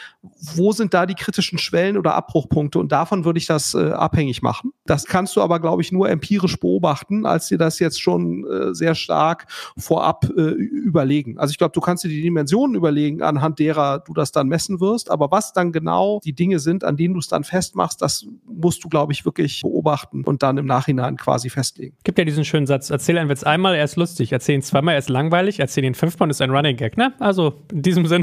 wo 0.55 0.71
sind 0.71 0.93
da 0.93 1.05
die 1.05 1.15
kritischen 1.15 1.57
Schwellen 1.57 1.97
oder 1.97 2.15
Abbruchpunkte 2.15 2.79
und 2.79 2.91
davon 2.91 3.25
würde 3.25 3.39
ich 3.39 3.45
das 3.45 3.73
äh, 3.73 3.91
abhängig 3.91 4.41
machen. 4.41 4.73
Das 4.85 5.05
kannst 5.05 5.35
du 5.35 5.41
aber, 5.41 5.59
glaube 5.59 5.81
ich, 5.81 5.91
nur 5.91 6.09
empirisch 6.09 6.59
beobachten, 6.59 7.25
als 7.25 7.47
dir 7.47 7.57
das 7.57 7.79
jetzt 7.79 8.01
schon 8.01 8.45
äh, 8.45 8.73
sehr 8.73 8.95
stark 8.95 9.47
vorab 9.77 10.25
äh, 10.35 10.41
überlegen. 10.41 11.37
Also 11.37 11.51
ich 11.51 11.57
glaube, 11.57 11.73
du 11.73 11.81
kannst 11.81 12.03
dir 12.03 12.09
die 12.09 12.21
Dimensionen 12.21 12.75
überlegen, 12.75 13.21
anhand 13.21 13.59
derer 13.59 13.99
du 13.99 14.13
das 14.13 14.31
dann 14.31 14.47
messen 14.47 14.79
wirst, 14.79 15.09
aber 15.11 15.31
was 15.31 15.53
dann 15.53 15.71
genau 15.71 16.19
die 16.23 16.33
Dinge 16.33 16.59
sind, 16.59 16.83
an 16.83 16.97
denen 16.97 17.13
du 17.13 17.19
es 17.19 17.27
dann 17.27 17.43
festmachst, 17.43 18.01
das 18.01 18.25
musst 18.45 18.83
du, 18.83 18.89
glaube 18.89 19.13
ich, 19.13 19.25
wirklich 19.25 19.61
beobachten 19.61 20.23
und 20.23 20.43
dann 20.43 20.57
im 20.57 20.65
Nachhinein 20.65 21.17
quasi 21.17 21.49
festlegen. 21.49 21.95
Gibt 22.03 22.17
ja 22.17 22.25
diesen 22.25 22.45
schönen 22.45 22.67
Satz, 22.67 22.89
erzähl 22.89 23.17
einen 23.17 23.29
Witz 23.29 23.43
einmal, 23.43 23.75
er 23.75 23.83
ist 23.83 23.95
lustig, 23.95 24.31
erzähl 24.31 24.55
ihn 24.55 24.61
zweimal, 24.61 24.95
er 24.95 24.99
ist 24.99 25.09
langweilig, 25.09 25.59
erzähl 25.59 25.83
ihn 25.83 25.95
fünfmal, 25.95 26.29
ist 26.29 26.41
ein 26.41 26.51
Running 26.51 26.75
Gag, 26.75 26.97
ne? 26.97 27.13
Also 27.19 27.53
in 27.71 27.81
diesem 27.81 28.05
Sinne 28.05 28.20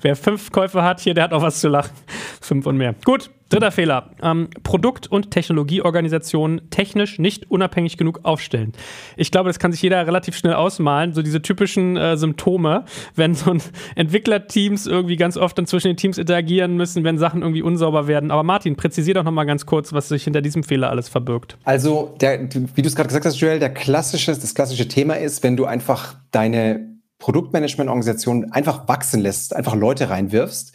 wer 0.00 0.16
fünf 0.16 0.50
Käufe 0.50 0.82
hat, 0.82 1.00
hier, 1.00 1.14
der 1.14 1.24
hat 1.24 1.32
auch 1.32 1.42
was 1.42 1.60
zu 1.60 1.68
lachen. 1.68 1.92
Fünf 2.40 2.66
und 2.66 2.76
mehr. 2.76 2.94
Gut, 3.04 3.30
dritter 3.48 3.70
Fehler. 3.70 4.10
Ähm, 4.22 4.48
Produkt- 4.62 5.06
und 5.06 5.30
Technologieorganisationen 5.30 6.70
technisch 6.70 7.18
nicht 7.18 7.50
unabhängig 7.50 7.96
genug 7.96 8.20
aufstellen. 8.24 8.72
Ich 9.16 9.30
glaube, 9.30 9.48
das 9.48 9.58
kann 9.58 9.72
sich 9.72 9.82
jeder 9.82 10.06
relativ 10.06 10.36
schnell 10.36 10.54
ausmalen, 10.54 11.14
so 11.14 11.22
diese 11.22 11.42
typischen 11.42 11.96
äh, 11.96 12.16
Symptome, 12.16 12.84
wenn 13.14 13.34
so 13.34 13.50
ein 13.52 13.62
Entwicklerteams 13.94 14.86
irgendwie 14.86 15.16
ganz 15.16 15.36
oft 15.36 15.56
dann 15.58 15.66
zwischen 15.66 15.88
den 15.88 15.96
Teams 15.96 16.18
interagieren 16.18 16.76
müssen, 16.76 17.04
wenn 17.04 17.18
Sachen 17.18 17.42
irgendwie 17.42 17.62
unsauber 17.62 18.06
werden. 18.06 18.30
Aber 18.30 18.42
Martin, 18.42 18.76
präzisier 18.76 19.14
doch 19.14 19.24
nochmal 19.24 19.46
ganz 19.46 19.66
kurz, 19.66 19.92
was 19.92 20.08
sich 20.08 20.24
hinter 20.24 20.42
diesem 20.42 20.62
Fehler 20.62 20.90
alles 20.90 21.08
verbirgt. 21.08 21.56
Also, 21.64 22.14
der, 22.20 22.48
wie 22.74 22.82
du 22.82 22.88
es 22.88 22.96
gerade 22.96 23.08
gesagt 23.08 23.24
hast, 23.24 23.40
Joel, 23.40 23.58
der 23.58 23.72
klassische, 23.72 24.32
das 24.32 24.54
klassische 24.54 24.88
Thema 24.88 25.14
ist, 25.14 25.42
wenn 25.42 25.56
du 25.56 25.64
einfach 25.64 26.16
deine 26.30 26.97
Produktmanagement-Organisation 27.18 28.52
einfach 28.52 28.86
wachsen 28.86 29.20
lässt, 29.20 29.54
einfach 29.54 29.74
Leute 29.74 30.08
reinwirfst, 30.08 30.72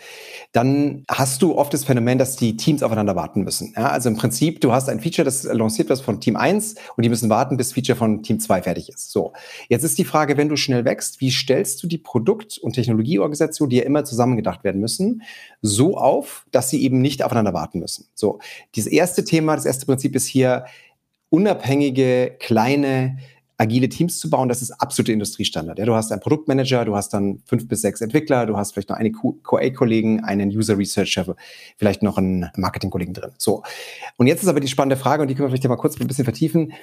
dann 0.51 1.03
hast 1.09 1.41
du 1.41 1.55
oft 1.55 1.73
das 1.73 1.85
Phänomen, 1.85 2.17
dass 2.17 2.35
die 2.35 2.57
Teams 2.57 2.83
aufeinander 2.83 3.15
warten 3.15 3.43
müssen. 3.43 3.73
Ja, 3.77 3.89
also 3.89 4.09
im 4.09 4.17
Prinzip, 4.17 4.59
du 4.59 4.73
hast 4.73 4.89
ein 4.89 4.99
Feature, 4.99 5.23
das 5.23 5.43
lanciert 5.43 5.89
wird 5.89 6.01
von 6.01 6.19
Team 6.19 6.35
1 6.35 6.75
und 6.95 7.03
die 7.03 7.09
müssen 7.09 7.29
warten, 7.29 7.55
bis 7.55 7.71
Feature 7.71 7.97
von 7.97 8.23
Team 8.23 8.39
2 8.39 8.61
fertig 8.63 8.89
ist. 8.89 9.11
So, 9.11 9.31
jetzt 9.69 9.83
ist 9.83 9.97
die 9.97 10.03
Frage, 10.03 10.37
wenn 10.37 10.49
du 10.49 10.57
schnell 10.57 10.83
wächst, 10.85 11.21
wie 11.21 11.31
stellst 11.31 11.81
du 11.81 11.87
die 11.87 11.97
Produkt- 11.97 12.57
und 12.57 12.73
Technologieorganisation, 12.73 13.69
die 13.69 13.77
ja 13.77 13.83
immer 13.83 14.03
zusammengedacht 14.03 14.63
werden 14.63 14.81
müssen, 14.81 15.23
so 15.61 15.97
auf, 15.97 16.45
dass 16.51 16.69
sie 16.69 16.83
eben 16.83 17.01
nicht 17.01 17.23
aufeinander 17.23 17.53
warten 17.53 17.79
müssen. 17.79 18.07
So, 18.13 18.39
dieses 18.75 18.91
erste 18.91 19.23
Thema, 19.23 19.55
das 19.55 19.65
erste 19.65 19.85
Prinzip 19.85 20.15
ist 20.15 20.27
hier, 20.27 20.65
unabhängige, 21.33 22.35
kleine 22.39 23.17
agile 23.57 23.89
Teams 23.89 24.19
zu 24.19 24.29
bauen, 24.29 24.49
das 24.49 24.61
ist 24.61 24.71
absolute 24.71 25.11
Industriestandard. 25.11 25.79
Ja, 25.79 25.85
du 25.85 25.95
hast 25.95 26.11
einen 26.11 26.21
Produktmanager, 26.21 26.85
du 26.85 26.95
hast 26.95 27.13
dann 27.13 27.41
fünf 27.45 27.67
bis 27.67 27.81
sechs 27.81 28.01
Entwickler, 28.01 28.45
du 28.45 28.57
hast 28.57 28.73
vielleicht 28.73 28.89
noch 28.89 28.97
einen 28.97 29.13
QA-Kollegen, 29.13 30.23
einen 30.23 30.49
User 30.49 30.77
Researcher, 30.77 31.35
vielleicht 31.77 32.03
noch 32.03 32.17
einen 32.17 32.49
Marketing-Kollegen 32.55 33.13
drin. 33.13 33.31
So. 33.37 33.63
Und 34.17 34.27
jetzt 34.27 34.41
ist 34.43 34.49
aber 34.49 34.59
die 34.59 34.67
spannende 34.67 34.97
Frage, 34.97 35.21
und 35.21 35.27
die 35.27 35.35
können 35.35 35.47
wir 35.47 35.51
vielleicht 35.51 35.67
mal 35.67 35.75
kurz 35.75 35.99
ein 35.99 36.07
bisschen 36.07 36.25
vertiefen. 36.25 36.73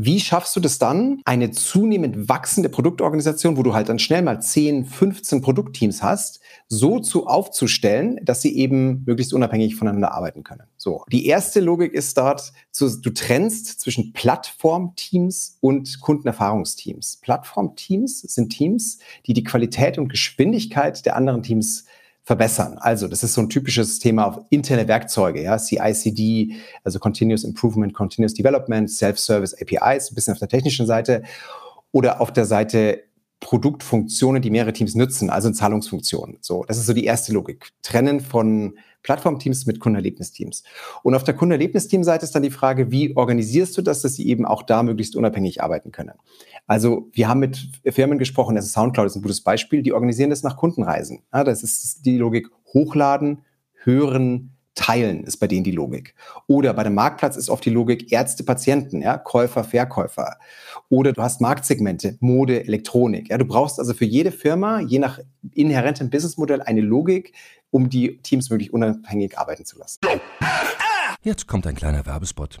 Wie 0.00 0.20
schaffst 0.20 0.54
du 0.54 0.60
das 0.60 0.78
dann, 0.78 1.22
eine 1.24 1.50
zunehmend 1.50 2.28
wachsende 2.28 2.68
Produktorganisation, 2.68 3.56
wo 3.56 3.64
du 3.64 3.74
halt 3.74 3.88
dann 3.88 3.98
schnell 3.98 4.22
mal 4.22 4.40
10, 4.40 4.84
15 4.84 5.40
Produktteams 5.40 6.04
hast, 6.04 6.38
so 6.68 7.00
zu 7.00 7.26
aufzustellen, 7.26 8.20
dass 8.22 8.40
sie 8.40 8.56
eben 8.56 9.02
möglichst 9.06 9.34
unabhängig 9.34 9.74
voneinander 9.74 10.12
arbeiten 10.12 10.44
können? 10.44 10.62
So. 10.76 11.02
Die 11.10 11.26
erste 11.26 11.58
Logik 11.58 11.94
ist 11.94 12.16
dort, 12.16 12.52
du 12.78 13.10
trennst 13.10 13.80
zwischen 13.80 14.12
Plattformteams 14.12 15.58
und 15.58 16.00
Kundenerfahrungsteams. 16.00 17.18
Plattformteams 17.20 18.20
sind 18.20 18.50
Teams, 18.50 19.00
die 19.26 19.32
die 19.32 19.42
Qualität 19.42 19.98
und 19.98 20.10
Geschwindigkeit 20.10 21.04
der 21.06 21.16
anderen 21.16 21.42
Teams 21.42 21.86
verbessern. 22.28 22.76
Also, 22.78 23.08
das 23.08 23.22
ist 23.22 23.32
so 23.32 23.40
ein 23.40 23.48
typisches 23.48 24.00
Thema 24.00 24.26
auf 24.26 24.38
interne 24.50 24.86
Werkzeuge, 24.86 25.42
ja, 25.42 25.56
CICD, 25.58 26.56
also 26.84 26.98
Continuous 26.98 27.42
Improvement, 27.42 27.94
Continuous 27.94 28.34
Development, 28.34 28.90
Self-Service 28.90 29.54
APIs, 29.54 30.10
ein 30.10 30.14
bisschen 30.14 30.34
auf 30.34 30.38
der 30.38 30.48
technischen 30.48 30.86
Seite. 30.86 31.22
oder 31.90 32.20
auf 32.20 32.30
der 32.30 32.44
Seite 32.44 33.04
Produktfunktionen, 33.40 34.42
die 34.42 34.50
mehrere 34.50 34.72
Teams 34.72 34.94
nutzen, 34.94 35.30
also 35.30 35.50
Zahlungsfunktionen. 35.50 36.38
So, 36.40 36.64
das 36.66 36.78
ist 36.78 36.86
so 36.86 36.92
die 36.92 37.04
erste 37.04 37.32
Logik. 37.32 37.70
Trennen 37.82 38.20
von 38.20 38.78
Plattformteams 39.02 39.64
mit 39.66 39.78
Kundenerlebnisteams. 39.78 40.64
Und 41.02 41.14
auf 41.14 41.22
der 41.22 41.34
Kundenerlebnisteam-Seite 41.34 42.24
ist 42.24 42.34
dann 42.34 42.42
die 42.42 42.50
Frage, 42.50 42.90
wie 42.90 43.16
organisierst 43.16 43.76
du 43.78 43.82
das, 43.82 44.02
dass 44.02 44.14
sie 44.14 44.26
eben 44.28 44.44
auch 44.44 44.62
da 44.62 44.82
möglichst 44.82 45.14
unabhängig 45.14 45.62
arbeiten 45.62 45.92
können? 45.92 46.14
Also 46.66 47.08
wir 47.12 47.28
haben 47.28 47.40
mit 47.40 47.70
Firmen 47.86 48.18
gesprochen, 48.18 48.56
ist 48.56 48.72
Soundcloud 48.72 49.06
ist 49.06 49.16
ein 49.16 49.22
gutes 49.22 49.40
Beispiel, 49.40 49.82
die 49.82 49.92
organisieren 49.92 50.30
das 50.30 50.42
nach 50.42 50.56
Kundenreisen. 50.56 51.22
Ja, 51.32 51.44
das 51.44 51.62
ist 51.62 52.04
die 52.04 52.18
Logik 52.18 52.48
hochladen, 52.74 53.42
hören, 53.84 54.57
teilen 54.78 55.24
ist 55.24 55.38
bei 55.38 55.48
denen 55.48 55.64
die 55.64 55.72
Logik. 55.72 56.14
Oder 56.46 56.72
bei 56.72 56.84
dem 56.84 56.94
Marktplatz 56.94 57.36
ist 57.36 57.50
oft 57.50 57.64
die 57.64 57.70
Logik 57.70 58.12
Ärzte, 58.12 58.44
Patienten, 58.44 59.02
ja, 59.02 59.18
Käufer, 59.18 59.64
Verkäufer. 59.64 60.36
Oder 60.88 61.12
du 61.12 61.20
hast 61.20 61.40
Marktsegmente, 61.40 62.16
Mode, 62.20 62.64
Elektronik. 62.64 63.28
Ja, 63.28 63.38
du 63.38 63.44
brauchst 63.44 63.80
also 63.80 63.92
für 63.92 64.04
jede 64.04 64.30
Firma, 64.30 64.80
je 64.80 65.00
nach 65.00 65.18
inhärentem 65.52 66.10
Businessmodell, 66.10 66.62
eine 66.62 66.80
Logik, 66.80 67.32
um 67.70 67.90
die 67.90 68.18
Teams 68.22 68.50
wirklich 68.50 68.72
unabhängig 68.72 69.36
arbeiten 69.36 69.64
zu 69.64 69.78
lassen. 69.78 69.98
Jetzt 71.22 71.48
kommt 71.48 71.66
ein 71.66 71.74
kleiner 71.74 72.06
Werbespot. 72.06 72.60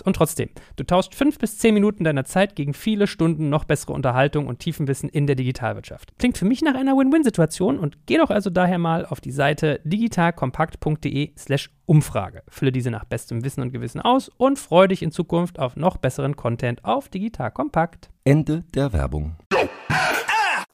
und 0.01 0.15
trotzdem, 0.15 0.49
du 0.75 0.83
tauschst 0.83 1.15
fünf 1.15 1.37
bis 1.37 1.57
zehn 1.57 1.73
Minuten 1.73 2.03
deiner 2.03 2.25
Zeit 2.25 2.55
gegen 2.55 2.73
viele 2.73 3.07
Stunden 3.07 3.49
noch 3.49 3.63
bessere 3.63 3.93
Unterhaltung 3.93 4.47
und 4.47 4.59
Tiefenwissen 4.59 5.09
in 5.09 5.27
der 5.27 5.35
Digitalwirtschaft. 5.35 6.13
Klingt 6.19 6.37
für 6.37 6.45
mich 6.45 6.61
nach 6.61 6.75
einer 6.75 6.97
Win-Win-Situation 6.97 7.79
und 7.79 8.05
geh 8.05 8.17
doch 8.17 8.29
also 8.29 8.49
daher 8.49 8.77
mal 8.77 9.05
auf 9.05 9.21
die 9.21 9.31
Seite 9.31 9.79
digitalkompakt.de/slash 9.83 11.69
Umfrage. 11.85 12.43
Fülle 12.47 12.71
diese 12.71 12.89
nach 12.89 13.05
bestem 13.05 13.43
Wissen 13.43 13.61
und 13.61 13.71
Gewissen 13.71 13.99
aus 13.99 14.29
und 14.37 14.57
freue 14.57 14.87
dich 14.87 15.01
in 15.01 15.11
Zukunft 15.11 15.59
auf 15.59 15.75
noch 15.75 15.97
besseren 15.97 16.35
Content 16.35 16.85
auf 16.85 17.09
Digital 17.09 17.51
Kompakt. 17.51 18.09
Ende 18.23 18.63
der 18.73 18.93
Werbung. 18.93 19.35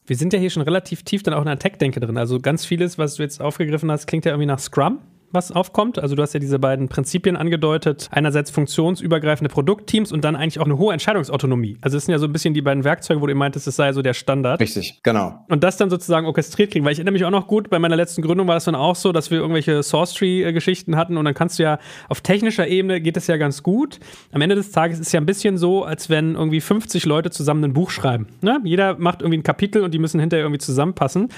Wir 0.06 0.16
sind 0.16 0.32
ja 0.32 0.38
hier 0.38 0.50
schon 0.50 0.62
relativ 0.62 1.02
tief 1.02 1.22
dann 1.22 1.34
auch 1.34 1.40
in 1.40 1.46
der 1.46 1.58
Tech-Denke 1.58 2.00
drin. 2.00 2.16
Also 2.16 2.38
ganz 2.40 2.64
vieles, 2.64 2.96
was 2.96 3.16
du 3.16 3.22
jetzt 3.22 3.42
aufgegriffen 3.42 3.90
hast, 3.90 4.06
klingt 4.06 4.24
ja 4.24 4.32
irgendwie 4.32 4.46
nach 4.46 4.58
Scrum 4.58 5.00
was 5.30 5.52
aufkommt. 5.52 5.98
Also 5.98 6.14
du 6.14 6.22
hast 6.22 6.32
ja 6.32 6.40
diese 6.40 6.58
beiden 6.58 6.88
Prinzipien 6.88 7.36
angedeutet. 7.36 8.08
Einerseits 8.10 8.50
funktionsübergreifende 8.50 9.52
Produktteams 9.52 10.12
und 10.12 10.24
dann 10.24 10.36
eigentlich 10.36 10.60
auch 10.60 10.64
eine 10.64 10.78
hohe 10.78 10.92
Entscheidungsautonomie. 10.92 11.78
Also 11.80 11.96
das 11.96 12.06
sind 12.06 12.12
ja 12.12 12.18
so 12.18 12.26
ein 12.26 12.32
bisschen 12.32 12.54
die 12.54 12.62
beiden 12.62 12.84
Werkzeuge, 12.84 13.20
wo 13.20 13.26
du 13.26 13.34
meintest, 13.34 13.66
es 13.66 13.76
sei 13.76 13.92
so 13.92 14.02
der 14.02 14.14
Standard. 14.14 14.60
Richtig, 14.60 15.00
genau. 15.02 15.44
Und 15.48 15.64
das 15.64 15.76
dann 15.76 15.90
sozusagen 15.90 16.26
orchestriert 16.26 16.72
kriegen. 16.72 16.84
Weil 16.84 16.92
ich 16.92 16.98
erinnere 16.98 17.12
mich 17.12 17.24
auch 17.24 17.30
noch 17.30 17.46
gut, 17.46 17.70
bei 17.70 17.78
meiner 17.78 17.96
letzten 17.96 18.22
Gründung 18.22 18.48
war 18.48 18.56
es 18.56 18.64
dann 18.64 18.74
auch 18.74 18.96
so, 18.96 19.12
dass 19.12 19.30
wir 19.30 19.38
irgendwelche 19.38 19.82
Source 19.82 20.14
Tree-Geschichten 20.14 20.96
hatten 20.96 21.16
und 21.16 21.24
dann 21.24 21.34
kannst 21.34 21.58
du 21.58 21.62
ja 21.62 21.78
auf 22.08 22.20
technischer 22.20 22.66
Ebene 22.66 23.00
geht 23.00 23.16
es 23.16 23.26
ja 23.26 23.36
ganz 23.36 23.62
gut. 23.62 24.00
Am 24.32 24.40
Ende 24.40 24.54
des 24.54 24.70
Tages 24.70 24.98
ist 24.98 25.08
es 25.08 25.12
ja 25.12 25.20
ein 25.20 25.26
bisschen 25.26 25.58
so, 25.58 25.84
als 25.84 26.10
wenn 26.10 26.34
irgendwie 26.34 26.60
50 26.60 27.04
Leute 27.06 27.30
zusammen 27.30 27.64
ein 27.64 27.72
Buch 27.72 27.90
schreiben. 27.90 28.26
Ne? 28.40 28.60
Jeder 28.64 28.98
macht 28.98 29.22
irgendwie 29.22 29.38
ein 29.38 29.42
Kapitel 29.42 29.82
und 29.82 29.92
die 29.92 29.98
müssen 29.98 30.20
hinterher 30.20 30.44
irgendwie 30.44 30.60
zusammenpassen. 30.60 31.28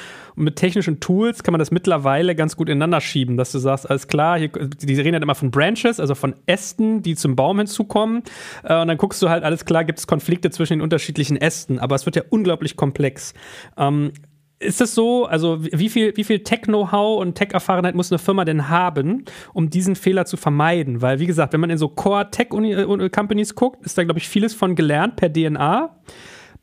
Mit 0.40 0.56
technischen 0.56 1.00
Tools 1.00 1.42
kann 1.42 1.52
man 1.52 1.58
das 1.58 1.70
mittlerweile 1.70 2.34
ganz 2.34 2.56
gut 2.56 2.68
ineinander 2.68 3.00
schieben, 3.00 3.36
dass 3.36 3.52
du 3.52 3.58
sagst, 3.58 3.88
alles 3.88 4.08
klar, 4.08 4.38
hier, 4.38 4.48
die 4.48 4.94
reden 4.94 5.12
halt 5.12 5.22
immer 5.22 5.34
von 5.34 5.50
Branches, 5.50 6.00
also 6.00 6.14
von 6.14 6.34
Ästen, 6.46 7.02
die 7.02 7.14
zum 7.14 7.36
Baum 7.36 7.58
hinzukommen. 7.58 8.22
Äh, 8.64 8.80
und 8.80 8.88
dann 8.88 8.96
guckst 8.96 9.20
du 9.22 9.28
halt, 9.28 9.44
alles 9.44 9.64
klar, 9.64 9.84
gibt 9.84 9.98
es 9.98 10.06
Konflikte 10.06 10.50
zwischen 10.50 10.74
den 10.74 10.80
unterschiedlichen 10.80 11.36
Ästen, 11.36 11.78
aber 11.78 11.94
es 11.94 12.06
wird 12.06 12.16
ja 12.16 12.22
unglaublich 12.30 12.76
komplex. 12.76 13.34
Ähm, 13.76 14.12
ist 14.60 14.80
es 14.80 14.94
so, 14.94 15.24
also 15.24 15.62
wie 15.62 15.88
viel, 15.88 16.16
wie 16.16 16.24
viel 16.24 16.40
Tech-Know-how 16.40 17.18
und 17.18 17.34
Tech-Erfahrenheit 17.34 17.94
muss 17.94 18.12
eine 18.12 18.18
Firma 18.18 18.44
denn 18.44 18.68
haben, 18.68 19.24
um 19.54 19.70
diesen 19.70 19.96
Fehler 19.96 20.26
zu 20.26 20.36
vermeiden? 20.36 21.00
Weil, 21.00 21.18
wie 21.18 21.26
gesagt, 21.26 21.54
wenn 21.54 21.60
man 21.60 21.70
in 21.70 21.78
so 21.78 21.88
Core-Tech-Companies 21.88 23.54
guckt, 23.54 23.84
ist 23.84 23.96
da, 23.96 24.04
glaube 24.04 24.18
ich, 24.18 24.28
vieles 24.28 24.54
von 24.54 24.76
gelernt 24.76 25.16
per 25.16 25.32
DNA. 25.32 25.96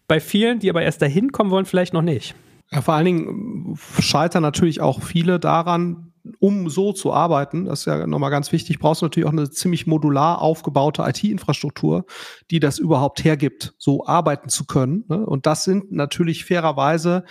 Bei 0.07 0.19
vielen, 0.19 0.59
die 0.59 0.69
aber 0.69 0.83
erst 0.83 1.01
dahin 1.01 1.31
kommen 1.31 1.49
wollen, 1.49 1.65
vielleicht 1.65 1.93
noch 1.93 2.03
nicht. 2.03 2.35
Ja, 2.71 2.81
vor 2.81 2.95
allen 2.95 3.05
Dingen 3.05 3.77
scheitern 3.99 4.43
natürlich 4.43 4.81
auch 4.81 5.01
viele 5.01 5.39
daran, 5.39 6.07
um 6.39 6.69
so 6.69 6.93
zu 6.93 7.13
arbeiten, 7.13 7.65
das 7.65 7.81
ist 7.81 7.85
ja 7.85 8.05
nochmal 8.05 8.31
ganz 8.31 8.51
wichtig, 8.51 8.79
brauchst 8.79 9.01
du 9.01 9.05
natürlich 9.05 9.27
auch 9.27 9.33
eine 9.33 9.49
ziemlich 9.49 9.87
modular 9.87 10.41
aufgebaute 10.41 11.03
IT-Infrastruktur, 11.03 12.05
die 12.51 12.59
das 12.59 12.79
überhaupt 12.79 13.23
hergibt, 13.23 13.73
so 13.77 14.05
arbeiten 14.05 14.49
zu 14.49 14.65
können. 14.65 15.05
Ne? 15.07 15.25
Und 15.25 15.45
das 15.45 15.63
sind 15.63 15.91
natürlich 15.91 16.45
fairerweise 16.45 17.23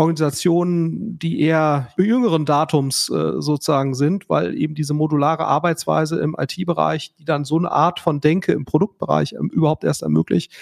Organisationen, 0.00 1.18
die 1.18 1.42
eher 1.42 1.88
jüngeren 1.98 2.46
Datums 2.46 3.10
äh, 3.10 3.32
sozusagen 3.38 3.94
sind, 3.94 4.30
weil 4.30 4.56
eben 4.56 4.74
diese 4.74 4.94
modulare 4.94 5.44
Arbeitsweise 5.44 6.18
im 6.20 6.34
IT-Bereich, 6.38 7.12
die 7.18 7.26
dann 7.26 7.44
so 7.44 7.58
eine 7.58 7.70
Art 7.70 8.00
von 8.00 8.22
Denke 8.22 8.52
im 8.52 8.64
Produktbereich 8.64 9.34
ähm, 9.34 9.50
überhaupt 9.50 9.84
erst 9.84 10.00
ermöglicht, 10.00 10.52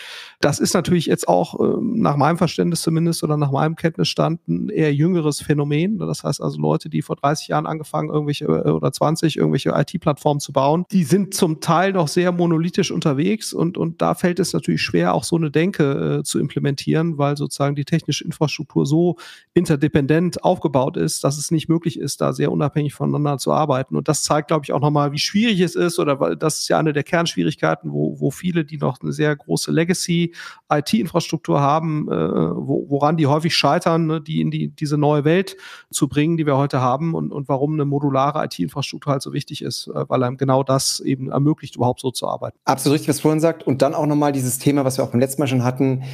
das 0.41 0.59
ist 0.59 0.75
natürlich 0.75 1.07
jetzt 1.07 1.29
auch 1.29 1.61
äh, 1.61 1.77
nach 1.81 2.17
meinem 2.17 2.37
Verständnis 2.37 2.83
zumindest 2.83 3.23
oder 3.23 3.37
nach 3.37 3.53
meinem 3.53 3.77
Kenntnisstand 3.77 4.41
ein 4.49 4.71
eher 4.71 4.93
jüngeres 4.93 5.41
Phänomen. 5.41 6.01
Das 6.01 6.25
heißt 6.25 6.43
also 6.43 6.61
Leute, 6.61 6.89
die 6.89 7.01
vor 7.01 7.15
30 7.15 7.47
Jahren 7.47 7.67
angefangen, 7.67 8.09
irgendwelche 8.09 8.47
äh, 8.47 8.71
oder 8.71 8.91
20 8.91 9.37
irgendwelche 9.37 9.71
IT-Plattformen 9.71 10.41
zu 10.41 10.53
bauen, 10.53 10.85
die 10.91 11.05
sind 11.05 11.33
zum 11.33 11.61
Teil 11.61 11.93
noch 11.93 12.09
sehr 12.09 12.33
monolithisch 12.33 12.91
unterwegs 12.91 13.53
und, 13.53 13.79
und 13.79 14.03
da 14.03 14.17
fällt 14.17 14.41
es 14.41 14.53
natürlich 14.53 14.83
schwer, 14.83 15.15
auch 15.15 15.23
so 15.23 15.37
eine 15.37 15.53
Denke 15.53 16.19
äh, 16.19 16.25
zu 16.25 16.41
implementieren, 16.41 17.19
weil 17.19 17.37
sozusagen 17.37 17.77
die 17.77 17.85
technische 17.85 18.25
Infrastruktur 18.25 18.85
so 18.85 19.17
interdependent 19.59 20.45
aufgebaut 20.45 20.97
ist, 20.97 21.25
dass 21.25 21.37
es 21.37 21.51
nicht 21.51 21.69
möglich 21.69 21.99
ist, 21.99 22.21
da 22.21 22.33
sehr 22.33 22.53
unabhängig 22.53 22.95
voneinander 22.95 23.39
zu 23.39 23.53
arbeiten. 23.53 23.97
Und 23.97 24.09
das 24.09 24.23
zeigt, 24.23 24.49
glaube 24.49 24.65
ich, 24.65 24.73
auch 24.73 24.81
nochmal, 24.81 25.13
wie 25.13 25.19
schwierig 25.19 25.61
es 25.61 25.75
ist, 25.75 25.99
oder 25.99 26.21
weil 26.21 26.37
das 26.37 26.61
ist 26.61 26.69
ja 26.69 26.79
eine 26.79 26.93
der 26.93 27.03
Kernschwierigkeiten, 27.03 27.93
wo, 27.93 28.21
wo 28.21 28.31
viele, 28.31 28.65
die 28.65 28.79
noch 28.79 29.01
eine 29.01 29.13
sehr 29.13 29.35
große 29.35 29.73
Legacy-IT-Infrastruktur 29.73 31.61
haben, 31.61 32.09
äh, 32.09 32.15
wo, 32.15 32.87
woran 32.89 33.17
die 33.17 33.27
häufig 33.27 33.57
scheitern, 33.57 34.07
ne, 34.07 34.21
die 34.21 34.41
in 34.41 34.51
die, 34.51 34.69
diese 34.69 34.97
neue 34.97 35.25
Welt 35.25 35.57
zu 35.91 36.09
bringen, 36.09 36.37
die 36.37 36.47
wir 36.47 36.57
heute 36.57 36.81
haben 36.81 37.15
und, 37.15 37.33
und 37.33 37.49
warum 37.49 37.75
eine 37.75 37.85
modulare 37.85 38.45
IT-Infrastruktur 38.45 39.13
halt 39.13 39.23
so 39.23 39.33
wichtig 39.33 39.63
ist, 39.63 39.89
äh, 39.89 40.09
weil 40.09 40.23
einem 40.23 40.37
genau 40.37 40.63
das 40.63 41.01
eben 41.01 41.31
ermöglicht, 41.31 41.77
überhaupt 41.77 42.01
so 42.01 42.11
zu 42.13 42.29
arbeiten. 42.29 42.59
Absolut 42.65 42.95
richtig, 42.95 43.09
was 43.09 43.21
vorhin 43.21 43.41
sagt. 43.41 43.67
Und 43.67 43.83
dann 43.83 43.95
auch 43.95 44.07
nochmal 44.07 44.33
dieses 44.33 44.59
Thema, 44.59 44.85
was 44.85 44.99
wir 44.99 45.05
auch 45.05 45.11
beim 45.11 45.21
letzten 45.21 45.43
Mal 45.43 45.49
schon 45.49 45.65
hatten. 45.65 46.05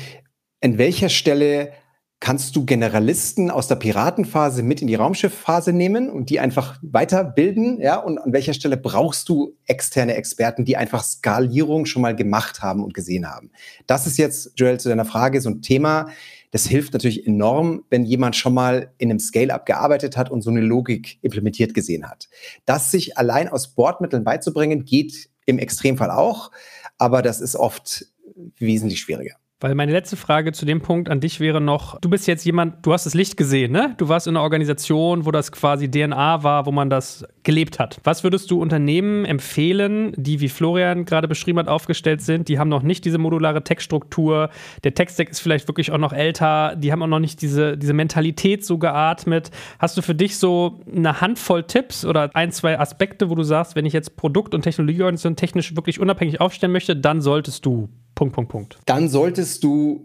An 0.63 0.79
welcher 0.79 1.11
Stelle 1.11 1.73
kannst 2.25 2.57
du 2.57 2.65
Generalisten 2.65 3.51
aus 3.51 3.69
der 3.69 3.75
Piratenphase 3.75 4.63
mit 4.63 4.81
in 4.81 4.87
die 4.87 4.95
Raumschiffphase 4.95 5.75
nehmen 5.75 6.09
und 6.09 6.31
die 6.31 6.41
einfach 6.41 6.79
weiterbilden? 6.81 7.83
Ja, 7.83 7.99
und 7.99 8.17
an 8.17 8.33
welcher 8.33 8.55
Stelle 8.55 8.79
brauchst 8.79 9.29
du 9.29 9.59
externe 9.67 10.15
Experten, 10.15 10.65
die 10.65 10.79
einfach 10.79 11.05
Skalierung 11.05 11.85
schon 11.85 12.01
mal 12.01 12.17
gemacht 12.17 12.63
haben 12.63 12.83
und 12.83 12.95
gesehen 12.95 13.29
haben? 13.29 13.51
Das 13.87 14.07
ist 14.07 14.17
jetzt, 14.17 14.53
Joel, 14.57 14.81
zu 14.81 14.89
deiner 14.89 15.05
Frage 15.05 15.43
so 15.43 15.51
ein 15.51 15.61
Thema. 15.61 16.09
Das 16.51 16.67
hilft 16.67 16.95
natürlich 16.95 17.27
enorm, 17.27 17.85
wenn 17.91 18.07
jemand 18.07 18.37
schon 18.37 18.55
mal 18.55 18.91
in 18.97 19.11
einem 19.11 19.21
Scale-up 19.21 19.67
gearbeitet 19.67 20.17
hat 20.17 20.31
und 20.31 20.41
so 20.41 20.49
eine 20.49 20.63
Logik 20.63 21.19
implementiert 21.21 21.75
gesehen 21.75 22.09
hat. 22.09 22.31
Das 22.65 22.91
sich 22.91 23.19
allein 23.19 23.49
aus 23.49 23.75
Bordmitteln 23.75 24.25
beizubringen, 24.25 24.87
geht 24.87 25.29
im 25.45 25.59
Extremfall 25.59 26.11
auch, 26.11 26.53
aber 26.97 27.21
das 27.21 27.43
ist 27.43 27.55
oft 27.55 28.07
wesentlich 28.57 29.01
schwieriger. 29.01 29.37
Weil 29.65 29.75
meine 29.75 29.93
letzte 29.93 30.19
Frage 30.19 30.53
zu 30.53 30.67
dem 30.67 30.83
Punkt 30.83 31.09
an 31.09 31.21
dich 31.21 31.41
wäre 31.41 31.59
noch, 31.59 31.99
du 31.99 32.11
bist 32.11 32.27
jetzt 32.27 32.45
jemand, 32.45 32.85
du 32.85 32.93
hast 32.93 33.07
das 33.07 33.15
Licht 33.15 33.39
gesehen, 33.39 33.73
ne? 33.73 33.95
Du 33.97 34.11
warst 34.11 34.27
in 34.27 34.37
einer 34.37 34.43
Organisation, 34.43 35.25
wo 35.25 35.31
das 35.31 35.53
quasi 35.53 35.91
DNA 35.91 36.43
war, 36.43 36.67
wo 36.67 36.71
man 36.71 36.91
das 36.91 37.25
gelebt 37.45 37.79
hat. 37.79 37.99
Was 38.05 38.25
würdest 38.25 38.51
du 38.51 38.61
Unternehmen 38.61 39.25
empfehlen, 39.25 40.13
die, 40.17 40.41
wie 40.41 40.51
Florian 40.51 41.07
gerade 41.07 41.29
beschrieben 41.29 41.61
hat, 41.61 41.69
aufgestellt 41.69 42.21
sind? 42.21 42.49
Die 42.49 42.59
haben 42.59 42.69
noch 42.69 42.83
nicht 42.83 43.07
diese 43.07 43.17
modulare 43.17 43.65
Tech-Struktur. 43.65 44.51
Der 44.83 44.93
Tech-Stack 44.93 45.31
ist 45.31 45.41
vielleicht 45.41 45.67
wirklich 45.67 45.93
auch 45.93 45.99
noch 45.99 46.13
älter. 46.13 46.77
Die 46.77 46.93
haben 46.93 47.03
auch 47.03 47.07
noch 47.07 47.19
nicht 47.19 47.41
diese, 47.41 47.79
diese 47.79 47.95
Mentalität 47.95 48.67
so 48.67 48.77
geatmet. 48.77 49.51
Hast 49.79 49.97
du 49.97 50.03
für 50.03 50.15
dich 50.15 50.37
so 50.37 50.83
eine 50.95 51.23
Handvoll 51.23 51.63
Tipps 51.63 52.05
oder 52.05 52.29
ein, 52.35 52.53
zwei 52.53 52.79
Aspekte, 52.79 53.31
wo 53.31 53.35
du 53.35 53.45
sagst, 53.45 53.77
wenn 53.77 53.87
ich 53.87 53.95
jetzt 53.95 54.19
Produkt- 54.19 54.55
und 54.55 54.61
Technologieorganisation 54.61 55.37
technisch 55.37 55.75
wirklich 55.75 56.01
unabhängig 56.01 56.43
aufstellen 56.43 56.73
möchte, 56.75 56.95
dann 56.95 57.23
solltest 57.23 57.65
du 57.65 57.89
Punkt, 58.15 58.35
Punkt, 58.35 58.51
Punkt. 58.51 58.79
Dann 58.87 59.09
solltest 59.09 59.65
du 59.65 60.05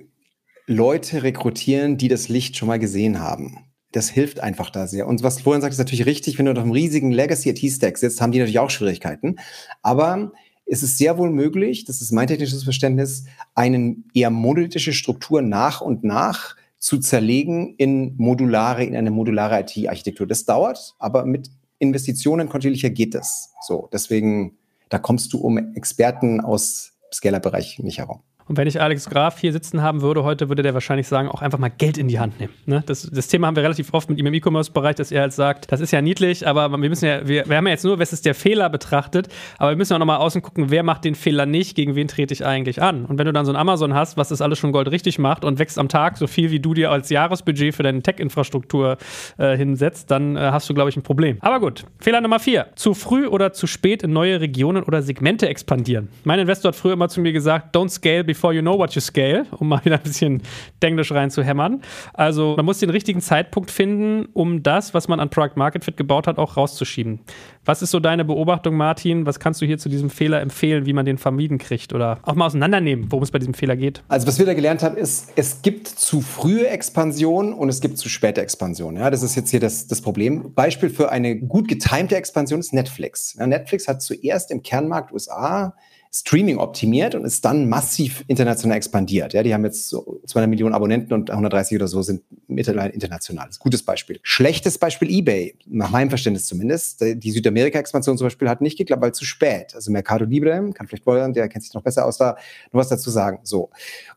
Leute 0.65 1.24
rekrutieren, 1.24 1.98
die 1.98 2.08
das 2.08 2.30
Licht 2.30 2.56
schon 2.58 2.67
mal 2.67 2.80
gesehen 2.80 3.19
haben. 3.19 3.65
Das 3.91 4.10
hilft 4.10 4.39
einfach 4.39 4.69
da 4.69 4.86
sehr. 4.86 5.08
Und 5.08 5.24
was 5.24 5.41
Florian 5.41 5.62
sagt, 5.62 5.74
ist 5.74 5.80
natürlich 5.80 6.06
richtig. 6.06 6.38
Wenn 6.38 6.45
du 6.45 6.52
auf 6.52 6.60
einem 6.60 6.72
riesigen 6.72 7.12
Legacy-IT-Stack 7.12 7.98
sitzt, 7.98 8.22
haben 8.22 8.32
die 8.32 8.38
natürlich 8.38 8.60
auch 8.60 8.69
Schwierigkeiten. 8.69 9.38
Aber 9.82 10.32
ist 10.65 10.84
es 10.84 11.00
sehr 11.00 11.17
wohl 11.17 11.32
möglich, 11.32 11.86
das 11.86 12.00
ist 12.00 12.12
mein 12.12 12.28
technisches 12.28 12.63
Verständnis, 12.63 13.26
eine 13.56 13.95
eher 14.13 14.30
monolithische 14.30 14.93
Struktur 14.93 15.41
nach 15.41 15.82
und 15.82 16.04
nach 16.04 16.56
zu 16.78 17.00
zerlegen 17.00 17.74
in 17.78 18.15
modulare, 18.17 18.84
in 18.84 18.95
eine 18.95 19.10
modulare 19.10 19.62
IT-Architektur. 19.62 20.28
Das 20.28 20.45
dauert, 20.45 20.95
aber 21.00 21.26
mit 21.26 21.50
Investitionen 21.80 22.48
kontinuierlicher 22.48 22.91
geht 22.91 23.15
das. 23.15 23.52
So, 23.65 23.89
deswegen, 23.91 24.58
da 24.89 25.00
kommst 25.00 25.34
du 25.34 25.39
um 25.39 25.58
Experten 25.74 26.39
aus 26.39 26.93
Scaler-Bereich 27.13 27.80
nicht 27.80 28.00
herum. 28.00 28.24
Und 28.50 28.58
wenn 28.58 28.68
ich 28.68 28.82
Alex 28.82 29.08
Graf 29.10 29.40
hier 29.40 29.54
sitzen 29.54 29.84
haben 29.84 30.02
würde 30.02 30.24
heute, 30.24 30.50
würde 30.50 30.64
der 30.64 30.74
wahrscheinlich 30.74 31.08
sagen, 31.08 31.30
auch 31.30 31.44
einfach 31.44 31.60
mal 31.60 31.70
Geld 31.70 32.00
in 32.00 32.08
die 32.08 32.20
Hand 32.20 32.40
nehmen. 32.40 32.52
Ne? 32.66 32.84
Das, 32.86 33.04
das 33.04 33.28
Thema 33.28 33.46
haben 33.46 33.56
wir 33.56 33.62
relativ 33.62 33.94
oft 33.94 34.10
mit 34.10 34.18
ihm 34.18 34.26
im 34.26 34.34
E-Commerce-Bereich, 34.34 34.96
dass 34.96 35.12
er 35.12 35.22
halt 35.22 35.34
sagt, 35.34 35.72
das 35.72 35.82
ist 35.82 35.92
ja 35.92 36.02
niedlich, 36.02 36.48
aber 36.48 36.70
wir 36.72 36.90
müssen 36.90 37.06
ja, 37.06 37.28
wir, 37.28 37.48
wir 37.48 37.58
haben 37.58 37.68
ja 37.68 37.74
jetzt 37.74 37.86
nur, 37.86 38.00
was 38.00 38.12
ist 38.12 38.26
der 38.26 38.34
Fehler 38.34 38.70
betrachtet, 38.70 39.28
aber 39.60 39.70
wir 39.70 39.78
müssen 39.78 39.94
auch 39.94 40.00
nochmal 40.00 40.18
außen 40.18 40.42
gucken, 40.42 40.72
wer 40.72 40.82
macht 40.82 41.06
den 41.06 41.14
Fehler 41.14 41.46
nicht, 41.46 41.76
gegen 41.76 41.94
wen 41.94 42.08
trete 42.08 42.34
ich 42.34 42.44
eigentlich 42.44 42.82
an. 42.82 43.06
Und 43.06 43.20
wenn 43.20 43.28
du 43.28 43.34
dann 43.34 43.46
so 43.46 43.52
ein 43.52 43.56
Amazon 43.56 43.94
hast, 43.94 44.18
was 44.18 44.30
das 44.30 44.42
alles 44.42 44.58
schon 44.58 44.72
Gold 44.72 44.90
richtig 44.90 45.20
macht 45.20 45.46
und 45.46 45.60
wächst 45.60 45.78
am 45.78 45.88
Tag 45.88 46.18
so 46.18 46.26
viel, 46.26 46.50
wie 46.50 46.60
du 46.60 46.74
dir 46.74 46.90
als 46.90 47.12
Jahresbudget 47.12 47.76
für 47.76 47.84
deine 47.84 48.02
Tech-Infrastruktur 48.02 48.98
äh, 49.38 49.56
hinsetzt, 49.56 50.10
dann 50.10 50.36
äh, 50.36 50.40
hast 50.40 50.68
du, 50.68 50.74
glaube 50.74 50.90
ich, 50.90 50.98
ein 50.98 51.04
Problem. 51.04 51.38
Aber 51.42 51.60
gut, 51.60 51.86
Fehler 52.00 52.20
Nummer 52.20 52.40
vier. 52.40 52.66
Zu 52.74 52.96
früh 52.96 53.28
oder 53.28 53.54
zu 53.54 53.68
spät 53.68 54.02
in 54.02 54.12
neue 54.12 54.42
Regionen 54.42 54.82
oder 54.82 55.04
Segmente 55.04 55.48
expandieren. 55.48 56.10
Mein 56.24 56.40
Investor 56.40 56.70
hat 56.70 56.76
früher 56.76 56.94
immer 56.94 57.10
zu 57.10 57.22
mir 57.22 57.32
gesagt, 57.32 57.76
don't 57.76 57.90
scale 57.90 58.24
before 58.24 58.38
before 58.39 58.54
you 58.54 58.62
know 58.62 58.78
what 58.78 58.95
you 58.95 59.02
scale, 59.02 59.45
um 59.60 59.67
mal 59.67 59.84
wieder 59.84 59.97
ein 59.97 60.04
bisschen 60.04 60.41
Denglisch 60.82 61.12
reinzuhämmern. 61.12 61.82
Also 62.13 62.56
man 62.56 62.65
muss 62.65 62.80
den 62.80 62.89
richtigen 62.89 63.19
Zeitpunkt 63.19 63.69
finden, 63.69 64.30
um 64.32 64.63
das, 64.63 64.93
was 64.93 65.10
man 65.10 65.19
an 65.19 65.30
Product 65.30 65.56
Market 65.58 65.84
Fit 65.84 65.97
gebaut 65.97 66.25
hat, 66.25 66.38
auch 66.38 66.56
rauszuschieben. 66.56 67.19
Was 67.65 67.82
ist 67.82 67.91
so 67.91 67.99
deine 67.99 68.23
Beobachtung, 68.23 68.78
Martin? 68.78 69.25
Was 69.25 69.41
kannst 69.41 69.62
du 69.62 69.65
hier 69.65 69.78
zu 69.78 69.89
diesem 69.89 70.10
Fehler 70.10 70.39
empfehlen, 70.39 70.86
wie 70.86 70.93
man 70.93 71.06
den 71.06 71.17
vermieden 71.17 71.58
kriegt 71.58 71.93
oder 71.93 72.19
auch 72.23 72.36
mal 72.36 72.45
auseinandernehmen, 72.45 73.12
worum 73.12 73.23
es 73.23 73.32
bei 73.32 73.39
diesem 73.39 73.54
Fehler 73.54 73.75
geht? 73.75 74.04
Also 74.08 74.25
was 74.25 74.39
wir 74.39 74.45
da 74.45 74.54
gelernt 74.54 74.84
haben, 74.84 74.95
ist, 74.95 75.34
es 75.36 75.62
gibt 75.62 75.89
zu 75.89 76.21
frühe 76.21 76.69
Expansion 76.69 77.54
und 77.54 77.67
es 77.67 77.82
gibt 77.82 77.97
zu 77.97 78.08
späte 78.08 78.41
Expansion. 78.41 78.95
Ja, 78.95 79.10
das 79.10 79.21
ist 79.21 79.36
jetzt 79.36 79.52
hier 79.52 79.60
das, 79.60 79.88
das 79.88 80.02
Problem. 80.02 80.54
Beispiel 80.54 80.89
für 80.89 81.12
eine 81.12 81.38
gut 81.38 81.67
getimte 81.67 82.15
Expansion 82.15 82.62
ist 82.62 82.73
Netflix. 82.73 83.36
Ja, 83.38 83.45
Netflix 83.45 83.89
hat 83.89 84.02
zuerst 84.02 84.49
im 84.49 84.63
Kernmarkt 84.63 85.12
USA 85.12 85.75
Streaming 86.12 86.58
optimiert 86.58 87.13
und 87.13 87.24
ist 87.24 87.45
dann 87.45 87.69
massiv 87.69 88.24
international 88.28 88.78
expandiert. 88.78 89.34
Ja, 89.34 89.43
die 89.43 89.54
haben 89.54 89.63
jetzt 89.63 89.89
so 89.89 90.22
200 90.26 90.50
Millionen 90.50 90.74
Abonnenten 90.74 91.13
und 91.13 91.30
130 91.30 91.78
oder 91.78 91.88
so 91.88 92.02
sind 92.02 92.24
mittlerweile 92.48 92.91
international. 92.91 93.45
Das 93.45 93.58
ist 93.58 93.62
ein 93.62 93.63
gutes 93.63 93.84
Beispiel. 93.84 94.19
Schlechtes 94.24 94.80
Beispiel 94.80 95.10
eBay, 95.12 95.56
nach 95.67 95.91
meinem 95.91 96.10
Verständnis 96.10 96.48
zumindest. 96.48 97.02
Die 97.02 97.32
Südamerika-Expansion 97.32 98.17
zum 98.17 98.26
Beispiel 98.26 98.50
hat 98.50 98.62
nicht 98.62 98.78
geklappt, 98.78 99.04
weil 99.04 99.13
zu 99.13 99.24
spät. 99.24 99.76
Also 99.76 99.91
Mercado 99.91 100.26
Libre, 100.26 100.72
kann 100.74 100.88
vielleicht 100.88 101.06
Wolfgang, 101.06 101.36
der 101.36 101.48
kennt 101.48 101.63
sich 101.63 101.74
noch 101.76 101.84
besser 101.84 102.06
aus, 102.06 102.17
da 102.17 102.38
noch 102.72 102.80
was 102.80 102.89
dazu 102.89 103.12
sagen. 103.12 103.41
So. 103.43 103.69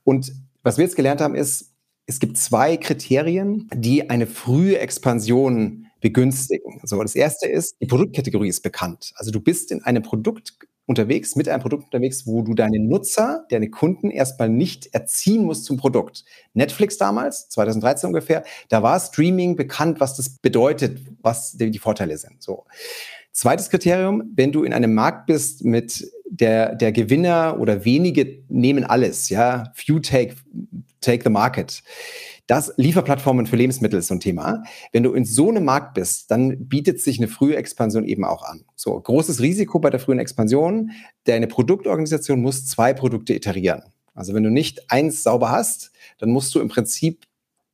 Und 0.03 0.33
was 0.63 0.79
wir 0.79 0.85
jetzt 0.85 0.97
gelernt 0.97 1.21
haben, 1.21 1.35
ist, 1.35 1.73
es 2.07 2.21
gibt 2.21 2.39
zwei 2.39 2.79
Kriterien, 2.79 3.69
die 3.75 4.09
eine 4.09 4.27
frühe 4.27 4.79
Expansion 4.79 5.87
begünstigen. 6.01 6.81
So, 6.85 7.01
das 7.03 7.15
erste 7.15 7.49
ist, 7.49 7.77
die 7.81 7.87
Produktkategorie 7.87 8.49
ist 8.49 8.63
bekannt. 8.63 9.13
Also 9.17 9.31
du 9.31 9.41
bist 9.41 9.71
in 9.71 9.83
einem 9.85 10.03
Produkt 10.03 10.55
unterwegs, 10.87 11.37
mit 11.37 11.49
einem 11.49 11.63
Produkt 11.63 11.85
unterwegs, 11.85 12.27
wo 12.27 12.43
du 12.43 12.55
deine 12.55 12.79
Nutzer, 12.81 13.47
deine 13.51 13.71
Kunden 13.71 14.11
erstmal 14.11 14.49
nicht 14.49 14.93
erziehen 14.95 15.45
musst 15.45 15.65
zum 15.65 15.77
Produkt. 15.77 16.25
Netflix 16.55 16.99
damals, 16.99 17.49
2013 17.49 18.09
ungefähr, 18.09 18.45
da 18.69 18.83
war 18.83 18.99
Streaming 18.99 19.57
bekannt, 19.57 20.01
was 20.01 20.17
das 20.17 20.39
bedeutet, 20.39 20.99
was 21.21 21.53
die 21.57 21.79
Vorteile 21.79 22.19
sind. 22.19 22.43
So. 22.43 22.65
Zweites 23.31 23.71
Kriterium, 23.71 24.25
wenn 24.35 24.53
du 24.53 24.65
in 24.65 24.73
einem 24.73 24.95
Markt 24.95 25.27
bist 25.27 25.65
mit 25.65 26.07
der, 26.29 26.75
der 26.75 26.93
Gewinner 26.93 27.59
oder 27.61 27.85
wenige 27.85 28.43
nehmen 28.49 28.85
alles, 28.85 29.29
ja, 29.29 29.73
few 29.75 30.01
take, 30.01 30.37
take 31.01 31.23
the 31.23 31.31
market 31.31 31.83
das 32.47 32.73
Lieferplattformen 32.77 33.47
für 33.47 33.57
Lebensmittel 33.57 33.99
ist 33.99 34.09
so 34.09 34.15
ein 34.15 34.21
Thema. 34.21 34.63
Wenn 34.93 35.03
du 35.03 35.13
in 35.13 35.25
so 35.25 35.49
einem 35.49 35.65
Markt 35.65 35.95
bist, 35.95 36.31
dann 36.31 36.69
bietet 36.69 37.01
sich 37.01 37.19
eine 37.19 37.29
frühe 37.29 37.57
Expansion 37.57 38.05
eben 38.05 38.25
auch 38.25 38.43
an. 38.43 38.65
So, 38.75 38.99
großes 38.99 39.41
Risiko 39.41 39.79
bei 39.79 39.91
der 39.91 40.01
frühen 40.01 40.19
Expansion. 40.19 40.91
Deine 41.25 41.47
Produktorganisation 41.47 42.41
muss 42.41 42.67
zwei 42.67 42.95
Produkte 42.95 43.35
iterieren. 43.35 43.83
Also 44.15 44.35
wenn 44.35 44.43
du 44.43 44.51
nicht 44.51 44.91
eins 44.91 45.23
sauber 45.23 45.51
hast, 45.51 45.93
dann 46.19 46.31
musst 46.31 46.55
du 46.55 46.61
im 46.61 46.69
Prinzip 46.69 47.25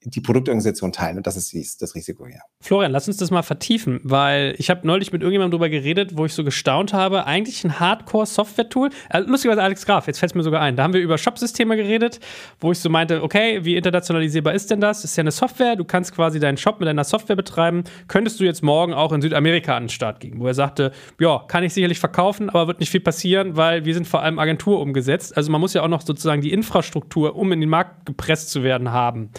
die 0.04 0.20
Produktorganisation 0.20 0.92
teilen. 0.92 1.16
Und 1.16 1.26
das 1.26 1.36
ist 1.36 1.82
das 1.82 1.94
Risiko 1.94 2.26
hier. 2.26 2.40
Florian, 2.60 2.92
lass 2.92 3.08
uns 3.08 3.16
das 3.16 3.30
mal 3.30 3.42
vertiefen, 3.42 4.00
weil 4.04 4.54
ich 4.58 4.70
habe 4.70 4.86
neulich 4.86 5.12
mit 5.12 5.22
irgendjemandem 5.22 5.58
drüber 5.58 5.68
geredet, 5.68 6.16
wo 6.16 6.24
ich 6.24 6.32
so 6.32 6.44
gestaunt 6.44 6.92
habe. 6.92 7.26
Eigentlich 7.26 7.64
ein 7.64 7.80
Hardcore-Software-Tool. 7.80 8.90
Also, 9.10 9.28
lustigerweise 9.28 9.62
Alex 9.62 9.84
Graf, 9.84 10.06
jetzt 10.06 10.18
fällt 10.18 10.32
es 10.32 10.34
mir 10.34 10.42
sogar 10.42 10.60
ein. 10.60 10.76
Da 10.76 10.84
haben 10.84 10.92
wir 10.92 11.00
über 11.00 11.18
Shop-Systeme 11.18 11.76
geredet, 11.76 12.20
wo 12.60 12.72
ich 12.72 12.78
so 12.78 12.88
meinte, 12.90 13.22
okay, 13.22 13.64
wie 13.64 13.76
internationalisierbar 13.76 14.54
ist 14.54 14.70
denn 14.70 14.80
das? 14.80 15.02
Das 15.02 15.10
ist 15.12 15.16
ja 15.16 15.22
eine 15.22 15.32
Software, 15.32 15.76
du 15.76 15.84
kannst 15.84 16.14
quasi 16.14 16.38
deinen 16.38 16.56
Shop 16.56 16.78
mit 16.78 16.88
deiner 16.88 17.04
Software 17.04 17.36
betreiben. 17.36 17.84
Könntest 18.06 18.38
du 18.40 18.44
jetzt 18.44 18.62
morgen 18.62 18.94
auch 18.94 19.12
in 19.12 19.20
Südamerika 19.20 19.76
an 19.76 19.84
den 19.84 19.88
Start 19.88 20.20
gehen? 20.20 20.38
Wo 20.38 20.46
er 20.46 20.54
sagte, 20.54 20.92
ja, 21.18 21.44
kann 21.48 21.64
ich 21.64 21.74
sicherlich 21.74 21.98
verkaufen, 21.98 22.50
aber 22.50 22.68
wird 22.68 22.80
nicht 22.80 22.90
viel 22.90 23.00
passieren, 23.00 23.56
weil 23.56 23.84
wir 23.84 23.94
sind 23.94 24.06
vor 24.06 24.22
allem 24.22 24.38
Agentur 24.38 24.80
umgesetzt. 24.80 25.36
Also 25.36 25.50
man 25.50 25.60
muss 25.60 25.74
ja 25.74 25.82
auch 25.82 25.88
noch 25.88 26.02
sozusagen 26.02 26.40
die 26.40 26.52
Infrastruktur, 26.52 27.36
um 27.36 27.50
in 27.52 27.60
den 27.60 27.68
Markt 27.68 28.06
gepresst 28.06 28.50
zu 28.50 28.62
werden, 28.62 28.92
haben. 28.92 29.30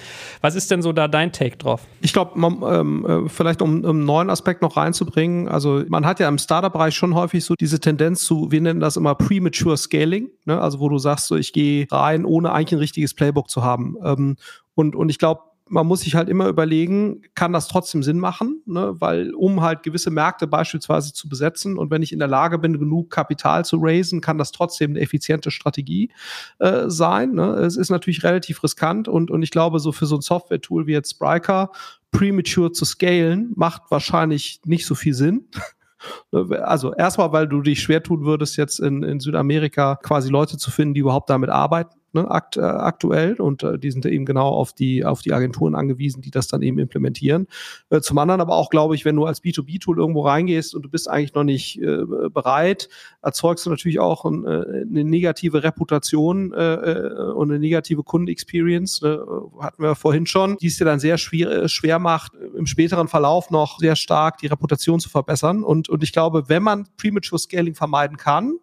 Was 0.42 0.49
ist 0.56 0.72
denn 0.72 0.82
so 0.82 0.94
da 0.94 1.08
dein 1.08 1.32
Take 1.32 1.58
drauf? 1.58 1.82
Ich 2.02 2.14
glaube, 2.14 2.40
ähm, 2.40 3.06
äh, 3.06 3.30
vielleicht 3.30 3.62
um, 3.62 3.84
um 3.84 3.90
einen 3.90 4.06
neuen 4.06 4.30
Aspekt 4.30 4.62
noch 4.62 4.78
reinzubringen, 4.78 5.48
also 5.48 5.84
man 5.88 6.06
hat 6.06 6.20
ja 6.20 6.28
im 6.28 6.38
Startup-Bereich 6.38 6.96
schon 6.96 7.16
häufig 7.16 7.44
so 7.46 7.56
diese 7.60 7.80
Tendenz 7.80 8.24
zu, 8.24 8.52
wir 8.52 8.62
nennen 8.62 8.80
das 8.80 8.98
immer 8.98 9.16
Premature 9.16 9.78
Scaling, 9.78 10.30
ne? 10.46 10.62
also 10.62 10.80
wo 10.80 10.90
du 10.90 10.98
sagst, 10.98 11.28
so 11.28 11.36
ich 11.36 11.54
gehe 11.54 11.88
rein, 11.92 12.26
ohne 12.26 12.52
eigentlich 12.52 12.74
ein 12.74 12.80
richtiges 12.80 13.14
Playbook 13.14 13.50
zu 13.50 13.64
haben. 13.64 13.96
Ähm, 14.04 14.36
und, 14.76 14.96
und 14.96 15.10
ich 15.10 15.18
glaube, 15.18 15.42
man 15.70 15.88
muss 15.88 16.02
sich 16.02 16.16
halt 16.16 16.30
immer 16.30 16.48
überlegen, 16.48 17.22
kann 17.36 17.54
das 17.54 17.68
trotzdem 17.68 18.04
Sinn 18.04 18.20
machen, 18.20 18.62
ne? 18.66 18.96
weil 19.00 19.34
um 19.34 19.62
halt 19.62 19.84
gewisse 19.84 20.10
Märkte 20.10 20.48
beispielsweise 20.48 21.14
zu 21.14 21.30
besetzen 21.30 21.78
und 21.78 21.92
wenn 21.92 22.02
ich 22.02 22.12
in 22.12 22.20
der 22.20 22.28
Lage 22.28 22.58
bin, 22.58 22.80
genug 22.80 23.10
Kapital 23.10 23.64
zu 23.66 23.78
raisen, 23.80 24.22
kann 24.22 24.38
das 24.38 24.52
trotzdem 24.52 24.92
eine 24.92 25.00
effiziente 25.00 25.52
Strategie 25.52 26.12
äh, 26.60 26.84
sein. 26.88 27.34
Ne? 27.34 27.54
Es 27.60 27.78
ist 27.78 27.90
natürlich 27.90 28.24
relativ 28.24 28.64
riskant 28.64 29.08
und, 29.08 29.32
und 29.32 29.44
ich 29.44 29.52
glaube, 29.52 29.80
so 29.80 29.92
für 29.92 30.06
so 30.06 30.16
ein 30.16 30.22
Software-Tool 30.22 30.88
wie 30.88 30.94
jetzt 30.94 31.12
Spryker, 31.12 31.72
premature 32.12 32.72
zu 32.72 32.86
scalen, 32.86 33.52
macht 33.56 33.84
wahrscheinlich 33.90 34.62
nicht 34.66 34.86
so 34.86 34.96
viel 34.96 35.14
Sinn. 35.14 35.48
Also 36.32 36.94
erstmal, 36.94 37.34
weil 37.34 37.50
du 37.50 37.62
dich 37.62 37.82
schwer 37.82 38.02
tun 38.02 38.24
würdest, 38.24 38.56
jetzt 38.56 38.80
in, 38.80 39.04
in 39.04 39.20
Südamerika 39.20 39.98
quasi 39.98 40.30
Leute 40.30 40.58
zu 40.58 40.72
finden, 40.72 40.94
die 40.94 41.02
überhaupt 41.02 41.30
damit 41.30 41.50
arbeiten 41.50 42.00
ne, 42.14 42.30
akt, 42.30 42.58
äh, 42.58 42.62
aktuell 42.62 43.36
und 43.36 43.64
äh, 43.64 43.78
die 43.78 43.92
sind 43.92 44.06
eben 44.06 44.26
genau 44.26 44.50
auf 44.50 44.74
die, 44.74 45.06
auf 45.06 45.22
die 45.22 45.34
Agenturen 45.34 45.76
angewiesen, 45.76 46.22
die 46.22 46.32
das 46.32 46.48
dann 46.48 46.62
eben 46.62 46.80
implementieren. 46.80 47.48
Äh, 47.90 48.02
zum 48.02 48.18
anderen 48.18 48.42
aber 48.42 48.56
auch, 48.56 48.70
glaube 48.70 48.96
ich, 48.96 49.06
wenn 49.06 49.16
du 49.16 49.26
als 49.26 49.44
B2B-Tool 49.44 49.98
irgendwo 49.98 50.22
reingehst 50.22 50.76
und 50.76 50.84
du 50.84 50.90
bist 50.90 51.10
eigentlich 51.10 51.34
noch 51.34 51.44
nicht 51.44 51.82
äh, 51.82 52.04
bereit, 52.32 52.90
erzeugst 53.22 53.66
du 53.66 53.70
natürlich 53.70 54.00
auch 54.00 54.26
ein, 54.26 54.46
äh, 54.46 54.86
eine 54.90 55.04
negative 55.04 55.64
Reputation 55.64 56.54
äh, 56.54 56.74
äh, 56.74 57.32
und 57.32 57.52
eine 57.52 57.60
negative 57.60 58.04
Kundenexperience. 58.04 59.02
Ne, 59.02 59.26
hatten 59.60 59.84
wir 59.84 59.96
vorhin 59.96 60.26
schon, 60.26 60.58
die 60.58 60.68
es 60.68 60.78
dir 60.78 60.86
dann 60.86 61.00
sehr 61.00 61.18
schwer, 61.18 61.64
äh, 61.64 61.70
schwer 61.70 62.00
macht, 62.00 62.34
im 62.56 62.66
späteren 62.66 63.08
Verlauf 63.08 63.50
noch 63.50 63.80
sehr 63.80 63.96
stark 63.96 64.38
die 64.40 64.48
Reputation 64.48 65.00
zu 65.00 65.10
verbessern. 65.10 65.64
Und, 65.64 65.90
und 65.90 66.04
ich 66.04 66.12
glaube, 66.12 66.50
wenn 66.50 66.64
man 66.64 66.88
Premature 66.98 67.40
Scaling 67.40 67.76
vermeiden 67.76 68.18
kann, 68.18 68.60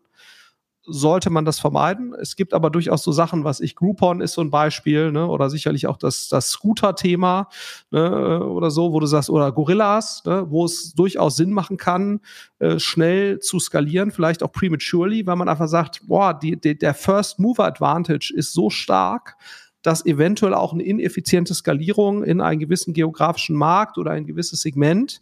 sollte 0.86 1.30
man 1.30 1.44
das 1.44 1.58
vermeiden. 1.58 2.14
Es 2.14 2.36
gibt 2.36 2.54
aber 2.54 2.70
durchaus 2.70 3.02
so 3.02 3.12
Sachen, 3.12 3.44
was 3.44 3.60
ich, 3.60 3.74
Groupon 3.74 4.20
ist 4.20 4.34
so 4.34 4.40
ein 4.40 4.50
Beispiel, 4.50 5.12
ne, 5.12 5.26
oder 5.26 5.50
sicherlich 5.50 5.86
auch 5.86 5.96
das, 5.96 6.28
das 6.28 6.50
Scooter-Thema, 6.50 7.48
ne, 7.90 8.44
oder 8.44 8.70
so, 8.70 8.92
wo 8.92 9.00
du 9.00 9.06
sagst, 9.06 9.30
oder 9.30 9.50
Gorillas, 9.52 10.22
ne, 10.24 10.46
wo 10.48 10.64
es 10.64 10.94
durchaus 10.94 11.36
Sinn 11.36 11.50
machen 11.50 11.76
kann, 11.76 12.20
äh, 12.58 12.78
schnell 12.78 13.40
zu 13.40 13.58
skalieren, 13.58 14.10
vielleicht 14.10 14.42
auch 14.42 14.52
prematurely, 14.52 15.26
weil 15.26 15.36
man 15.36 15.48
einfach 15.48 15.68
sagt, 15.68 16.00
boah, 16.06 16.32
die, 16.32 16.60
die, 16.60 16.78
der 16.78 16.94
First 16.94 17.38
Mover 17.38 17.64
Advantage 17.64 18.32
ist 18.34 18.52
so 18.52 18.70
stark, 18.70 19.36
dass 19.82 20.04
eventuell 20.04 20.52
auch 20.52 20.72
eine 20.72 20.82
ineffiziente 20.82 21.54
Skalierung 21.54 22.24
in 22.24 22.40
einen 22.40 22.58
gewissen 22.58 22.92
geografischen 22.92 23.54
Markt 23.54 23.98
oder 23.98 24.10
ein 24.10 24.26
gewisses 24.26 24.62
Segment 24.62 25.20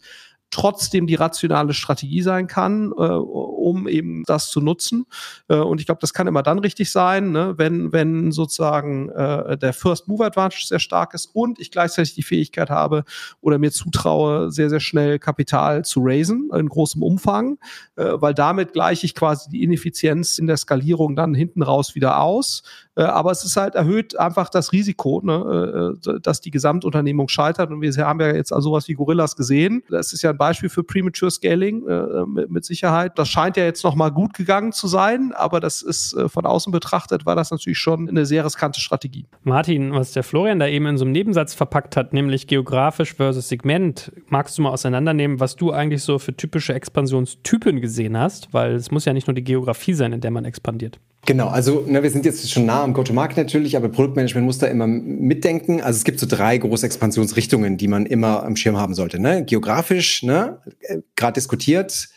trotzdem 0.51 1.07
die 1.07 1.15
rationale 1.15 1.73
Strategie 1.73 2.21
sein 2.21 2.47
kann, 2.47 2.91
äh, 2.91 3.01
um 3.01 3.87
eben 3.87 4.23
das 4.25 4.49
zu 4.49 4.61
nutzen. 4.61 5.05
Äh, 5.47 5.57
und 5.57 5.79
ich 5.79 5.85
glaube, 5.85 5.99
das 6.01 6.13
kann 6.13 6.27
immer 6.27 6.43
dann 6.43 6.59
richtig 6.59 6.91
sein, 6.91 7.31
ne, 7.31 7.55
wenn, 7.57 7.91
wenn 7.91 8.31
sozusagen 8.31 9.09
äh, 9.09 9.57
der 9.57 9.73
First 9.73 10.07
Mover 10.07 10.25
Advantage 10.25 10.65
sehr 10.67 10.79
stark 10.79 11.13
ist 11.13 11.27
und 11.33 11.59
ich 11.59 11.71
gleichzeitig 11.71 12.15
die 12.15 12.23
Fähigkeit 12.23 12.69
habe 12.69 13.03
oder 13.41 13.57
mir 13.57 13.71
zutraue, 13.71 14.51
sehr, 14.51 14.69
sehr 14.69 14.79
schnell 14.79 15.19
Kapital 15.19 15.83
zu 15.83 15.99
raisen 16.03 16.49
in 16.53 16.69
großem 16.69 17.03
Umfang, 17.03 17.57
äh, 17.95 18.13
weil 18.13 18.33
damit 18.33 18.73
gleiche 18.73 19.05
ich 19.05 19.15
quasi 19.15 19.49
die 19.49 19.63
Ineffizienz 19.63 20.37
in 20.37 20.47
der 20.47 20.57
Skalierung 20.57 21.15
dann 21.15 21.33
hinten 21.33 21.63
raus 21.63 21.95
wieder 21.95 22.21
aus 22.21 22.63
aber 23.01 23.31
es 23.31 23.43
ist 23.43 23.57
halt 23.57 23.75
erhöht 23.75 24.17
einfach 24.17 24.49
das 24.49 24.71
Risiko, 24.71 25.21
ne, 25.23 25.93
äh, 26.05 26.19
dass 26.21 26.41
die 26.41 26.51
Gesamtunternehmung 26.51 27.27
scheitert. 27.27 27.71
Und 27.71 27.81
wir 27.81 27.93
haben 27.97 28.19
ja 28.21 28.33
jetzt 28.33 28.49
sowas 28.49 28.87
wie 28.87 28.93
Gorillas 28.93 29.35
gesehen. 29.35 29.83
Das 29.89 30.13
ist 30.13 30.21
ja 30.21 30.29
ein 30.29 30.37
Beispiel 30.37 30.69
für 30.69 30.83
Premature 30.83 31.31
Scaling 31.31 31.87
äh, 31.87 32.25
mit, 32.47 32.65
Sicherheit. 32.65 33.19
Das 33.19 33.29
scheint 33.29 33.57
ja 33.57 33.63
jetzt 33.63 33.83
nochmal 33.83 34.11
gut 34.11 34.33
gegangen 34.33 34.71
zu 34.71 34.87
sein, 34.87 35.33
aber 35.35 35.59
das 35.59 35.81
ist 35.81 36.13
äh, 36.13 36.29
von 36.29 36.45
außen 36.45 36.71
betrachtet, 36.71 37.25
war 37.25 37.35
das 37.35 37.51
natürlich 37.51 37.77
schon 37.77 38.09
eine 38.09 38.25
sehr 38.25 38.43
riskante 38.43 38.79
Strategie. 38.79 39.27
Martin, 39.43 39.93
was 39.93 40.13
der 40.13 40.23
Florian 40.23 40.57
da 40.57 40.67
eben 40.67 40.87
in 40.87 40.97
so 40.97 41.05
einem 41.05 41.11
Nebensatz 41.11 41.53
verpackt 41.53 41.95
hat, 41.95 42.13
nämlich 42.13 42.47
geografisch 42.47 43.13
versus 43.13 43.49
Segment, 43.49 44.11
magst 44.29 44.57
du 44.57 44.63
mal 44.63 44.71
auseinandernehmen, 44.71 45.39
was 45.39 45.55
du 45.55 45.71
eigentlich 45.71 46.01
so 46.01 46.17
für 46.17 46.35
typische 46.35 46.73
Expansionstypen 46.73 47.81
gesehen 47.81 48.17
hast? 48.17 48.53
Weil 48.53 48.73
es 48.73 48.89
muss 48.89 49.05
ja 49.05 49.13
nicht 49.13 49.27
nur 49.27 49.35
die 49.35 49.43
Geografie 49.43 49.93
sein, 49.93 50.13
in 50.13 50.21
der 50.21 50.31
man 50.31 50.45
expandiert. 50.45 50.99
Genau, 51.25 51.47
also 51.47 51.83
ne, 51.87 52.03
wir 52.03 52.11
sind 52.11 52.23
jetzt 52.25 52.49
schon 52.51 52.67
nah 52.67 52.83
am 52.83 52.93
Go-to-Market 52.93 53.37
natürlich, 53.37 53.75
aber 53.75 53.89
Produktmanagement 53.89 54.45
muss 54.45 54.59
da 54.59 54.67
immer 54.67 54.85
mitdenken. 54.85 55.81
Also 55.81 55.97
es 55.97 56.03
gibt 56.03 56.19
so 56.19 56.27
drei 56.27 56.57
große 56.57 56.85
Expansionsrichtungen, 56.85 57.77
die 57.77 57.87
man 57.87 58.05
immer 58.05 58.43
am 58.43 58.55
Schirm 58.55 58.77
haben 58.77 58.93
sollte. 58.93 59.19
Ne? 59.19 59.43
Geografisch, 59.43 60.21
ne, 60.21 60.61
äh, 60.81 60.99
gerade 61.15 61.33
diskutiert, 61.33 62.09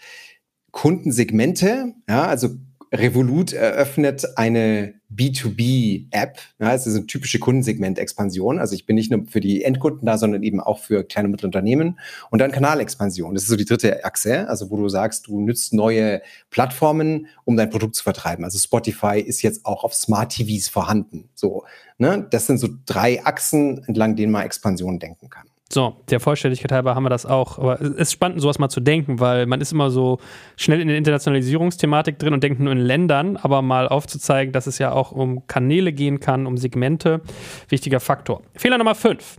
Kundensegmente, 0.73 1.94
ja, 2.07 2.27
also 2.27 2.51
Revolut 2.92 3.53
eröffnet 3.53 4.27
eine 4.37 4.94
B2B-App. 5.14 6.38
Ja, 6.59 6.74
es 6.74 6.87
ist 6.87 6.96
eine 6.96 7.07
typische 7.07 7.38
Kundensegment-Expansion. 7.38 8.59
Also 8.59 8.74
ich 8.74 8.87
bin 8.87 8.96
nicht 8.96 9.11
nur 9.11 9.27
für 9.27 9.40
die 9.40 9.62
Endkunden 9.62 10.07
da, 10.07 10.18
sondern 10.18 10.42
eben 10.42 10.61
auch 10.61 10.79
für 10.79 11.05
kleine 11.05 11.27
und 11.27 11.33
mittlere 11.33 11.48
Unternehmen. 11.48 11.98
Und 12.31 12.40
dann 12.40 12.51
Kanalexpansion. 12.51 13.35
Das 13.35 13.44
ist 13.44 13.51
so 13.51 13.57
die 13.57 13.64
dritte 13.64 14.05
Achse, 14.05 14.48
also 14.48 14.70
wo 14.70 14.77
du 14.77 14.88
sagst, 14.88 15.27
du 15.27 15.40
nützt 15.40 15.72
neue 15.72 16.22
Plattformen, 16.51 17.27
um 17.44 17.57
dein 17.57 17.70
Produkt 17.70 17.94
zu 17.94 18.03
vertreiben. 18.03 18.44
Also 18.44 18.59
Spotify 18.59 19.20
ist 19.20 19.42
jetzt 19.42 19.64
auch 19.64 19.85
auf 19.85 19.94
Smart 19.94 20.33
TVs 20.33 20.68
vorhanden. 20.68 21.29
So, 21.35 21.64
ne? 21.98 22.27
Das 22.31 22.46
sind 22.46 22.59
so 22.59 22.68
drei 22.87 23.24
Achsen, 23.24 23.85
entlang 23.87 24.16
denen 24.16 24.33
man 24.33 24.44
Expansion 24.44 24.98
denken 24.98 25.29
kann. 25.29 25.48
So, 25.71 25.97
der 26.09 26.19
Vollständigkeit 26.19 26.73
halber 26.73 26.95
haben 26.95 27.03
wir 27.03 27.11
das 27.11 27.27
auch. 27.27 27.59
Aber 27.59 27.79
es 27.81 27.91
ist 27.91 28.13
spannend, 28.13 28.41
sowas 28.41 28.59
mal 28.59 28.71
zu 28.71 28.81
denken, 28.81 29.21
weil 29.21 29.45
man 29.45 29.61
ist 29.61 29.73
immer 29.73 29.91
so 29.91 30.19
schnell 30.57 30.81
in 30.81 30.89
der 30.89 30.97
Internationalisierungsthematik 30.97 32.19
drin 32.19 32.33
und 32.33 32.43
denkt 32.43 32.59
nur 32.59 32.73
in 32.73 32.79
Ländern, 32.79 33.37
aber 33.37 33.61
mal 33.61 33.87
aufzuzeigen, 33.87 34.53
dass 34.53 34.67
es 34.67 34.79
ja 34.79 34.93
auch 34.93 35.13
um 35.13 35.47
Kanäle 35.47 35.93
gehen 35.93 36.21
kann, 36.21 36.47
um 36.47 36.57
Segmente. 36.57 37.21
Wichtiger 37.69 38.01
Faktor. 38.01 38.41
Fehler 38.55 38.79
Nummer 38.79 38.95
5. 38.95 39.37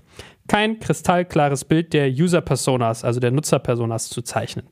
Kein 0.48 0.80
kristallklares 0.80 1.66
Bild 1.66 1.94
der 1.94 2.10
User-Personas, 2.10 3.04
also 3.04 3.20
der 3.20 3.32
Nutzer-Personas 3.32 4.10
zu 4.10 4.22
zeichnen. 4.22 4.68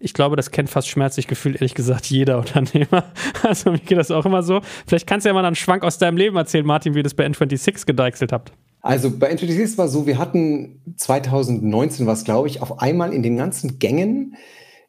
Ich 0.00 0.14
glaube, 0.14 0.36
das 0.36 0.50
kennt 0.50 0.70
fast 0.70 0.88
schmerzlich 0.88 1.26
gefühlt, 1.26 1.56
ehrlich 1.56 1.74
gesagt, 1.74 2.06
jeder 2.06 2.38
Unternehmer. 2.40 3.04
Also 3.42 3.70
mir 3.70 3.78
geht 3.78 3.98
das 3.98 4.10
auch 4.10 4.24
immer 4.24 4.42
so. 4.42 4.62
Vielleicht 4.86 5.06
kannst 5.06 5.26
du 5.26 5.28
ja 5.28 5.34
mal 5.34 5.44
einen 5.44 5.54
Schwank 5.54 5.82
aus 5.84 5.98
deinem 5.98 6.16
Leben 6.16 6.36
erzählen, 6.36 6.64
Martin, 6.64 6.94
wie 6.94 7.00
ihr 7.00 7.02
das 7.02 7.14
bei 7.14 7.26
N26 7.26 7.84
gedeichselt 7.84 8.32
habt. 8.32 8.52
Also 8.84 9.10
bei 9.10 9.32
N26 9.32 9.78
war 9.78 9.88
so, 9.88 10.06
wir 10.06 10.18
hatten 10.18 10.82
2019 10.98 12.06
was, 12.06 12.22
glaube 12.22 12.48
ich, 12.48 12.60
auf 12.60 12.82
einmal 12.82 13.14
in 13.14 13.22
den 13.22 13.38
ganzen 13.38 13.78
Gängen 13.78 14.36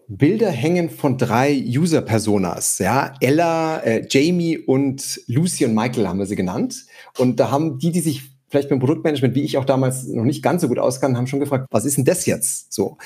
Bilder 0.09 0.51
hängen 0.51 0.89
von 0.89 1.17
drei 1.17 1.55
User-Personas, 1.65 2.79
ja, 2.79 3.13
Ella, 3.21 3.79
äh, 3.79 4.05
Jamie 4.09 4.57
und 4.57 5.21
Lucy 5.27 5.63
und 5.63 5.73
Michael 5.73 6.09
haben 6.09 6.19
wir 6.19 6.25
sie 6.25 6.35
genannt. 6.35 6.85
Und 7.17 7.39
da 7.39 7.51
haben 7.51 7.79
die, 7.79 7.91
die 7.91 8.01
sich 8.01 8.21
vielleicht 8.49 8.67
beim 8.67 8.79
Produktmanagement, 8.79 9.33
wie 9.33 9.43
ich 9.43 9.57
auch 9.57 9.65
damals 9.65 10.05
noch 10.07 10.25
nicht 10.25 10.43
ganz 10.43 10.61
so 10.61 10.67
gut 10.67 10.77
auskannten, 10.77 11.17
haben 11.17 11.27
schon 11.27 11.39
gefragt, 11.39 11.67
was 11.71 11.85
ist 11.85 11.95
denn 11.95 12.03
das 12.05 12.25
jetzt? 12.25 12.73
So. 12.73 12.97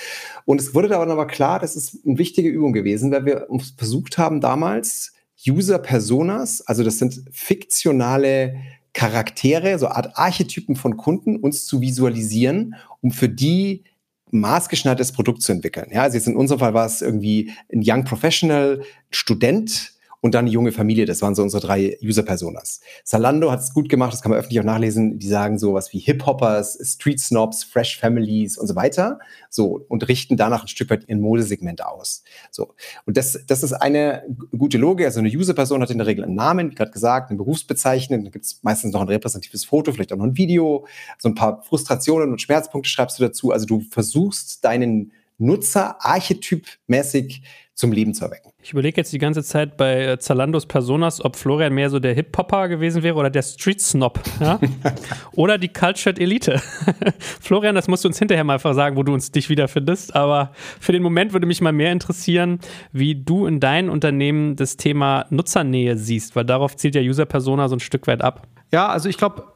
Und 0.45 0.59
es 0.59 0.73
wurde 0.73 0.87
dann 0.87 1.11
aber 1.11 1.27
klar, 1.27 1.59
das 1.59 1.75
ist 1.75 1.99
eine 2.03 2.17
wichtige 2.17 2.49
Übung 2.49 2.73
gewesen, 2.73 3.11
weil 3.11 3.25
wir 3.25 3.47
versucht 3.77 4.17
haben 4.17 4.41
damals 4.41 5.13
User-Personas, 5.47 6.61
also 6.61 6.83
das 6.83 6.97
sind 6.97 7.23
fiktionale 7.31 8.55
Charaktere, 8.93 9.77
so 9.79 9.87
Art 9.87 10.17
Archetypen 10.17 10.75
von 10.75 10.97
Kunden 10.97 11.35
uns 11.37 11.65
zu 11.65 11.81
visualisieren, 11.81 12.75
um 13.01 13.11
für 13.11 13.29
die 13.29 13.83
maßgeschneidertes 14.31 15.11
Produkt 15.11 15.41
zu 15.41 15.51
entwickeln. 15.51 15.89
Ja, 15.91 16.03
also 16.03 16.17
jetzt 16.17 16.27
in 16.27 16.35
unserem 16.35 16.59
Fall 16.59 16.73
war 16.73 16.85
es 16.85 17.01
irgendwie 17.01 17.51
ein 17.73 17.81
Young 17.83 18.03
Professional, 18.03 18.83
Student, 19.09 19.93
und 20.21 20.35
dann 20.35 20.45
die 20.45 20.51
junge 20.51 20.71
Familie. 20.71 21.05
Das 21.05 21.21
waren 21.21 21.35
so 21.35 21.41
unsere 21.41 21.61
drei 21.61 21.97
User-Personas. 22.03 22.81
Zalando 23.03 23.51
hat 23.51 23.61
es 23.61 23.73
gut 23.73 23.89
gemacht, 23.89 24.13
das 24.13 24.21
kann 24.21 24.31
man 24.31 24.39
öffentlich 24.39 24.59
auch 24.59 24.65
nachlesen. 24.65 25.19
Die 25.19 25.27
sagen 25.27 25.57
sowas 25.57 25.93
wie 25.93 25.99
Hip-Hoppers, 25.99 26.79
Street 26.83 27.19
Snobs, 27.19 27.63
Fresh 27.63 27.99
Families 27.99 28.57
und 28.57 28.67
so 28.67 28.75
weiter. 28.75 29.19
So, 29.49 29.85
und 29.87 30.07
richten 30.07 30.35
danach 30.35 30.63
ein 30.63 30.67
Stück 30.67 30.89
weit 30.89 31.05
ihr 31.07 31.17
Modesegment 31.17 31.85
aus. 31.85 32.23
So. 32.51 32.73
Und 33.05 33.17
das, 33.17 33.39
das 33.47 33.63
ist 33.63 33.73
eine 33.73 34.23
gute 34.57 34.77
Logik. 34.77 35.05
Also 35.05 35.19
eine 35.19 35.29
User-Person 35.29 35.81
hat 35.81 35.89
in 35.89 35.97
der 35.97 36.07
Regel 36.07 36.25
einen 36.25 36.35
Namen, 36.35 36.71
wie 36.71 36.75
gerade 36.75 36.91
gesagt, 36.91 37.29
eine 37.29 37.37
Berufsbezeichnung. 37.37 38.23
Dann 38.23 38.31
gibt 38.31 38.45
es 38.45 38.59
meistens 38.61 38.93
noch 38.93 39.01
ein 39.01 39.07
repräsentatives 39.07 39.65
Foto, 39.65 39.91
vielleicht 39.91 40.11
auch 40.11 40.17
noch 40.17 40.25
ein 40.25 40.37
Video. 40.37 40.85
So 41.17 41.29
ein 41.29 41.35
paar 41.35 41.61
Frustrationen 41.63 42.31
und 42.31 42.41
Schmerzpunkte 42.41 42.89
schreibst 42.89 43.19
du 43.19 43.23
dazu. 43.23 43.51
Also 43.51 43.65
du 43.65 43.81
versuchst 43.89 44.65
deinen 44.65 45.11
Nutzer 45.37 45.95
archetypmäßig 46.05 47.41
zum 47.79 47.93
Leben 47.93 48.13
zu 48.13 48.25
erwecken. 48.25 48.51
Ich 48.61 48.73
überlege 48.73 48.97
jetzt 48.97 49.13
die 49.13 49.19
ganze 49.19 49.41
Zeit 49.41 49.77
bei 49.77 50.05
äh, 50.05 50.19
Zalandos 50.19 50.65
Personas, 50.65 51.23
ob 51.23 51.37
Florian 51.37 51.73
mehr 51.73 51.89
so 51.89 51.99
der 51.99 52.13
Hip-Hopper 52.13 52.67
gewesen 52.67 53.03
wäre 53.03 53.15
oder 53.15 53.29
der 53.29 53.41
Street-Snob. 53.41 54.19
Ja? 54.41 54.59
oder 55.31 55.57
die 55.57 55.69
Cultured 55.69 56.19
Elite. 56.19 56.61
Florian, 57.39 57.75
das 57.75 57.87
musst 57.87 58.03
du 58.03 58.09
uns 58.09 58.19
hinterher 58.19 58.43
mal 58.43 58.59
sagen, 58.59 58.97
wo 58.97 59.03
du 59.03 59.13
uns 59.13 59.31
dich 59.31 59.47
wiederfindest. 59.47 60.13
Aber 60.13 60.51
für 60.81 60.91
den 60.91 61.01
Moment 61.01 61.31
würde 61.31 61.47
mich 61.47 61.61
mal 61.61 61.71
mehr 61.71 61.93
interessieren, 61.93 62.59
wie 62.91 63.15
du 63.15 63.45
in 63.45 63.61
deinem 63.61 63.89
Unternehmen 63.89 64.57
das 64.57 64.75
Thema 64.75 65.25
Nutzernähe 65.29 65.95
siehst, 65.95 66.35
weil 66.35 66.43
darauf 66.43 66.75
zielt 66.75 66.95
ja 66.95 67.01
User-Persona 67.01 67.69
so 67.69 67.77
ein 67.77 67.79
Stück 67.79 68.07
weit 68.07 68.21
ab. 68.21 68.45
Ja, 68.73 68.89
also 68.89 69.07
ich 69.07 69.17
glaube, 69.17 69.48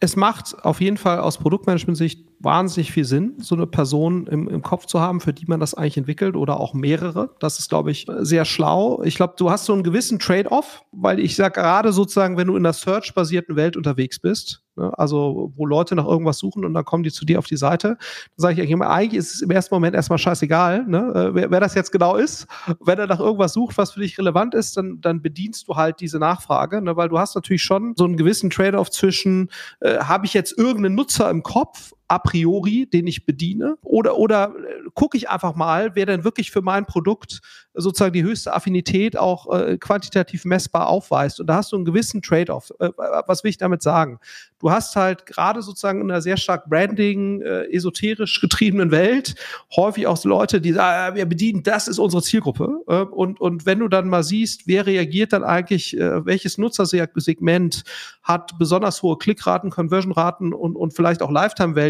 es 0.00 0.16
macht 0.16 0.64
auf 0.64 0.80
jeden 0.80 0.96
Fall 0.96 1.20
aus 1.20 1.38
Produktmanagement-Sicht 1.38 2.28
wahnsinnig 2.40 2.92
viel 2.92 3.04
Sinn, 3.04 3.34
so 3.38 3.56
eine 3.56 3.66
Person 3.66 4.26
im, 4.28 4.48
im 4.48 4.62
Kopf 4.62 4.86
zu 4.86 5.00
haben, 5.00 5.20
für 5.20 5.32
die 5.32 5.46
man 5.46 5.58
das 5.58 5.74
eigentlich 5.74 5.96
entwickelt 5.96 6.36
oder 6.36 6.60
auch 6.60 6.72
mehrere. 6.72 7.34
Das 7.40 7.58
ist, 7.58 7.68
glaube 7.68 7.90
ich, 7.90 8.06
sehr 8.18 8.44
schlau. 8.44 9.02
Ich 9.02 9.16
glaube, 9.16 9.34
du 9.36 9.50
hast 9.50 9.64
so 9.64 9.72
einen 9.72 9.82
gewissen 9.82 10.20
Trade-off, 10.20 10.84
weil 10.92 11.18
ich 11.18 11.34
sage 11.34 11.60
gerade 11.60 11.92
sozusagen, 11.92 12.36
wenn 12.36 12.46
du 12.46 12.56
in 12.56 12.62
der 12.62 12.74
Search-basierten 12.74 13.56
Welt 13.56 13.76
unterwegs 13.76 14.20
bist, 14.20 14.62
ne, 14.78 14.96
also 14.98 15.52
wo 15.56 15.66
Leute 15.66 15.94
nach 15.94 16.06
irgendwas 16.06 16.38
suchen 16.38 16.64
und 16.64 16.74
dann 16.74 16.84
kommen 16.84 17.02
die 17.02 17.10
zu 17.10 17.24
dir 17.24 17.38
auf 17.38 17.46
die 17.46 17.56
Seite, 17.56 17.88
dann 17.88 17.98
sage 18.36 18.54
ich 18.54 18.60
eigentlich 18.60 18.70
immer, 18.70 18.90
eigentlich 18.90 19.18
ist 19.18 19.34
es 19.34 19.42
im 19.42 19.50
ersten 19.50 19.74
Moment 19.74 19.94
erstmal 19.94 20.18
scheißegal, 20.18 20.86
ne, 20.86 21.12
äh, 21.14 21.34
wer, 21.34 21.50
wer 21.50 21.60
das 21.60 21.74
jetzt 21.74 21.92
genau 21.92 22.16
ist. 22.16 22.46
Wenn 22.80 22.98
er 22.98 23.06
nach 23.06 23.20
irgendwas 23.20 23.52
sucht, 23.52 23.76
was 23.76 23.92
für 23.92 24.00
dich 24.00 24.18
relevant 24.18 24.54
ist, 24.54 24.76
dann, 24.76 25.00
dann 25.00 25.20
bedienst 25.20 25.68
du 25.68 25.76
halt 25.76 26.00
diese 26.00 26.18
Nachfrage, 26.18 26.80
ne, 26.80 26.96
weil 26.96 27.08
du 27.08 27.18
hast 27.18 27.34
natürlich 27.34 27.62
schon 27.62 27.94
so 27.96 28.04
einen 28.04 28.16
gewissen 28.16 28.50
Trade-off 28.50 28.90
zwischen, 28.90 29.50
äh, 29.80 29.98
habe 29.98 30.26
ich 30.26 30.34
jetzt 30.34 30.56
irgendeinen 30.56 30.94
Nutzer 30.94 31.28
im 31.30 31.42
Kopf 31.42 31.92
a 32.08 32.18
priori, 32.18 32.88
den 32.90 33.06
ich 33.06 33.26
bediene? 33.26 33.76
Oder, 33.82 34.16
oder 34.16 34.54
äh, 34.56 34.88
gucke 34.94 35.16
ich 35.16 35.28
einfach 35.28 35.54
mal, 35.54 35.94
wer 35.94 36.06
denn 36.06 36.24
wirklich 36.24 36.50
für 36.50 36.62
mein 36.62 36.86
Produkt 36.86 37.40
sozusagen 37.74 38.14
die 38.14 38.22
höchste 38.22 38.54
Affinität 38.54 39.16
auch 39.16 39.54
äh, 39.54 39.76
quantitativ 39.78 40.44
messbar 40.46 40.88
aufweist? 40.88 41.38
Und 41.38 41.46
da 41.46 41.56
hast 41.56 41.72
du 41.72 41.76
einen 41.76 41.84
gewissen 41.84 42.22
Trade-off. 42.22 42.72
Äh, 42.80 42.90
was 43.26 43.44
will 43.44 43.50
ich 43.50 43.58
damit 43.58 43.82
sagen? 43.82 44.18
Du 44.58 44.70
hast 44.70 44.96
halt 44.96 45.26
gerade 45.26 45.62
sozusagen 45.62 46.00
in 46.00 46.10
einer 46.10 46.22
sehr 46.22 46.38
stark 46.38 46.68
Branding, 46.68 47.42
äh, 47.42 47.70
esoterisch 47.72 48.40
getriebenen 48.40 48.90
Welt 48.90 49.34
häufig 49.76 50.06
auch 50.06 50.24
Leute, 50.24 50.60
die 50.60 50.72
sagen, 50.72 51.12
ah, 51.12 51.14
wir 51.14 51.26
bedienen, 51.26 51.62
das 51.62 51.86
ist 51.86 51.98
unsere 51.98 52.22
Zielgruppe. 52.22 52.82
Äh, 52.88 53.02
und, 53.02 53.40
und 53.40 53.66
wenn 53.66 53.80
du 53.80 53.88
dann 53.88 54.08
mal 54.08 54.24
siehst, 54.24 54.66
wer 54.66 54.86
reagiert 54.86 55.32
dann 55.32 55.44
eigentlich, 55.44 55.96
äh, 55.96 56.24
welches 56.24 56.58
Nutzersegment 56.58 57.84
hat 58.22 58.58
besonders 58.58 59.02
hohe 59.02 59.18
Klickraten, 59.18 59.70
Conversion-Raten 59.70 60.52
und, 60.52 60.74
und 60.74 60.94
vielleicht 60.94 61.22
auch 61.22 61.30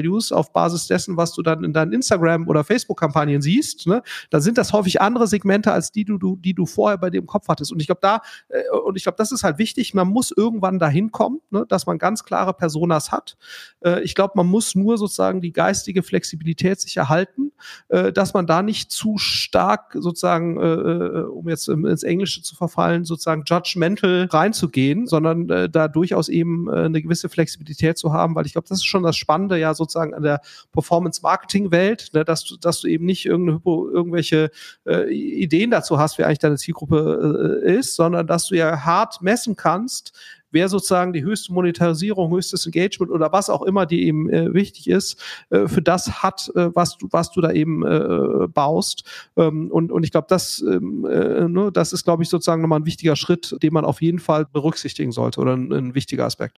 Lifetime-Values 0.09 0.33
auf 0.33 0.53
Basis 0.53 0.87
dessen, 0.87 1.17
was 1.17 1.33
du 1.33 1.43
dann 1.43 1.65
in 1.65 1.73
deinen 1.73 1.93
Instagram- 1.93 2.49
oder 2.49 2.65
Facebook-Kampagnen 2.65 3.43
siehst, 3.43 3.87
ne, 3.87 4.03
dann 4.31 4.41
sind 4.41 4.59
das 4.59 4.73
häufig 4.73 5.01
andere 5.01 5.27
Segmente 5.27 5.73
als 5.73 5.93
die, 5.93 6.05
du, 6.05 6.19
du, 6.19 6.37
die 6.37 6.55
du 6.55 6.67
vorher 6.67 6.99
bei 6.99 7.11
dir 7.11 7.19
im 7.19 7.27
Kopf 7.27 7.49
hattest. 7.49 7.73
Und 7.73 7.81
ich 7.81 7.87
glaube, 7.87 8.01
da, 8.03 8.21
äh, 8.49 8.69
und 8.71 8.97
ich 8.97 9.05
glaube, 9.05 9.17
das 9.17 9.33
ist 9.33 9.45
halt 9.45 9.59
wichtig, 9.59 9.95
man 9.95 10.09
muss 10.09 10.33
irgendwann 10.35 10.79
dahin 10.79 11.11
kommen, 11.13 11.41
ne, 11.51 11.65
dass 11.69 11.87
man 11.87 11.99
ganz 11.99 12.25
klare 12.25 12.55
Personas 12.55 13.13
hat. 13.13 13.37
Äh, 13.85 14.03
ich 14.03 14.15
glaube, 14.15 14.33
man 14.37 14.47
muss 14.47 14.75
nur 14.75 14.99
sozusagen 14.99 15.41
die 15.41 15.53
geistige 15.53 16.03
Flexibilität 16.03 16.81
sich 16.81 16.97
erhalten, 16.97 17.53
äh, 17.89 18.13
dass 18.13 18.35
man 18.35 18.47
da 18.47 18.63
nicht 18.63 18.91
zu 18.91 19.19
stark 19.19 19.97
sozusagen, 19.99 20.61
äh, 20.61 20.67
äh 20.67 21.29
um 21.29 21.49
jetzt 21.49 21.69
ins 21.69 22.03
Englische 22.03 22.43
zu 22.43 22.57
verfallen, 22.57 23.05
sozusagen 23.05 23.45
judgmental 23.47 24.29
reinzugehen, 24.31 25.07
sondern 25.07 25.49
äh, 25.51 25.69
da 25.69 25.89
durchaus 25.89 26.29
eben 26.29 26.71
eine 26.71 27.01
gewisse 27.03 27.29
Flexibilität 27.29 27.99
zu 27.99 28.13
haben, 28.13 28.35
weil 28.35 28.47
ich 28.47 28.53
glaube, 28.53 28.69
das 28.69 28.79
ist 28.79 28.87
schon 28.87 29.03
das 29.03 29.17
Spannende 29.17 29.59
ja 29.59 29.75
sozusagen 29.75 29.98
an 29.99 30.23
der 30.23 30.41
Performance-Marketing-Welt, 30.73 32.11
ne, 32.13 32.25
dass, 32.25 32.45
du, 32.45 32.57
dass 32.57 32.81
du 32.81 32.89
eben 32.89 33.05
nicht 33.05 33.27
irgendwelche 33.27 34.51
äh, 34.87 35.13
Ideen 35.13 35.71
dazu 35.71 35.99
hast, 35.99 36.19
wie 36.19 36.25
eigentlich 36.25 36.39
deine 36.39 36.57
Zielgruppe 36.57 37.63
äh, 37.65 37.75
ist, 37.79 37.97
sondern 37.97 38.27
dass 38.27 38.49
du 38.49 38.57
ja 38.57 38.85
hart 38.85 39.23
messen 39.23 39.57
kannst, 39.57 40.13
wer 40.51 40.69
sozusagen 40.69 41.13
die 41.13 41.23
höchste 41.23 41.53
Monetarisierung, 41.53 42.31
höchstes 42.31 42.67
Engagement 42.67 43.13
oder 43.13 43.33
was 43.33 43.51
auch 43.51 43.63
immer 43.63 43.87
die 43.87 44.07
eben 44.07 44.31
äh, 44.31 44.53
wichtig 44.55 44.89
ist, 44.89 45.23
äh, 45.51 45.67
für 45.69 45.83
das 45.83 46.23
hat, 46.23 46.51
äh, 46.55 46.75
was 46.75 46.99
du, 46.99 47.09
was 47.11 47.31
du 47.31 47.41
da 47.41 47.53
eben 47.53 47.85
äh, 47.85 48.49
baust. 48.49 49.05
Ähm, 49.37 49.71
und, 49.71 49.93
und 49.93 50.05
ich 50.05 50.11
glaube, 50.11 50.27
das, 50.29 50.61
ähm, 50.61 51.05
äh, 51.05 51.49
ne, 51.49 51.71
das 51.73 51.93
ist, 51.93 52.05
glaube 52.05 52.23
ich, 52.23 52.29
sozusagen 52.29 52.63
nochmal 52.63 52.81
ein 52.81 52.87
wichtiger 52.87 53.17
Schritt, 53.17 53.57
den 53.63 53.73
man 53.73 53.85
auf 53.85 54.03
jeden 54.03 54.19
Fall 54.19 54.47
berücksichtigen 54.47 55.13
sollte 55.13 55.41
oder 55.41 55.55
ein, 55.55 55.73
ein 55.73 55.95
wichtiger 55.95 56.25
Aspekt. 56.25 56.59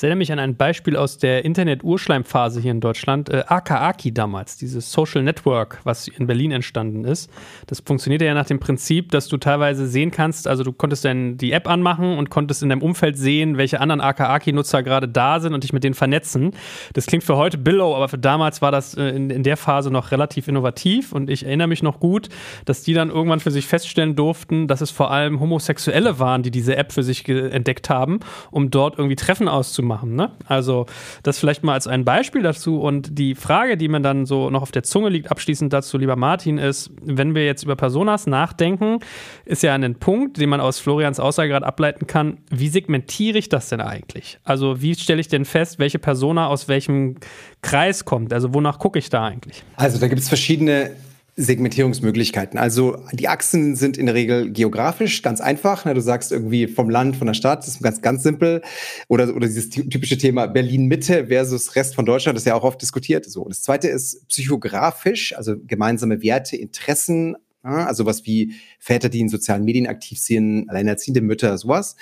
Ich 0.00 0.04
erinnere 0.04 0.16
mich 0.16 0.32
an 0.32 0.38
ein 0.38 0.56
Beispiel 0.56 0.96
aus 0.96 1.18
der 1.18 1.44
Internet-Urschleimphase 1.44 2.58
hier 2.62 2.70
in 2.70 2.80
Deutschland, 2.80 3.28
äh, 3.28 3.44
Akaaki 3.46 4.14
damals, 4.14 4.56
dieses 4.56 4.90
Social 4.90 5.22
Network, 5.22 5.78
was 5.84 6.08
in 6.08 6.26
Berlin 6.26 6.52
entstanden 6.52 7.04
ist. 7.04 7.30
Das 7.66 7.80
funktionierte 7.80 8.24
ja 8.24 8.32
nach 8.32 8.46
dem 8.46 8.60
Prinzip, 8.60 9.10
dass 9.10 9.28
du 9.28 9.36
teilweise 9.36 9.86
sehen 9.86 10.10
kannst, 10.10 10.48
also 10.48 10.64
du 10.64 10.72
konntest 10.72 11.04
dann 11.04 11.36
die 11.36 11.52
App 11.52 11.68
anmachen 11.68 12.16
und 12.16 12.30
konntest 12.30 12.62
in 12.62 12.70
deinem 12.70 12.80
Umfeld 12.80 13.18
sehen, 13.18 13.58
welche 13.58 13.78
anderen 13.78 14.00
Akaaki-Nutzer 14.00 14.82
gerade 14.82 15.06
da 15.06 15.38
sind 15.38 15.52
und 15.52 15.64
dich 15.64 15.74
mit 15.74 15.84
denen 15.84 15.92
vernetzen. 15.92 16.52
Das 16.94 17.04
klingt 17.04 17.22
für 17.22 17.36
heute 17.36 17.58
Billow, 17.58 17.94
aber 17.94 18.08
für 18.08 18.16
damals 18.16 18.62
war 18.62 18.72
das 18.72 18.94
äh, 18.94 19.02
in, 19.10 19.28
in 19.28 19.42
der 19.42 19.58
Phase 19.58 19.90
noch 19.90 20.12
relativ 20.12 20.48
innovativ 20.48 21.12
und 21.12 21.28
ich 21.28 21.44
erinnere 21.44 21.68
mich 21.68 21.82
noch 21.82 22.00
gut, 22.00 22.30
dass 22.64 22.82
die 22.82 22.94
dann 22.94 23.10
irgendwann 23.10 23.40
für 23.40 23.50
sich 23.50 23.66
feststellen 23.66 24.16
durften, 24.16 24.66
dass 24.66 24.80
es 24.80 24.90
vor 24.90 25.10
allem 25.10 25.40
Homosexuelle 25.40 26.18
waren, 26.18 26.42
die 26.42 26.50
diese 26.50 26.74
App 26.74 26.90
für 26.90 27.02
sich 27.02 27.28
entdeckt 27.28 27.90
haben, 27.90 28.20
um 28.50 28.70
dort 28.70 28.96
irgendwie 28.96 29.16
Treffen 29.16 29.46
auszumachen 29.46 29.89
machen. 29.90 30.14
Ne? 30.14 30.30
Also 30.46 30.86
das 31.22 31.38
vielleicht 31.38 31.64
mal 31.64 31.74
als 31.74 31.86
ein 31.86 32.04
Beispiel 32.04 32.42
dazu. 32.42 32.80
Und 32.80 33.18
die 33.18 33.34
Frage, 33.34 33.76
die 33.76 33.88
mir 33.88 34.00
dann 34.00 34.24
so 34.24 34.48
noch 34.48 34.62
auf 34.62 34.70
der 34.70 34.84
Zunge 34.84 35.08
liegt, 35.08 35.30
abschließend 35.30 35.72
dazu, 35.72 35.98
lieber 35.98 36.16
Martin, 36.16 36.58
ist, 36.58 36.90
wenn 37.02 37.34
wir 37.34 37.44
jetzt 37.44 37.64
über 37.64 37.76
Personas 37.76 38.26
nachdenken, 38.26 39.00
ist 39.44 39.62
ja 39.62 39.74
ein 39.74 39.96
Punkt, 39.96 40.38
den 40.38 40.48
man 40.48 40.60
aus 40.60 40.78
Florians 40.78 41.18
Aussage 41.18 41.50
gerade 41.50 41.66
ableiten 41.66 42.06
kann, 42.06 42.38
wie 42.50 42.68
segmentiere 42.68 43.38
ich 43.38 43.48
das 43.48 43.68
denn 43.68 43.80
eigentlich? 43.80 44.38
Also 44.44 44.80
wie 44.80 44.94
stelle 44.94 45.20
ich 45.20 45.28
denn 45.28 45.44
fest, 45.44 45.78
welche 45.78 45.98
Persona 45.98 46.46
aus 46.46 46.68
welchem 46.68 47.16
Kreis 47.62 48.04
kommt? 48.04 48.32
Also 48.32 48.54
wonach 48.54 48.78
gucke 48.78 48.98
ich 48.98 49.10
da 49.10 49.24
eigentlich? 49.24 49.64
Also 49.76 49.98
da 49.98 50.08
gibt 50.08 50.20
es 50.20 50.28
verschiedene 50.28 50.92
Segmentierungsmöglichkeiten. 51.36 52.58
Also 52.58 52.98
die 53.12 53.28
Achsen 53.28 53.76
sind 53.76 53.96
in 53.96 54.06
der 54.06 54.14
Regel 54.14 54.50
geografisch 54.50 55.22
ganz 55.22 55.40
einfach. 55.40 55.84
Ne? 55.84 55.94
Du 55.94 56.00
sagst 56.00 56.32
irgendwie 56.32 56.66
vom 56.66 56.90
Land, 56.90 57.16
von 57.16 57.26
der 57.26 57.34
Stadt, 57.34 57.60
das 57.60 57.68
ist 57.68 57.82
ganz, 57.82 58.02
ganz 58.02 58.22
simpel. 58.22 58.62
Oder, 59.08 59.34
oder 59.34 59.46
dieses 59.46 59.70
typische 59.70 60.18
Thema 60.18 60.46
Berlin-Mitte 60.46 61.26
versus 61.28 61.76
Rest 61.76 61.94
von 61.94 62.04
Deutschland, 62.04 62.36
das 62.36 62.42
ist 62.42 62.48
ja 62.48 62.54
auch 62.54 62.64
oft 62.64 62.80
diskutiert. 62.80 63.24
So. 63.24 63.46
Das 63.48 63.62
zweite 63.62 63.88
ist 63.88 64.26
psychografisch, 64.28 65.36
also 65.36 65.54
gemeinsame 65.66 66.22
Werte, 66.22 66.56
Interessen, 66.56 67.36
also 67.62 68.06
was 68.06 68.24
wie 68.24 68.54
Väter, 68.78 69.08
die 69.08 69.20
in 69.20 69.28
sozialen 69.28 69.64
Medien 69.64 69.86
aktiv 69.86 70.18
sind, 70.18 70.68
alleinerziehende 70.70 71.20
Mütter, 71.20 71.58
sowas 71.58 71.96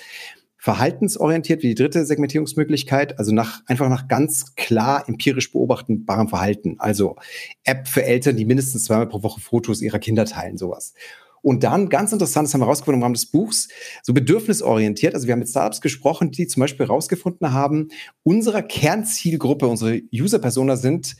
verhaltensorientiert 0.58 1.62
wie 1.62 1.68
die 1.68 1.74
dritte 1.74 2.04
Segmentierungsmöglichkeit, 2.04 3.18
also 3.18 3.32
nach, 3.32 3.62
einfach 3.66 3.88
nach 3.88 4.08
ganz 4.08 4.54
klar 4.56 5.08
empirisch 5.08 5.52
beobachtbarem 5.52 6.28
Verhalten. 6.28 6.76
Also 6.78 7.16
App 7.64 7.86
für 7.86 8.04
Eltern, 8.04 8.36
die 8.36 8.44
mindestens 8.44 8.84
zweimal 8.84 9.08
pro 9.08 9.22
Woche 9.22 9.40
Fotos 9.40 9.80
ihrer 9.80 10.00
Kinder 10.00 10.24
teilen, 10.24 10.58
sowas. 10.58 10.94
Und 11.40 11.62
dann, 11.62 11.88
ganz 11.88 12.12
interessant, 12.12 12.48
das 12.48 12.54
haben 12.54 12.60
wir 12.60 12.66
rausgefunden 12.66 12.98
im 12.98 13.04
Rahmen 13.04 13.14
des 13.14 13.26
Buchs, 13.26 13.68
so 14.02 14.12
bedürfnisorientiert. 14.12 15.14
Also 15.14 15.28
wir 15.28 15.32
haben 15.32 15.38
mit 15.38 15.48
Startups 15.48 15.80
gesprochen, 15.80 16.32
die 16.32 16.48
zum 16.48 16.60
Beispiel 16.60 16.86
rausgefunden 16.86 17.52
haben, 17.52 17.88
unsere 18.24 18.62
Kernzielgruppe, 18.64 19.68
unsere 19.68 20.02
User-Persona 20.12 20.76
sind 20.76 21.14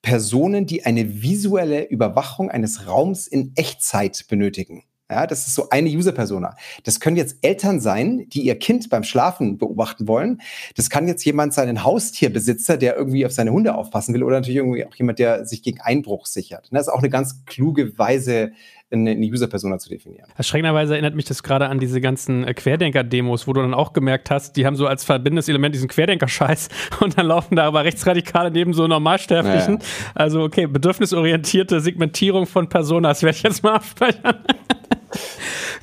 Personen, 0.00 0.64
die 0.64 0.86
eine 0.86 1.22
visuelle 1.22 1.86
Überwachung 1.86 2.50
eines 2.50 2.86
Raums 2.86 3.26
in 3.26 3.52
Echtzeit 3.56 4.26
benötigen. 4.28 4.84
Ja, 5.10 5.26
das 5.26 5.46
ist 5.46 5.54
so 5.54 5.70
eine 5.70 5.88
User-Persona. 5.88 6.54
Das 6.84 7.00
können 7.00 7.16
jetzt 7.16 7.38
Eltern 7.40 7.80
sein, 7.80 8.26
die 8.28 8.42
ihr 8.42 8.58
Kind 8.58 8.90
beim 8.90 9.04
Schlafen 9.04 9.56
beobachten 9.56 10.06
wollen. 10.06 10.42
Das 10.76 10.90
kann 10.90 11.08
jetzt 11.08 11.24
jemand 11.24 11.54
sein, 11.54 11.68
ein 11.68 11.82
Haustierbesitzer, 11.82 12.76
der 12.76 12.96
irgendwie 12.96 13.24
auf 13.24 13.32
seine 13.32 13.52
Hunde 13.52 13.74
aufpassen 13.74 14.12
will 14.14 14.22
oder 14.22 14.36
natürlich 14.36 14.58
irgendwie 14.58 14.84
auch 14.84 14.94
jemand, 14.94 15.18
der 15.18 15.46
sich 15.46 15.62
gegen 15.62 15.80
Einbruch 15.80 16.26
sichert. 16.26 16.68
Das 16.70 16.88
ist 16.88 16.92
auch 16.92 16.98
eine 16.98 17.08
ganz 17.08 17.44
kluge 17.46 17.98
Weise, 17.98 18.52
eine, 18.90 19.14
User-Persona 19.16 19.78
zu 19.78 19.88
definieren. 19.88 20.28
Erschreckenderweise 20.36 20.94
erinnert 20.94 21.14
mich 21.14 21.24
das 21.24 21.42
gerade 21.42 21.68
an 21.68 21.78
diese 21.78 22.00
ganzen 22.00 22.44
äh, 22.44 22.54
Querdenker-Demos, 22.54 23.46
wo 23.46 23.52
du 23.52 23.60
dann 23.60 23.74
auch 23.74 23.92
gemerkt 23.92 24.30
hast, 24.30 24.56
die 24.56 24.66
haben 24.66 24.76
so 24.76 24.86
als 24.86 25.04
verbindendes 25.04 25.48
Element 25.48 25.74
diesen 25.74 25.88
Querdenker-Scheiß 25.88 26.68
und 27.00 27.18
dann 27.18 27.26
laufen 27.26 27.56
da 27.56 27.64
aber 27.64 27.84
Rechtsradikale 27.84 28.50
neben 28.50 28.72
so 28.72 28.86
Normalsterblichen. 28.86 29.74
Naja. 29.74 29.86
Also 30.14 30.42
okay, 30.42 30.66
bedürfnisorientierte 30.66 31.80
Segmentierung 31.80 32.46
von 32.46 32.68
Personas 32.68 33.22
werde 33.22 33.36
ich 33.36 33.42
jetzt 33.42 33.62
mal 33.62 33.74
abspeichern. 33.74 34.36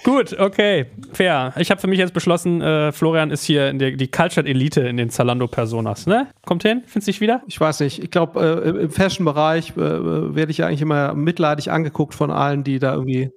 Gut, 0.03 0.37
okay, 0.39 0.85
fair. 1.13 1.53
Ich 1.57 1.71
habe 1.71 1.81
für 1.81 1.87
mich 1.87 1.97
jetzt 1.97 2.13
beschlossen, 2.13 2.61
äh, 2.61 2.91
Florian 2.91 3.31
ist 3.31 3.43
hier 3.43 3.73
der, 3.73 3.91
die 3.91 4.07
Cultured-Elite 4.07 4.81
in 4.81 4.97
den 4.97 5.09
Zalando-Personas, 5.09 6.05
ne? 6.05 6.27
Kommt 6.45 6.63
hin? 6.63 6.83
Findest 6.85 7.07
du 7.07 7.11
dich 7.11 7.21
wieder? 7.21 7.41
Ich 7.47 7.59
weiß 7.59 7.79
nicht. 7.79 8.03
Ich 8.03 8.11
glaube, 8.11 8.63
äh, 8.65 8.83
im 8.83 8.91
Fashion-Bereich 8.91 9.71
äh, 9.71 10.35
werde 10.35 10.51
ich 10.51 10.63
eigentlich 10.63 10.81
immer 10.81 11.15
mitleidig 11.15 11.71
angeguckt 11.71 12.13
von 12.13 12.29
allen, 12.29 12.63
die 12.63 12.77
da 12.77 12.93
irgendwie 12.93 13.31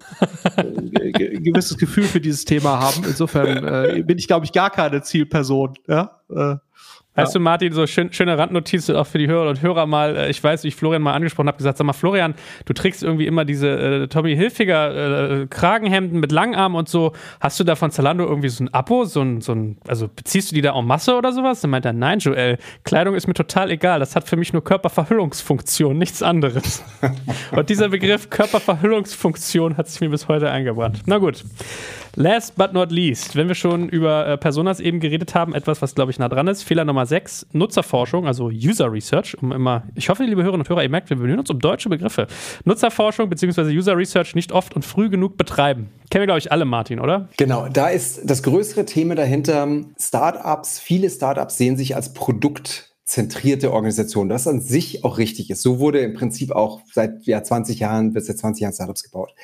ein 0.56 0.90
äh, 0.94 1.12
gewisses 1.12 1.78
Gefühl 1.78 2.04
für 2.04 2.20
dieses 2.20 2.44
Thema 2.44 2.80
haben. 2.80 3.04
Insofern 3.04 3.64
äh, 3.64 4.02
bin 4.02 4.18
ich, 4.18 4.26
glaube 4.26 4.44
ich, 4.44 4.52
gar 4.52 4.70
keine 4.70 5.02
Zielperson, 5.02 5.74
ja? 5.86 6.20
Weißt 7.18 7.34
ja. 7.34 7.38
du, 7.40 7.42
Martin, 7.42 7.72
so 7.72 7.86
schön, 7.88 8.12
schöne 8.12 8.38
Randnotiz 8.38 8.88
auch 8.90 9.06
für 9.06 9.18
die 9.18 9.26
Hörer 9.26 9.50
und 9.50 9.60
Hörer 9.60 9.86
mal. 9.86 10.16
Äh, 10.16 10.30
ich 10.30 10.42
weiß, 10.42 10.62
wie 10.62 10.68
ich 10.68 10.76
Florian 10.76 11.02
mal 11.02 11.14
angesprochen 11.14 11.48
habe, 11.48 11.56
gesagt, 11.58 11.78
sag 11.78 11.84
mal, 11.84 11.92
Florian, 11.92 12.34
du 12.64 12.72
trägst 12.72 13.02
irgendwie 13.02 13.26
immer 13.26 13.44
diese 13.44 13.68
äh, 13.68 14.06
Tommy 14.06 14.36
Hilfiger 14.36 15.40
äh, 15.42 15.46
Kragenhemden 15.46 16.20
mit 16.20 16.30
Langarm 16.30 16.76
und 16.76 16.88
so. 16.88 17.12
Hast 17.40 17.58
du 17.58 17.64
da 17.64 17.74
von 17.74 17.90
Zalando 17.90 18.24
irgendwie 18.24 18.48
so 18.48 18.62
ein 18.62 18.72
Abo, 18.72 19.04
so 19.04 19.20
ein, 19.20 19.40
so 19.40 19.52
ein, 19.52 19.78
also 19.88 20.06
beziehst 20.08 20.52
du 20.52 20.54
die 20.54 20.62
da 20.62 20.78
en 20.78 20.86
Masse 20.86 21.16
oder 21.16 21.32
sowas? 21.32 21.60
Dann 21.60 21.70
meint 21.70 21.84
er, 21.84 21.92
nein, 21.92 22.20
Joel, 22.20 22.58
Kleidung 22.84 23.16
ist 23.16 23.26
mir 23.26 23.34
total 23.34 23.72
egal. 23.72 23.98
Das 23.98 24.14
hat 24.14 24.28
für 24.28 24.36
mich 24.36 24.52
nur 24.52 24.62
Körperverhüllungsfunktion, 24.62 25.98
nichts 25.98 26.22
anderes. 26.22 26.84
und 27.50 27.68
dieser 27.68 27.88
Begriff 27.88 28.30
Körperverhüllungsfunktion 28.30 29.76
hat 29.76 29.88
sich 29.88 30.00
mir 30.00 30.10
bis 30.10 30.28
heute 30.28 30.50
eingebrannt. 30.50 31.02
Na 31.06 31.18
gut. 31.18 31.44
Last 32.20 32.56
but 32.56 32.72
not 32.72 32.90
least, 32.90 33.36
wenn 33.36 33.46
wir 33.46 33.54
schon 33.54 33.88
über 33.88 34.26
äh, 34.26 34.36
Personas 34.36 34.80
eben 34.80 34.98
geredet 34.98 35.36
haben, 35.36 35.54
etwas, 35.54 35.80
was 35.82 35.94
glaube 35.94 36.10
ich 36.10 36.18
nah 36.18 36.28
dran 36.28 36.48
ist. 36.48 36.64
Fehler 36.64 36.84
Nummer 36.84 37.06
6, 37.06 37.46
Nutzerforschung, 37.52 38.26
also 38.26 38.46
User 38.46 38.90
Research, 38.90 39.40
um 39.40 39.52
immer, 39.52 39.84
ich 39.94 40.08
hoffe, 40.08 40.24
liebe 40.24 40.42
Hörerinnen 40.42 40.62
und 40.62 40.68
Hörer, 40.68 40.82
ihr 40.82 40.88
merkt, 40.88 41.10
wir 41.10 41.16
bemühen 41.16 41.38
uns 41.38 41.48
um 41.48 41.60
deutsche 41.60 41.88
Begriffe. 41.88 42.26
Nutzerforschung 42.64 43.30
bzw. 43.30 43.70
User 43.70 43.96
Research 43.96 44.34
nicht 44.34 44.50
oft 44.50 44.74
und 44.74 44.84
früh 44.84 45.08
genug 45.08 45.36
betreiben. 45.36 45.90
Kennen 46.10 46.22
wir, 46.22 46.26
glaube 46.26 46.40
ich, 46.40 46.50
alle, 46.50 46.64
Martin, 46.64 46.98
oder? 46.98 47.28
Genau, 47.36 47.68
da 47.68 47.86
ist 47.86 48.28
das 48.28 48.42
größere 48.42 48.84
Thema 48.84 49.14
dahinter. 49.14 49.68
Startups, 50.00 50.80
viele 50.80 51.10
Startups 51.10 51.56
sehen 51.56 51.76
sich 51.76 51.94
als 51.94 52.14
Produkt 52.14 52.87
zentrierte 53.08 53.72
Organisation, 53.72 54.28
das 54.28 54.46
an 54.46 54.60
sich 54.60 55.02
auch 55.02 55.16
richtig 55.16 55.48
ist. 55.48 55.62
So 55.62 55.78
wurde 55.78 56.00
im 56.00 56.12
Prinzip 56.12 56.52
auch 56.52 56.82
seit 56.92 57.24
ja, 57.24 57.42
20 57.42 57.78
Jahren, 57.78 58.14
wird 58.14 58.26
seit 58.26 58.36
20 58.36 58.60
Jahren 58.60 58.74
Startups 58.74 59.02
gebaut. 59.02 59.34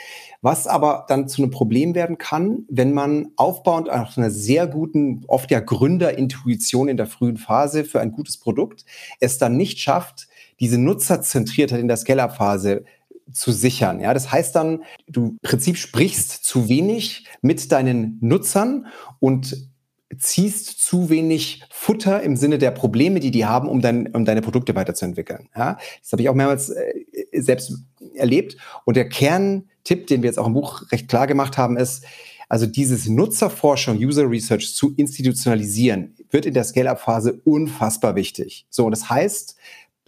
Was 0.43 0.67
aber 0.67 1.07
dann 1.09 1.29
zu 1.29 1.41
einem 1.41 1.51
Problem 1.51 1.95
werden 1.95 2.19
kann, 2.19 2.67
wenn 2.69 2.93
man 2.93 3.29
aufbauend 3.37 3.89
auf 3.89 4.19
einer 4.19 4.31
sehr 4.31 4.67
guten, 4.67 5.25
oft 5.29 5.51
ja 5.51 5.61
Gründerintuition 5.61 6.89
in 6.89 6.99
der 6.99 7.07
frühen 7.07 7.39
Phase 7.39 7.85
für 7.85 8.01
ein 8.01 8.13
gutes 8.13 8.37
Produkt, 8.37 8.85
es 9.19 9.39
dann 9.39 9.57
nicht 9.57 9.79
schafft, 9.79 10.29
diese 10.61 10.77
Nutzerzentriertheit 10.77 11.81
in 11.81 11.89
der 11.89 11.97
Scale-Up-Phase 11.97 12.85
zu 13.33 13.51
sichern. 13.51 13.99
Ja, 13.99 14.13
das 14.13 14.31
heißt 14.31 14.55
dann, 14.55 14.83
du 15.09 15.29
im 15.29 15.39
Prinzip 15.41 15.79
sprichst 15.79 16.45
zu 16.45 16.69
wenig 16.69 17.25
mit 17.41 17.73
deinen 17.73 18.19
Nutzern 18.21 18.89
und 19.21 19.73
ziehst 20.17 20.81
zu 20.81 21.11
wenig 21.11 21.63
Futter 21.71 22.23
im 22.23 22.37
Sinne 22.37 22.59
der 22.59 22.71
Probleme, 22.71 23.21
die 23.21 23.31
die 23.31 23.45
haben, 23.45 23.69
um, 23.69 23.81
dein, 23.81 24.09
um 24.09 24.25
deine 24.25 24.43
Produkte 24.43 24.75
weiterzuentwickeln. 24.75 25.49
Ja, 25.57 25.79
das 26.01 26.13
habe 26.13 26.23
ich 26.23 26.29
auch 26.29 26.35
mehrmals 26.35 26.71
äh, 26.71 26.93
selbst 27.33 27.73
erlebt. 28.15 28.57
Und 28.85 28.97
der 28.97 29.09
Kerntipp, 29.09 30.07
den 30.07 30.23
wir 30.23 30.29
jetzt 30.29 30.39
auch 30.39 30.47
im 30.47 30.55
Buch 30.55 30.91
recht 30.93 31.09
klar 31.09 31.27
gemacht 31.27 31.59
haben, 31.59 31.77
ist, 31.77 32.05
also 32.49 32.67
dieses 32.67 33.09
Nutzerforschung, 33.09 33.97
User 33.97 34.29
Research 34.29 34.75
zu 34.75 34.95
institutionalisieren, 34.97 36.15
wird 36.31 36.47
in 36.47 36.55
der 36.55 36.65
Scale-up-Phase 36.65 37.41
unfassbar 37.45 38.15
wichtig. 38.15 38.67
So, 38.71 38.85
und 38.85 38.91
das 38.91 39.09
heißt, 39.09 39.57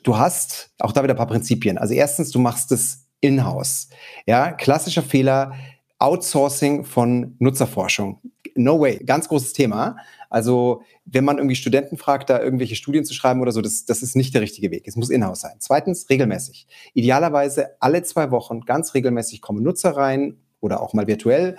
du 0.02 0.18
hast 0.18 0.70
auch 0.78 0.92
da 0.92 1.02
wieder 1.02 1.14
ein 1.14 1.18
paar 1.18 1.26
Prinzipien. 1.26 1.78
Also 1.78 1.94
erstens, 1.94 2.30
du 2.30 2.38
machst 2.38 2.70
es 2.72 3.06
in-house. 3.20 3.88
Ja, 4.26 4.52
klassischer 4.52 5.02
Fehler, 5.02 5.54
Outsourcing 5.98 6.84
von 6.84 7.34
Nutzerforschung. 7.38 8.20
No 8.56 8.80
way, 8.80 8.98
ganz 9.04 9.28
großes 9.28 9.52
Thema. 9.52 9.96
Also, 10.30 10.82
wenn 11.04 11.24
man 11.24 11.38
irgendwie 11.38 11.56
Studenten 11.56 11.96
fragt, 11.96 12.30
da 12.30 12.40
irgendwelche 12.40 12.74
Studien 12.74 13.04
zu 13.04 13.14
schreiben 13.14 13.40
oder 13.40 13.52
so, 13.52 13.60
das, 13.60 13.84
das 13.84 14.02
ist 14.02 14.16
nicht 14.16 14.34
der 14.34 14.42
richtige 14.42 14.70
Weg. 14.70 14.88
Es 14.88 14.96
muss 14.96 15.10
in-house 15.10 15.40
sein. 15.40 15.56
Zweitens, 15.58 16.10
regelmäßig. 16.10 16.66
Idealerweise 16.94 17.80
alle 17.80 18.02
zwei 18.02 18.30
Wochen 18.30 18.62
ganz 18.62 18.94
regelmäßig 18.94 19.40
kommen 19.40 19.62
Nutzer 19.62 19.96
rein 19.96 20.38
oder 20.60 20.80
auch 20.80 20.94
mal 20.94 21.06
virtuell, 21.06 21.56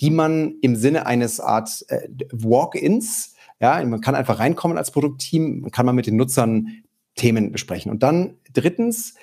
die 0.00 0.10
man 0.10 0.56
im 0.60 0.76
Sinne 0.76 1.06
eines 1.06 1.40
Art 1.40 1.84
äh, 1.88 2.08
Walk-ins, 2.32 3.34
ja, 3.60 3.84
man 3.84 4.00
kann 4.00 4.14
einfach 4.14 4.38
reinkommen 4.38 4.78
als 4.78 4.90
Produktteam, 4.90 5.60
man 5.60 5.70
kann 5.70 5.86
mal 5.86 5.92
mit 5.92 6.06
den 6.06 6.16
Nutzern 6.16 6.82
Themen 7.14 7.52
besprechen. 7.52 7.90
Und 7.90 8.02
dann 8.02 8.38
drittens, 8.52 9.14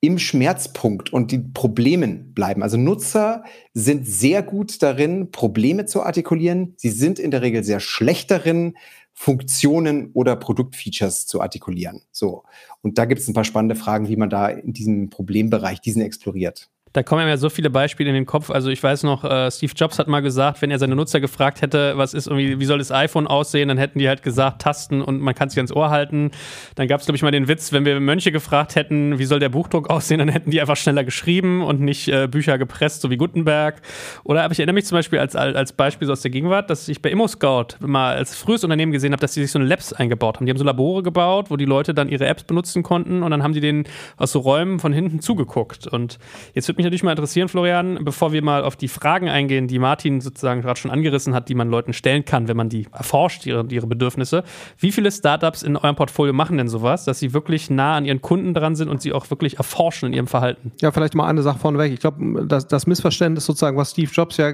im 0.00 0.18
Schmerzpunkt 0.18 1.12
und 1.12 1.30
die 1.30 1.38
Problemen 1.38 2.32
bleiben. 2.32 2.62
Also 2.62 2.78
Nutzer 2.78 3.44
sind 3.74 4.06
sehr 4.06 4.42
gut 4.42 4.82
darin, 4.82 5.30
Probleme 5.30 5.84
zu 5.84 6.02
artikulieren. 6.02 6.74
Sie 6.76 6.88
sind 6.88 7.18
in 7.18 7.30
der 7.30 7.42
Regel 7.42 7.64
sehr 7.64 7.80
schlecht 7.80 8.30
darin, 8.30 8.76
Funktionen 9.12 10.10
oder 10.14 10.36
Produktfeatures 10.36 11.26
zu 11.26 11.42
artikulieren. 11.42 12.00
So. 12.10 12.44
Und 12.80 12.96
da 12.96 13.04
gibt 13.04 13.20
es 13.20 13.28
ein 13.28 13.34
paar 13.34 13.44
spannende 13.44 13.74
Fragen, 13.74 14.08
wie 14.08 14.16
man 14.16 14.30
da 14.30 14.48
in 14.48 14.72
diesem 14.72 15.10
Problembereich 15.10 15.82
diesen 15.82 16.00
exploriert. 16.00 16.70
Da 16.92 17.04
kommen 17.04 17.28
ja 17.28 17.36
so 17.36 17.50
viele 17.50 17.70
Beispiele 17.70 18.08
in 18.08 18.16
den 18.16 18.26
Kopf. 18.26 18.50
Also 18.50 18.68
ich 18.68 18.82
weiß 18.82 19.04
noch, 19.04 19.22
äh, 19.22 19.48
Steve 19.52 19.72
Jobs 19.76 20.00
hat 20.00 20.08
mal 20.08 20.20
gesagt, 20.20 20.60
wenn 20.60 20.72
er 20.72 20.78
seine 20.80 20.96
Nutzer 20.96 21.20
gefragt 21.20 21.62
hätte, 21.62 21.96
was 21.96 22.14
ist 22.14 22.26
irgendwie, 22.26 22.58
wie 22.58 22.64
soll 22.64 22.78
das 22.78 22.90
iPhone 22.90 23.28
aussehen, 23.28 23.68
dann 23.68 23.78
hätten 23.78 24.00
die 24.00 24.08
halt 24.08 24.24
gesagt, 24.24 24.62
Tasten 24.62 25.00
und 25.00 25.20
man 25.20 25.36
kann 25.36 25.46
es 25.46 25.56
ans 25.56 25.70
Ohr 25.70 25.90
halten. 25.90 26.32
Dann 26.74 26.88
gab 26.88 26.98
es, 26.98 27.06
glaube 27.06 27.14
ich, 27.14 27.22
mal 27.22 27.30
den 27.30 27.46
Witz, 27.46 27.72
wenn 27.72 27.84
wir 27.84 28.00
Mönche 28.00 28.32
gefragt 28.32 28.74
hätten, 28.74 29.20
wie 29.20 29.24
soll 29.24 29.38
der 29.38 29.50
Buchdruck 29.50 29.88
aussehen, 29.88 30.18
dann 30.18 30.28
hätten 30.28 30.50
die 30.50 30.60
einfach 30.60 30.76
schneller 30.76 31.04
geschrieben 31.04 31.62
und 31.62 31.80
nicht 31.80 32.08
äh, 32.08 32.26
Bücher 32.26 32.58
gepresst, 32.58 33.02
so 33.02 33.10
wie 33.10 33.16
Gutenberg. 33.16 33.82
Oder 34.24 34.42
aber 34.42 34.52
ich 34.52 34.58
erinnere 34.58 34.74
mich 34.74 34.86
zum 34.86 34.98
Beispiel 34.98 35.20
als, 35.20 35.36
als 35.36 35.72
Beispiel 35.72 36.06
so 36.06 36.12
aus 36.12 36.22
der 36.22 36.32
Gegenwart, 36.32 36.70
dass 36.70 36.88
ich 36.88 37.00
bei 37.00 37.10
ImmoScout 37.10 37.76
mal 37.86 38.16
als 38.16 38.34
frühes 38.34 38.64
Unternehmen 38.64 38.90
gesehen 38.90 39.12
habe, 39.12 39.20
dass 39.20 39.34
die 39.34 39.42
sich 39.42 39.52
so 39.52 39.60
eine 39.60 39.68
Labs 39.68 39.92
eingebaut 39.92 40.36
haben. 40.36 40.46
Die 40.46 40.50
haben 40.50 40.58
so 40.58 40.64
Labore 40.64 41.04
gebaut, 41.04 41.50
wo 41.50 41.56
die 41.56 41.66
Leute 41.66 41.94
dann 41.94 42.08
ihre 42.08 42.26
Apps 42.26 42.42
benutzen 42.42 42.82
konnten 42.82 43.22
und 43.22 43.30
dann 43.30 43.44
haben 43.44 43.52
die 43.52 43.60
denen 43.60 43.84
aus 44.16 44.32
so 44.32 44.40
Räumen 44.40 44.80
von 44.80 44.92
hinten 44.92 45.20
zugeguckt. 45.20 45.86
Und 45.86 46.18
jetzt 46.52 46.66
würde 46.66 46.79
mich 46.80 46.84
natürlich 46.86 47.02
mal 47.02 47.12
interessieren, 47.12 47.48
Florian, 47.48 48.04
bevor 48.04 48.32
wir 48.32 48.42
mal 48.42 48.64
auf 48.64 48.76
die 48.76 48.88
Fragen 48.88 49.28
eingehen, 49.28 49.68
die 49.68 49.78
Martin 49.78 50.20
sozusagen 50.20 50.62
gerade 50.62 50.80
schon 50.80 50.90
angerissen 50.90 51.34
hat, 51.34 51.48
die 51.48 51.54
man 51.54 51.68
Leuten 51.68 51.92
stellen 51.92 52.24
kann, 52.24 52.48
wenn 52.48 52.56
man 52.56 52.68
die 52.68 52.86
erforscht, 52.92 53.46
ihre, 53.46 53.66
ihre 53.70 53.86
Bedürfnisse. 53.86 54.44
Wie 54.78 54.92
viele 54.92 55.12
Startups 55.12 55.62
in 55.62 55.76
eurem 55.76 55.96
Portfolio 55.96 56.32
machen 56.32 56.56
denn 56.58 56.68
sowas, 56.68 57.04
dass 57.04 57.18
sie 57.18 57.32
wirklich 57.32 57.70
nah 57.70 57.96
an 57.96 58.04
ihren 58.04 58.20
Kunden 58.20 58.54
dran 58.54 58.74
sind 58.76 58.88
und 58.88 59.02
sie 59.02 59.12
auch 59.12 59.30
wirklich 59.30 59.58
erforschen 59.58 60.08
in 60.08 60.12
ihrem 60.14 60.26
Verhalten? 60.26 60.72
Ja, 60.80 60.90
vielleicht 60.90 61.14
mal 61.14 61.26
eine 61.26 61.42
Sache 61.42 61.58
vorneweg. 61.58 61.92
Ich 61.92 62.00
glaube, 62.00 62.46
das, 62.46 62.66
das 62.66 62.86
Missverständnis 62.86 63.44
sozusagen, 63.44 63.76
was 63.76 63.90
Steve 63.90 64.10
Jobs 64.12 64.36
ja, 64.36 64.52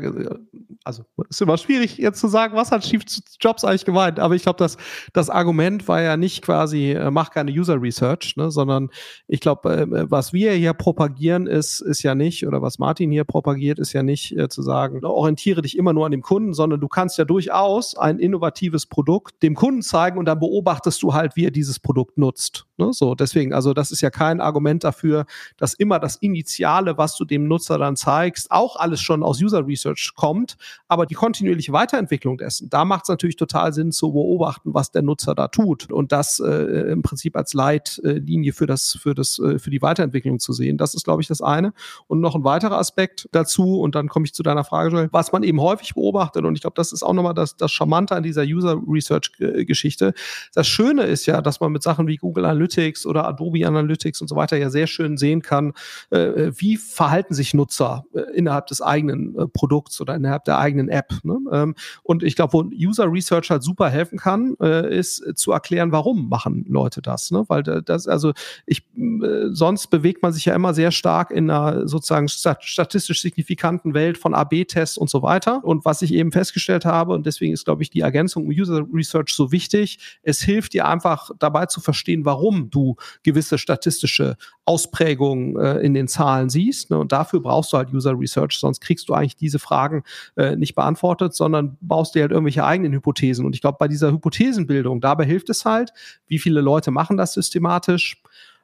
also 0.85 1.05
ist 1.29 1.43
immer 1.43 1.57
schwierig 1.59 1.99
jetzt 1.99 2.21
zu 2.21 2.29
sagen, 2.29 2.57
was 2.57 2.71
hat 2.71 2.85
Steve 2.85 3.05
Jobs 3.41 3.65
eigentlich 3.65 3.85
gemeint, 3.85 4.21
aber 4.21 4.35
ich 4.35 4.43
glaube, 4.43 4.59
das, 4.59 4.77
das 5.13 5.31
Argument 5.31 5.89
war 5.89 6.01
ja 6.01 6.17
nicht 6.17 6.43
quasi, 6.43 6.93
äh, 6.93 7.11
mach 7.11 7.31
keine 7.31 7.51
User 7.51 7.81
Research, 7.81 8.35
ne, 8.37 8.51
sondern 8.51 8.91
ich 9.29 9.41
glaube, 9.41 9.73
äh, 9.73 10.11
was 10.11 10.33
wir 10.33 10.53
hier 10.53 10.73
propagieren, 10.75 11.47
ist, 11.47 11.81
ist 11.81 12.03
ja 12.03 12.15
nicht, 12.17 12.47
oder 12.47 12.63
was 12.63 12.79
Martin 12.79 13.11
hier 13.11 13.25
propagiert, 13.25 13.79
ist 13.79 13.93
ja 13.93 14.03
nicht 14.03 14.37
äh, 14.37 14.49
zu 14.49 14.63
sagen, 14.63 15.05
orientiere 15.05 15.63
dich 15.63 15.77
immer 15.77 15.93
nur 15.93 16.07
an 16.07 16.13
dem 16.13 16.23
Kunden, 16.23 16.55
sondern 16.55 16.81
du 16.81 16.89
kannst 16.89 17.19
ja 17.19 17.25
durchaus 17.25 17.97
ein 17.97 18.19
innovatives 18.19 18.87
Produkt 18.87 19.43
dem 19.43 19.55
Kunden 19.55 19.83
zeigen 19.83 20.19
und 20.19 20.27
dann 20.27 20.41
beobachtest 20.41 21.03
du 21.03 21.15
halt, 21.15 21.37
wie 21.37 21.45
er 21.45 21.51
dieses 21.51 21.79
Produkt 21.79 22.19
nutzt. 22.19 22.67
Ne? 22.79 22.93
So, 22.93 23.15
deswegen, 23.15 23.53
also 23.53 23.73
das 23.73 23.91
ist 23.91 24.01
ja 24.01 24.11
kein 24.11 24.41
Argument 24.41 24.85
dafür, 24.85 25.27
dass 25.57 25.75
immer 25.75 25.99
das 25.99 26.17
Initiale, 26.17 26.99
was 26.99 27.17
du 27.17 27.25
dem 27.25 27.49
Nutzer 27.49 27.79
dann 27.79 27.97
zeigst, 27.97 28.51
auch 28.51 28.77
alles 28.77 29.01
schon 29.01 29.23
aus 29.23 29.41
User 29.41 29.67
Research 29.67 30.13
kommt, 30.15 30.57
aber 30.89 31.07
die 31.07 31.15
kontinuierliche 31.15 31.73
Weiterentwicklung 31.73 32.39
dessen, 32.39 32.69
da 32.69 32.85
macht 32.85 33.05
es 33.05 33.09
natürlich 33.09 33.37
total 33.37 33.73
Sinn 33.73 33.93
zu 33.93 34.13
beobachten, 34.13 34.75
was 34.75 34.91
der 34.91 35.03
Nutzer 35.03 35.35
da 35.35 35.49
tut 35.49 35.91
und 35.91 36.13
das 36.13 36.41
äh, 36.41 36.93
im 36.93 37.03
Prinzip 37.03 37.37
als 37.37 37.55
Leitlinie 37.55 38.53
für 38.53 38.67
das, 38.67 38.99
für 39.01 39.15
das, 39.15 39.39
äh, 39.39 39.59
für 39.59 39.71
die 39.71 39.83
Weiterentwicklung 39.83 40.39
zu 40.39 40.53
sehen. 40.53 40.77
Das 40.77 40.95
ist, 40.95 41.05
glaube 41.05 41.23
ich, 41.23 41.29
das 41.29 41.41
eine. 41.41 41.73
Und 42.07 42.21
noch 42.21 42.35
ein 42.35 42.45
weiterer 42.45 42.79
Aspekt 42.79 43.29
dazu, 43.33 43.81
und 43.81 43.95
dann 43.95 44.09
komme 44.09 44.27
ich 44.27 44.35
zu 44.35 44.43
deiner 44.43 44.65
Frage, 44.65 44.91
Joel, 44.91 45.09
was 45.13 45.33
man 45.33 45.43
eben 45.43 45.61
häufig 45.61 45.95
beobachtet, 45.95 46.45
und 46.45 46.55
ich 46.55 46.61
glaube, 46.61 46.75
das 46.77 46.93
ist 46.93 47.03
auch 47.03 47.13
nochmal 47.13 47.35
das, 47.35 47.57
das 47.57 47.73
Charmante 47.73 48.15
an 48.15 48.23
dieser 48.23 48.43
User 48.43 48.81
Research-Geschichte. 48.87 50.15
Das 50.55 50.67
Schöne 50.67 51.03
ist 51.03 51.27
ja, 51.27 51.43
dass 51.43 51.61
man 51.61 51.73
mit 51.73 51.83
Sachen 51.83 52.07
wie 52.07 52.17
Google 52.17 52.45
Analytics 52.45 53.07
oder 53.07 53.27
Adobe 53.27 53.67
Analytics 53.67 54.21
und 54.21 54.29
so 54.29 54.37
weiter 54.37 54.57
ja 54.57 54.71
sehr 54.71 54.87
schön 54.87 55.17
sehen 55.17 55.43
kann, 55.43 55.73
äh, 56.11 56.53
wie 56.55 56.77
verhalten 56.77 57.35
sich 57.35 57.55
Nutzer 57.55 58.05
äh, 58.15 58.21
innerhalb 58.35 58.67
des 58.67 58.83
eigenen 58.83 59.37
äh, 59.37 59.49
Produkts 59.49 60.01
oder 60.01 60.15
innerhalb 60.15 60.45
der 60.45 60.59
eigenen 60.59 60.89
App. 60.89 61.13
Ne? 61.23 61.39
Ähm, 61.53 61.75
und 62.03 62.23
ich 62.23 62.37
glaube, 62.37 62.53
wo 62.53 62.65
User 62.73 63.11
Research 63.11 63.51
halt 63.51 63.63
super 63.63 63.89
helfen 63.89 64.19
kann, 64.19 64.57
äh, 64.61 64.97
ist 64.97 65.25
zu 65.37 65.53
erklären, 65.53 65.93
warum 65.93 66.29
machen 66.29 66.65
Leute 66.69 67.03
das. 67.03 67.31
Ne? 67.31 67.45
Weil 67.49 67.63
das, 67.63 68.07
also 68.07 68.33
ich, 68.67 68.83
äh, 68.97 69.49
sonst 69.51 69.89
bewegt 69.89 70.23
man 70.23 70.33
sich 70.33 70.45
ja 70.45 70.55
immer 70.55 70.75
sehr 70.75 70.91
stark 70.91 71.31
in 71.31 71.51
einer 71.51 71.89
sozusagen 71.97 72.29
statistisch 72.29 73.23
signifikanten 73.23 73.95
Welt 73.95 74.19
von 74.19 74.35
AB-Tests 74.35 74.99
und 74.99 75.09
so 75.09 75.23
weiter. 75.23 75.65
Und 75.65 75.85
was 75.85 76.03
ich 76.03 76.13
eben 76.13 76.31
festgestellt 76.31 76.85
habe, 76.85 77.15
und 77.15 77.27
deswegen 77.27 77.53
ist, 77.53 77.65
glaube 77.65 77.83
ich, 77.83 77.91
die 77.91 78.01
Ergänzung 78.01 78.47
User 78.49 78.85
Research 78.93 79.31
so 79.31 79.53
wichtig, 79.53 79.99
es 80.23 80.43
hilft 80.43 80.75
dir 80.75 80.87
einfach 80.87 81.31
dabei 81.39 81.67
zu 81.67 81.81
verstehen, 81.81 82.25
warum 82.25 82.71
du 82.71 82.97
gewisse 83.23 83.59
statistische 83.59 84.37
Ausprägungen 84.65 85.57
äh, 85.57 85.79
in 85.79 85.95
den 85.95 86.09
Zahlen 86.09 86.51
siehst. 86.51 86.91
Ne? 86.91 86.99
Und 86.99 87.13
dafür 87.13 87.41
brauchst 87.41 87.73
du 87.73 87.79
halt 87.79 87.93
User 87.93 88.19
Research, 88.19 88.59
sonst 88.59 88.81
kriegst 88.81 89.09
du 89.09 89.15
eigentlich 89.15 89.37
diese 89.37 89.59
Fragen 89.59 90.03
äh, 90.37 90.57
nicht 90.57 90.75
beantwortet, 90.75 91.35
sondern 91.35 91.79
baust 91.81 92.15
dir 92.15 92.23
halt 92.23 92.33
irgendwelche 92.33 92.65
eigenen 92.65 92.93
Hypothesen. 92.93 93.47
Und 93.47 93.55
ich 93.55 93.61
glaube, 93.61 93.79
bei 93.79 93.89
dieser 93.89 94.13
Hypothesenbildung, 94.13 95.01
dabei 95.01 95.25
hilft 95.25 95.49
es 95.51 95.65
halt, 95.65 95.93
wie 96.27 96.39
viele 96.39 96.61
Leute 96.61 96.91
machen 96.91 97.17
das 97.17 97.33
systematisch. 97.33 98.23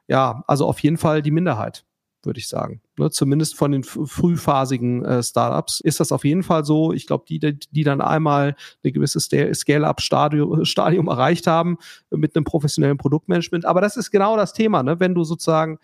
Ja, 0.09 0.43
also 0.47 0.67
auf 0.67 0.81
jeden 0.81 0.99
Fall 0.99 1.23
die 1.23 1.31
Minderheit 1.31 1.85
würde 2.25 2.39
ich 2.39 2.49
sagen. 2.49 2.81
Ne, 2.99 3.11
zumindest 3.11 3.57
von 3.57 3.73
den 3.73 3.85
frühphasigen 3.85 5.05
äh, 5.05 5.23
Startups 5.23 5.81
ist 5.81 6.01
das 6.01 6.13
auf 6.13 6.25
jeden 6.25 6.43
Fall 6.43 6.65
so. 6.65 6.93
Ich 6.93 7.07
glaube, 7.07 7.25
die, 7.29 7.39
die 7.39 7.85
dann 7.85 8.01
einmal 8.01 8.57
eine 8.83 8.93
gewisse 8.93 9.21
Scale-up-Stadium 9.21 10.65
Stadium 10.65 11.09
erreicht 11.09 11.47
haben 11.47 11.79
mit 12.11 12.37
einem 12.37 12.45
professionellen 12.45 12.99
Produktmanagement. 12.99 13.65
Aber 13.65 13.81
das 13.81 13.97
ist 13.97 14.11
genau 14.11 14.37
das 14.37 14.53
Thema, 14.53 14.83
ne? 14.83 15.01
wenn 15.01 15.15
du 15.15 15.25
sozusagen 15.25 15.79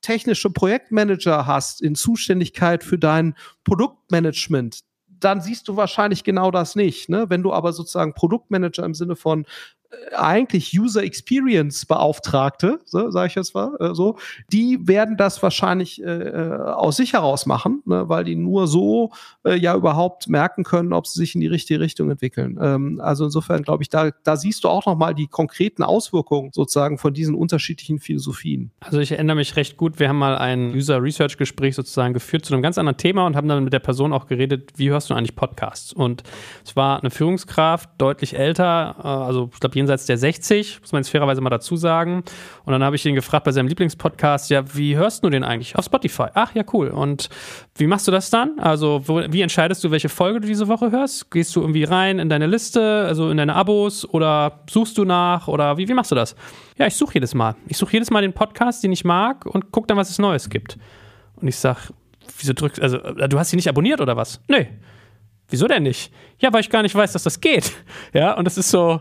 technische 0.00 0.50
Projektmanager 0.50 1.46
hast 1.46 1.82
in 1.82 1.94
Zuständigkeit 1.94 2.84
für 2.84 2.98
dein 2.98 3.34
Produktmanagement, 3.64 4.80
dann 5.08 5.40
siehst 5.40 5.68
du 5.68 5.76
wahrscheinlich 5.76 6.24
genau 6.24 6.50
das 6.50 6.74
nicht. 6.76 7.08
Ne? 7.08 7.26
Wenn 7.28 7.42
du 7.42 7.52
aber 7.52 7.72
sozusagen 7.72 8.14
Produktmanager 8.14 8.84
im 8.84 8.94
Sinne 8.94 9.16
von 9.16 9.44
eigentlich 10.16 10.78
User 10.78 11.02
Experience 11.02 11.84
Beauftragte, 11.84 12.78
so, 12.84 13.10
sage 13.10 13.28
ich 13.28 13.34
jetzt 13.34 13.54
mal 13.54 13.76
äh, 13.80 13.94
so, 13.94 14.16
die 14.52 14.86
werden 14.86 15.16
das 15.16 15.42
wahrscheinlich 15.42 16.02
äh, 16.02 16.06
äh, 16.06 16.58
aus 16.60 16.96
sich 16.96 17.12
heraus 17.14 17.46
machen, 17.46 17.82
ne, 17.86 18.08
weil 18.08 18.24
die 18.24 18.36
nur 18.36 18.66
so 18.66 19.10
äh, 19.44 19.56
ja 19.56 19.74
überhaupt 19.74 20.28
merken 20.28 20.62
können, 20.62 20.92
ob 20.92 21.06
sie 21.06 21.18
sich 21.18 21.34
in 21.34 21.40
die 21.40 21.48
richtige 21.48 21.80
Richtung 21.80 22.10
entwickeln. 22.10 22.58
Ähm, 22.60 23.00
also 23.02 23.24
insofern 23.24 23.62
glaube 23.62 23.82
ich, 23.82 23.88
da, 23.88 24.10
da 24.22 24.36
siehst 24.36 24.64
du 24.64 24.68
auch 24.68 24.86
noch 24.86 24.96
mal 24.96 25.14
die 25.14 25.26
konkreten 25.26 25.82
Auswirkungen 25.82 26.50
sozusagen 26.52 26.98
von 26.98 27.12
diesen 27.12 27.34
unterschiedlichen 27.34 27.98
Philosophien. 27.98 28.70
Also 28.80 29.00
ich 29.00 29.12
erinnere 29.12 29.36
mich 29.36 29.56
recht 29.56 29.76
gut, 29.76 29.98
wir 29.98 30.08
haben 30.08 30.18
mal 30.18 30.38
ein 30.38 30.72
User 30.72 31.02
Research 31.02 31.36
Gespräch 31.36 31.74
sozusagen 31.74 32.14
geführt 32.14 32.44
zu 32.44 32.54
einem 32.54 32.62
ganz 32.62 32.78
anderen 32.78 32.96
Thema 32.96 33.26
und 33.26 33.36
haben 33.36 33.48
dann 33.48 33.64
mit 33.64 33.72
der 33.72 33.80
Person 33.80 34.12
auch 34.12 34.26
geredet, 34.26 34.72
wie 34.76 34.90
hörst 34.90 35.10
du 35.10 35.14
eigentlich 35.14 35.34
Podcasts? 35.34 35.92
Und 35.92 36.22
es 36.64 36.76
war 36.76 37.00
eine 37.00 37.10
Führungskraft, 37.10 37.90
deutlich 37.98 38.36
älter, 38.36 38.96
äh, 38.98 39.06
also 39.06 39.50
ich 39.52 39.60
glaube 39.60 39.79
jenseits 39.80 40.06
der 40.06 40.16
60, 40.16 40.80
muss 40.80 40.92
man 40.92 41.02
jetzt 41.02 41.10
fairerweise 41.10 41.40
mal 41.40 41.50
dazu 41.50 41.76
sagen. 41.76 42.22
Und 42.64 42.72
dann 42.72 42.84
habe 42.84 42.96
ich 42.96 43.04
ihn 43.04 43.14
gefragt 43.14 43.44
bei 43.44 43.52
seinem 43.52 43.68
Lieblingspodcast, 43.68 44.50
ja, 44.50 44.62
wie 44.74 44.96
hörst 44.96 45.24
du 45.24 45.30
den 45.30 45.42
eigentlich? 45.42 45.76
Auf 45.76 45.86
Spotify. 45.86 46.26
Ach 46.34 46.54
ja, 46.54 46.62
cool. 46.72 46.88
Und 46.88 47.28
wie 47.76 47.86
machst 47.86 48.06
du 48.06 48.12
das 48.12 48.30
dann? 48.30 48.58
Also, 48.58 49.02
wo, 49.06 49.22
wie 49.28 49.40
entscheidest 49.40 49.82
du, 49.82 49.90
welche 49.90 50.08
Folge 50.08 50.40
du 50.40 50.46
diese 50.46 50.68
Woche 50.68 50.90
hörst? 50.90 51.30
Gehst 51.30 51.54
du 51.56 51.60
irgendwie 51.60 51.84
rein 51.84 52.18
in 52.18 52.28
deine 52.28 52.46
Liste, 52.46 53.04
also 53.06 53.30
in 53.30 53.36
deine 53.36 53.54
Abos 53.54 54.08
oder 54.08 54.60
suchst 54.68 54.96
du 54.98 55.04
nach 55.04 55.48
oder 55.48 55.76
wie, 55.76 55.88
wie 55.88 55.94
machst 55.94 56.10
du 56.10 56.14
das? 56.14 56.36
Ja, 56.78 56.86
ich 56.86 56.94
suche 56.94 57.14
jedes 57.14 57.34
Mal. 57.34 57.56
Ich 57.66 57.76
suche 57.76 57.92
jedes 57.92 58.10
Mal 58.10 58.22
den 58.22 58.32
Podcast, 58.32 58.84
den 58.84 58.92
ich 58.92 59.04
mag 59.04 59.46
und 59.46 59.72
gucke 59.72 59.86
dann, 59.86 59.96
was 59.96 60.10
es 60.10 60.18
Neues 60.18 60.48
gibt. 60.50 60.78
Und 61.36 61.48
ich 61.48 61.56
sag, 61.56 61.90
wieso 62.38 62.52
drückst, 62.52 62.80
also, 62.80 62.98
du 62.98 63.38
hast 63.38 63.52
ihn 63.52 63.56
nicht 63.56 63.68
abonniert 63.68 64.00
oder 64.00 64.16
was? 64.16 64.40
Nee. 64.48 64.68
Wieso 65.50 65.66
denn 65.66 65.82
nicht? 65.82 66.12
Ja, 66.38 66.52
weil 66.52 66.60
ich 66.60 66.70
gar 66.70 66.82
nicht 66.82 66.94
weiß, 66.94 67.12
dass 67.12 67.24
das 67.24 67.40
geht. 67.40 67.72
Ja, 68.12 68.32
und 68.32 68.44
das 68.44 68.58
ist 68.58 68.70
so, 68.70 69.00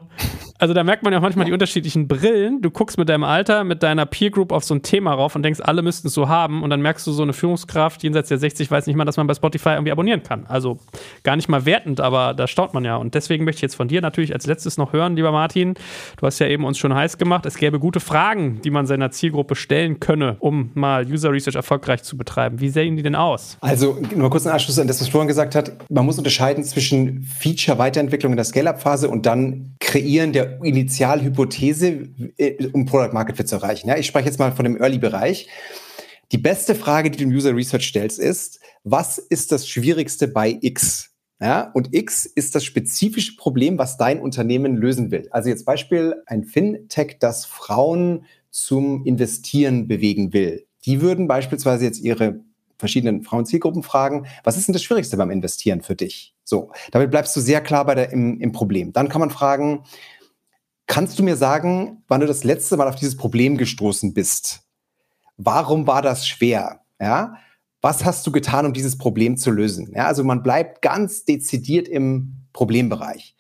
also 0.60 0.74
da 0.74 0.84
merkt 0.84 1.04
man 1.04 1.14
ja 1.14 1.20
auch 1.20 1.24
manchmal 1.24 1.46
die 1.46 1.54
unterschiedlichen 1.54 2.10
Brillen. 2.10 2.62
Du 2.62 2.70
guckst 2.70 2.98
mit 2.98 3.08
deinem 3.08 3.24
Alter, 3.24 3.64
mit 3.64 3.82
deiner 3.82 4.06
Peer 4.06 4.30
Group 4.30 4.52
auf 4.52 4.66
so 4.66 4.76
ein 4.76 4.82
Thema 4.82 5.14
rauf 5.14 5.34
und 5.36 5.44
denkst, 5.44 5.62
alle 5.62 5.82
müssten 5.82 6.08
es 6.08 6.14
so 6.14 6.28
haben. 6.28 6.64
Und 6.64 6.70
dann 6.70 6.82
merkst 6.82 7.08
du, 7.08 7.14
so 7.14 7.24
eine 7.24 7.32
Führungskraft 7.32 8.04
jenseits 8.04 8.28
der 8.28 8.38
60 8.38 8.70
weiß 8.70 8.86
nicht 8.86 8.98
mal, 8.98 9.06
dass 9.06 9.16
man 9.16 9.26
bei 9.26 9.34
Spotify 9.34 9.70
irgendwie 9.70 9.94
abonnieren 9.94 10.22
kann. 10.22 10.46
Also 10.48 10.78
gar 11.24 11.38
nicht 11.38 11.48
mal 11.48 11.66
wertend, 11.66 12.02
aber 12.02 12.34
da 12.34 12.46
staunt 12.46 12.74
man 12.74 12.84
ja. 12.84 12.98
Und 12.98 13.16
deswegen 13.16 13.46
möchte 13.46 13.60
ich 13.60 13.62
jetzt 13.62 13.76
von 13.76 13.88
dir 13.88 14.02
natürlich 14.02 14.34
als 14.34 14.48
letztes 14.48 14.78
noch 14.78 14.92
hören, 14.92 15.16
lieber 15.16 15.32
Martin. 15.32 15.76
Du 16.18 16.26
hast 16.26 16.40
ja 16.40 16.48
eben 16.48 16.66
uns 16.66 16.78
schon 16.78 16.94
heiß 16.94 17.18
gemacht. 17.18 17.46
Es 17.46 17.56
gäbe 17.56 17.80
gute 17.80 18.02
Fragen, 18.02 18.60
die 18.62 18.70
man 18.70 18.86
seiner 18.86 19.12
Zielgruppe 19.12 19.56
stellen 19.56 20.02
könne, 20.02 20.36
um 20.40 20.72
mal 20.74 21.06
User 21.06 21.32
Research 21.32 21.56
erfolgreich 21.56 22.04
zu 22.04 22.18
betreiben. 22.18 22.60
Wie 22.60 22.70
sehen 22.70 22.98
die 22.98 23.04
denn 23.04 23.16
aus? 23.16 23.58
Also 23.62 23.98
nur 24.14 24.30
kurz 24.30 24.46
einen 24.46 24.54
Anschluss 24.54 24.78
an 24.78 24.88
das, 24.88 25.00
was 25.00 25.08
Florian 25.08 25.30
gesagt 25.30 25.56
hat. 25.56 25.72
Man 25.90 26.06
muss 26.06 26.18
unterscheiden 26.18 26.66
zwischen 26.66 27.24
Feature-Weiterentwicklung 27.24 28.34
in 28.34 28.38
der 28.38 28.46
Scale-Up-Phase 28.46 29.08
und 29.08 29.26
dann 29.26 29.76
Kreieren 29.80 30.34
der 30.34 30.49
Initialhypothese, 30.64 32.10
äh, 32.38 32.68
um 32.74 32.86
Product 32.86 33.14
Market 33.14 33.38
Fit 33.38 33.48
zu 33.48 33.56
erreichen. 33.56 33.88
Ja, 33.88 33.98
ich 33.98 34.08
spreche 34.08 34.28
jetzt 34.28 34.40
mal 34.40 34.52
von 34.52 34.66
dem 34.66 34.78
Early-Bereich. 34.78 35.48
Die 36.32 36.38
beste 36.38 36.76
Frage, 36.76 37.10
die 37.10 37.18
du 37.18 37.24
im 37.24 37.32
User 37.32 37.56
Research 37.56 37.88
stellst, 37.88 38.20
ist, 38.20 38.60
was 38.84 39.18
ist 39.18 39.52
das 39.52 39.68
Schwierigste 39.68 40.28
bei 40.28 40.58
X? 40.62 41.10
Ja, 41.42 41.72
und 41.74 41.96
X 41.96 42.26
ist 42.26 42.54
das 42.54 42.66
spezifische 42.66 43.38
Problem, 43.38 43.78
was 43.78 43.98
dein 43.98 44.20
Unternehmen 44.20 44.76
lösen 44.76 45.10
will. 45.10 45.28
Also 45.32 45.50
jetzt 45.50 45.66
Beispiel 45.66 46.16
ein 46.26 46.44
Fintech, 46.44 47.18
das 47.20 47.46
Frauen 47.46 48.26
zum 48.52 49.06
Investieren 49.06 49.88
bewegen 49.88 50.34
will. 50.34 50.66
Die 50.86 51.02
würden 51.02 51.28
beispielsweise 51.28 51.86
jetzt 51.86 52.00
ihre 52.00 52.42
verschiedenen 52.78 53.24
Frauenzielgruppen 53.24 53.84
fragen, 53.84 54.26
was 54.44 54.58
ist 54.58 54.68
denn 54.68 54.74
das 54.74 54.84
Schwierigste 54.84 55.18
beim 55.18 55.32
Investieren 55.32 55.82
für 55.82 55.96
dich? 55.96 56.34
So, 56.44 56.72
damit 56.92 57.12
bleibst 57.12 57.36
du 57.36 57.42
sehr 57.42 57.62
klar 57.62 57.86
bei 57.86 57.96
der, 57.96 58.12
im, 58.12 58.40
im 58.40 58.52
Problem. 58.52 58.92
Dann 58.92 59.10
kann 59.10 59.20
man 59.20 59.30
fragen, 59.30 59.84
Kannst 60.90 61.20
du 61.20 61.24
mir 61.24 61.36
sagen, 61.36 62.04
wann 62.08 62.20
du 62.20 62.26
das 62.26 62.44
letzte 62.44 62.76
Mal 62.76 62.88
auf 62.88 62.96
dieses 62.96 63.16
Problem 63.16 63.58
gestoßen 63.58 64.16
bist? 64.16 64.62
Warum 65.38 65.86
war 65.86 66.02
das 66.02 66.28
schwer? 66.28 66.82
Ja? 67.00 67.36
Was 67.80 68.06
hast 68.06 68.26
du 68.26 68.32
getan, 68.32 68.66
um 68.66 68.74
dieses 68.74 68.98
Problem 68.98 69.38
zu 69.38 69.52
lösen? 69.52 69.92
Ja, 69.94 70.08
also 70.08 70.24
man 70.24 70.42
bleibt 70.42 70.82
ganz 70.82 71.26
dezidiert 71.26 71.88
im 71.88 72.38
Problembereich. 72.54 73.36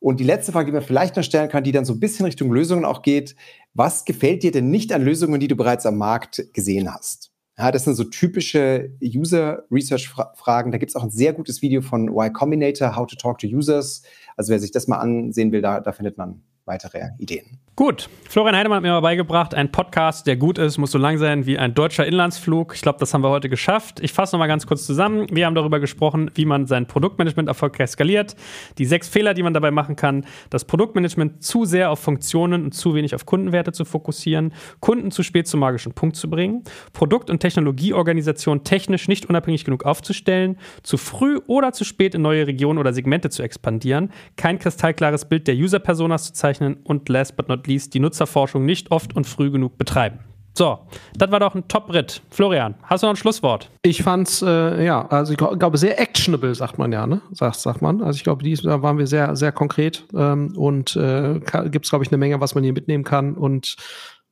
Und 0.00 0.18
die 0.18 0.24
letzte 0.24 0.50
Frage, 0.50 0.66
die 0.66 0.72
man 0.72 0.82
vielleicht 0.82 1.14
noch 1.14 1.22
stellen 1.22 1.48
kann, 1.48 1.62
die 1.62 1.70
dann 1.70 1.84
so 1.84 1.92
ein 1.92 2.00
bisschen 2.00 2.26
Richtung 2.26 2.52
Lösungen 2.52 2.84
auch 2.84 3.02
geht, 3.02 3.36
was 3.74 4.04
gefällt 4.04 4.42
dir 4.42 4.50
denn 4.50 4.68
nicht 4.68 4.92
an 4.92 5.04
Lösungen, 5.04 5.38
die 5.38 5.48
du 5.48 5.54
bereits 5.54 5.86
am 5.86 5.98
Markt 5.98 6.52
gesehen 6.52 6.92
hast? 6.92 7.30
Ja, 7.56 7.70
das 7.70 7.84
sind 7.84 7.94
so 7.94 8.04
typische 8.04 8.90
User-Research-Fragen. 9.00 10.72
Da 10.72 10.78
gibt 10.78 10.90
es 10.90 10.96
auch 10.96 11.04
ein 11.04 11.10
sehr 11.10 11.32
gutes 11.32 11.62
Video 11.62 11.80
von 11.80 12.08
Y 12.08 12.32
Combinator, 12.32 12.96
How 12.96 13.06
to 13.06 13.14
Talk 13.14 13.38
to 13.38 13.46
Users. 13.46 14.02
Also 14.36 14.50
wer 14.50 14.58
sich 14.58 14.72
das 14.72 14.88
mal 14.88 14.98
ansehen 14.98 15.52
will, 15.52 15.62
da, 15.62 15.78
da 15.78 15.92
findet 15.92 16.18
man 16.18 16.42
weitere 16.68 17.10
Ideen. 17.18 17.58
Gut, 17.78 18.08
Florian 18.28 18.56
Heidemann 18.56 18.76
hat 18.76 18.82
mir 18.82 18.90
mal 18.90 19.00
beigebracht, 19.00 19.54
ein 19.54 19.72
Podcast, 19.72 20.26
der 20.26 20.36
gut 20.36 20.58
ist, 20.58 20.76
muss 20.76 20.90
so 20.90 20.98
lang 20.98 21.16
sein 21.16 21.46
wie 21.46 21.56
ein 21.58 21.74
deutscher 21.74 22.04
Inlandsflug. 22.04 22.74
Ich 22.74 22.82
glaube, 22.82 22.98
das 22.98 23.14
haben 23.14 23.22
wir 23.22 23.30
heute 23.30 23.48
geschafft. 23.48 24.00
Ich 24.00 24.12
fasse 24.12 24.34
nochmal 24.34 24.48
ganz 24.48 24.66
kurz 24.66 24.84
zusammen. 24.84 25.28
Wir 25.30 25.46
haben 25.46 25.54
darüber 25.54 25.80
gesprochen, 25.80 26.30
wie 26.34 26.44
man 26.44 26.66
sein 26.66 26.86
Produktmanagement 26.86 27.48
erfolgreich 27.48 27.90
skaliert, 27.90 28.34
die 28.78 28.84
sechs 28.84 29.08
Fehler, 29.08 29.32
die 29.32 29.44
man 29.44 29.54
dabei 29.54 29.70
machen 29.70 29.94
kann, 29.94 30.26
das 30.50 30.64
Produktmanagement 30.64 31.42
zu 31.42 31.64
sehr 31.64 31.90
auf 31.90 32.00
Funktionen 32.00 32.64
und 32.64 32.72
zu 32.72 32.96
wenig 32.96 33.14
auf 33.14 33.24
Kundenwerte 33.26 33.70
zu 33.70 33.84
fokussieren, 33.84 34.52
Kunden 34.80 35.12
zu 35.12 35.22
spät 35.22 35.46
zum 35.46 35.60
magischen 35.60 35.92
Punkt 35.92 36.16
zu 36.16 36.28
bringen, 36.28 36.64
Produkt- 36.92 37.30
und 37.30 37.38
Technologieorganisation 37.38 38.64
technisch 38.64 39.06
nicht 39.06 39.26
unabhängig 39.26 39.64
genug 39.64 39.84
aufzustellen, 39.86 40.58
zu 40.82 40.96
früh 40.96 41.38
oder 41.46 41.72
zu 41.72 41.84
spät 41.84 42.16
in 42.16 42.22
neue 42.22 42.46
Regionen 42.46 42.80
oder 42.80 42.92
Segmente 42.92 43.30
zu 43.30 43.42
expandieren, 43.42 44.10
kein 44.36 44.58
kristallklares 44.58 45.26
Bild 45.26 45.46
der 45.46 45.54
User-Personas 45.54 46.24
zu 46.24 46.32
zeichnen 46.32 46.78
und 46.82 47.08
last 47.08 47.36
but 47.36 47.48
not 47.48 47.67
least 47.68 47.94
die 47.94 48.00
Nutzerforschung 48.00 48.64
nicht 48.64 48.90
oft 48.90 49.14
und 49.14 49.26
früh 49.26 49.50
genug 49.50 49.78
betreiben. 49.78 50.18
So, 50.58 50.80
das 51.14 51.30
war 51.30 51.38
doch 51.38 51.54
ein 51.54 51.68
Top-Ritt. 51.68 52.20
Florian, 52.30 52.74
hast 52.82 53.04
du 53.04 53.06
noch 53.06 53.12
ein 53.12 53.16
Schlusswort? 53.16 53.70
Ich 53.82 54.02
fand's, 54.02 54.42
äh, 54.42 54.84
ja, 54.84 55.06
also 55.06 55.32
ich 55.32 55.38
glaube, 55.38 55.78
sehr 55.78 56.00
actionable, 56.00 56.52
sagt 56.52 56.78
man 56.78 56.90
ja, 56.90 57.06
ne? 57.06 57.22
Sagt, 57.30 57.60
sagt 57.60 57.80
man. 57.80 58.02
Also 58.02 58.16
ich 58.16 58.24
glaube, 58.24 58.42
da 58.42 58.82
waren 58.82 58.98
wir 58.98 59.06
sehr, 59.06 59.36
sehr 59.36 59.52
konkret 59.52 60.04
ähm, 60.16 60.56
und 60.56 60.96
äh, 60.96 61.38
gibt 61.66 61.84
es, 61.84 61.90
glaube 61.90 62.04
ich, 62.04 62.10
eine 62.10 62.18
Menge, 62.18 62.40
was 62.40 62.56
man 62.56 62.64
hier 62.64 62.72
mitnehmen 62.72 63.04
kann. 63.04 63.34
Und 63.34 63.76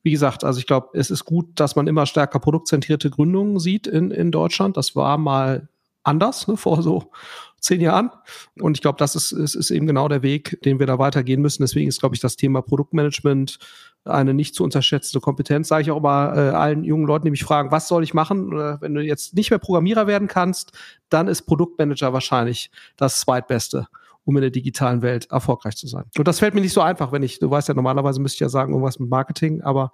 wie 0.03 0.11
gesagt, 0.11 0.43
also 0.43 0.59
ich 0.59 0.67
glaube, 0.67 0.89
es 0.93 1.11
ist 1.11 1.23
gut, 1.23 1.47
dass 1.55 1.77
man 1.77 1.87
immer 1.87 2.05
stärker 2.05 2.39
produktzentrierte 2.39 3.09
Gründungen 3.09 3.59
sieht 3.59 3.87
in, 3.87 4.11
in 4.11 4.29
Deutschland. 4.31 4.75
Das 4.75 4.97
war 4.97 5.17
mal 5.17 5.69
anders, 6.03 6.47
ne, 6.49 6.57
vor 6.57 6.81
so 6.81 7.11
zehn 7.59 7.81
Jahren. 7.81 8.11
Und 8.59 8.77
ich 8.77 8.81
glaube, 8.81 8.97
das 8.97 9.15
ist, 9.15 9.31
ist, 9.31 9.55
ist 9.55 9.71
eben 9.71 9.87
genau 9.87 10.07
der 10.07 10.23
Weg, 10.23 10.61
den 10.63 10.79
wir 10.79 10.85
da 10.87 10.99
weitergehen 10.99 11.41
müssen. 11.41 11.63
Deswegen 11.63 11.87
ist, 11.87 11.99
glaube 11.99 12.15
ich, 12.15 12.21
das 12.21 12.35
Thema 12.35 12.61
Produktmanagement 12.61 13.59
eine 14.05 14.33
nicht 14.33 14.55
zu 14.55 14.63
unterschätzende 14.63 15.21
Kompetenz. 15.21 15.67
Sage 15.67 15.83
ich 15.83 15.91
auch 15.91 15.97
immer 15.97 16.33
äh, 16.35 16.49
allen 16.55 16.83
jungen 16.83 17.05
Leuten, 17.05 17.25
die 17.25 17.31
mich 17.31 17.43
fragen, 17.43 17.71
was 17.71 17.87
soll 17.87 18.03
ich 18.03 18.13
machen? 18.13 18.53
Oder 18.53 18.79
wenn 18.81 18.93
du 18.93 19.01
jetzt 19.01 19.35
nicht 19.35 19.49
mehr 19.49 19.59
Programmierer 19.59 20.07
werden 20.07 20.27
kannst, 20.27 20.71
dann 21.09 21.27
ist 21.27 21.43
Produktmanager 21.43 22.13
wahrscheinlich 22.13 22.71
das 22.95 23.19
zweitbeste 23.19 23.87
um 24.27 24.35
in 24.35 24.41
der 24.41 24.51
digitalen 24.51 25.01
Welt 25.01 25.31
erfolgreich 25.31 25.77
zu 25.77 25.87
sein. 25.87 26.03
Und 26.17 26.27
das 26.27 26.39
fällt 26.39 26.53
mir 26.53 26.59
nicht 26.59 26.73
so 26.73 26.81
einfach, 26.81 27.13
wenn 27.13 27.23
ich, 27.23 27.39
du 27.39 27.49
weißt 27.49 27.69
ja, 27.69 27.73
normalerweise 27.73 28.19
müsste 28.19 28.35
ich 28.35 28.39
ja 28.41 28.49
sagen, 28.49 28.73
irgendwas 28.73 28.99
mit 28.99 29.09
Marketing, 29.09 29.61
aber 29.61 29.93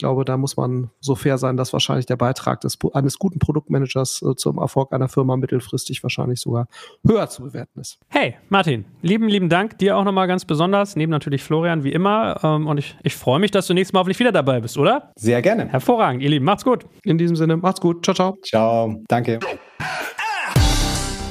glaube, 0.00 0.24
da 0.24 0.36
muss 0.36 0.56
man 0.56 0.90
so 1.00 1.14
fair 1.14 1.38
sein, 1.38 1.56
dass 1.56 1.72
wahrscheinlich 1.72 2.06
der 2.06 2.16
Beitrag 2.16 2.60
des, 2.62 2.76
eines 2.92 3.18
guten 3.18 3.38
Produktmanagers 3.38 4.22
äh, 4.22 4.34
zum 4.34 4.58
Erfolg 4.58 4.92
einer 4.92 5.08
Firma 5.08 5.36
mittelfristig 5.36 6.02
wahrscheinlich 6.02 6.40
sogar 6.40 6.66
höher 7.06 7.28
zu 7.28 7.44
bewerten 7.44 7.80
ist. 7.80 7.98
Hey, 8.08 8.36
Martin, 8.48 8.84
lieben, 9.02 9.28
lieben 9.28 9.48
Dank. 9.48 9.78
Dir 9.78 9.96
auch 9.96 10.04
nochmal 10.04 10.26
ganz 10.26 10.44
besonders, 10.44 10.96
neben 10.96 11.10
natürlich 11.10 11.42
Florian 11.42 11.84
wie 11.84 11.92
immer. 11.92 12.40
Ähm, 12.42 12.66
und 12.66 12.78
ich, 12.78 12.96
ich 13.02 13.14
freue 13.14 13.38
mich, 13.38 13.52
dass 13.52 13.66
du 13.66 13.74
nächstes 13.74 13.92
Mal 13.92 14.00
hoffentlich 14.00 14.18
wieder 14.18 14.32
dabei 14.32 14.60
bist, 14.60 14.76
oder? 14.76 15.12
Sehr 15.16 15.40
gerne. 15.42 15.68
Hervorragend, 15.68 16.22
ihr 16.22 16.30
Lieben. 16.30 16.44
Macht's 16.44 16.64
gut. 16.64 16.84
In 17.04 17.18
diesem 17.18 17.36
Sinne, 17.36 17.56
macht's 17.56 17.80
gut. 17.80 18.04
Ciao, 18.04 18.14
ciao. 18.14 18.36
Ciao. 18.42 19.02
Danke. 19.08 19.38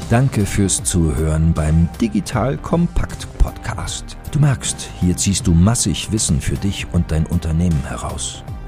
Danke 0.09 0.43
fürs 0.45 0.84
Zuhören 0.84 1.53
beim 1.53 1.88
Digital 2.01 2.57
Kompakt 2.57 3.28
Podcast. 3.38 4.17
Du 4.32 4.39
merkst, 4.39 4.89
hier 4.99 5.15
ziehst 5.15 5.45
du 5.45 5.53
massig 5.53 6.11
Wissen 6.11 6.41
für 6.41 6.55
dich 6.55 6.88
und 6.93 7.11
dein 7.11 7.28
Unternehmen 7.28 7.84
heraus. 7.88 8.43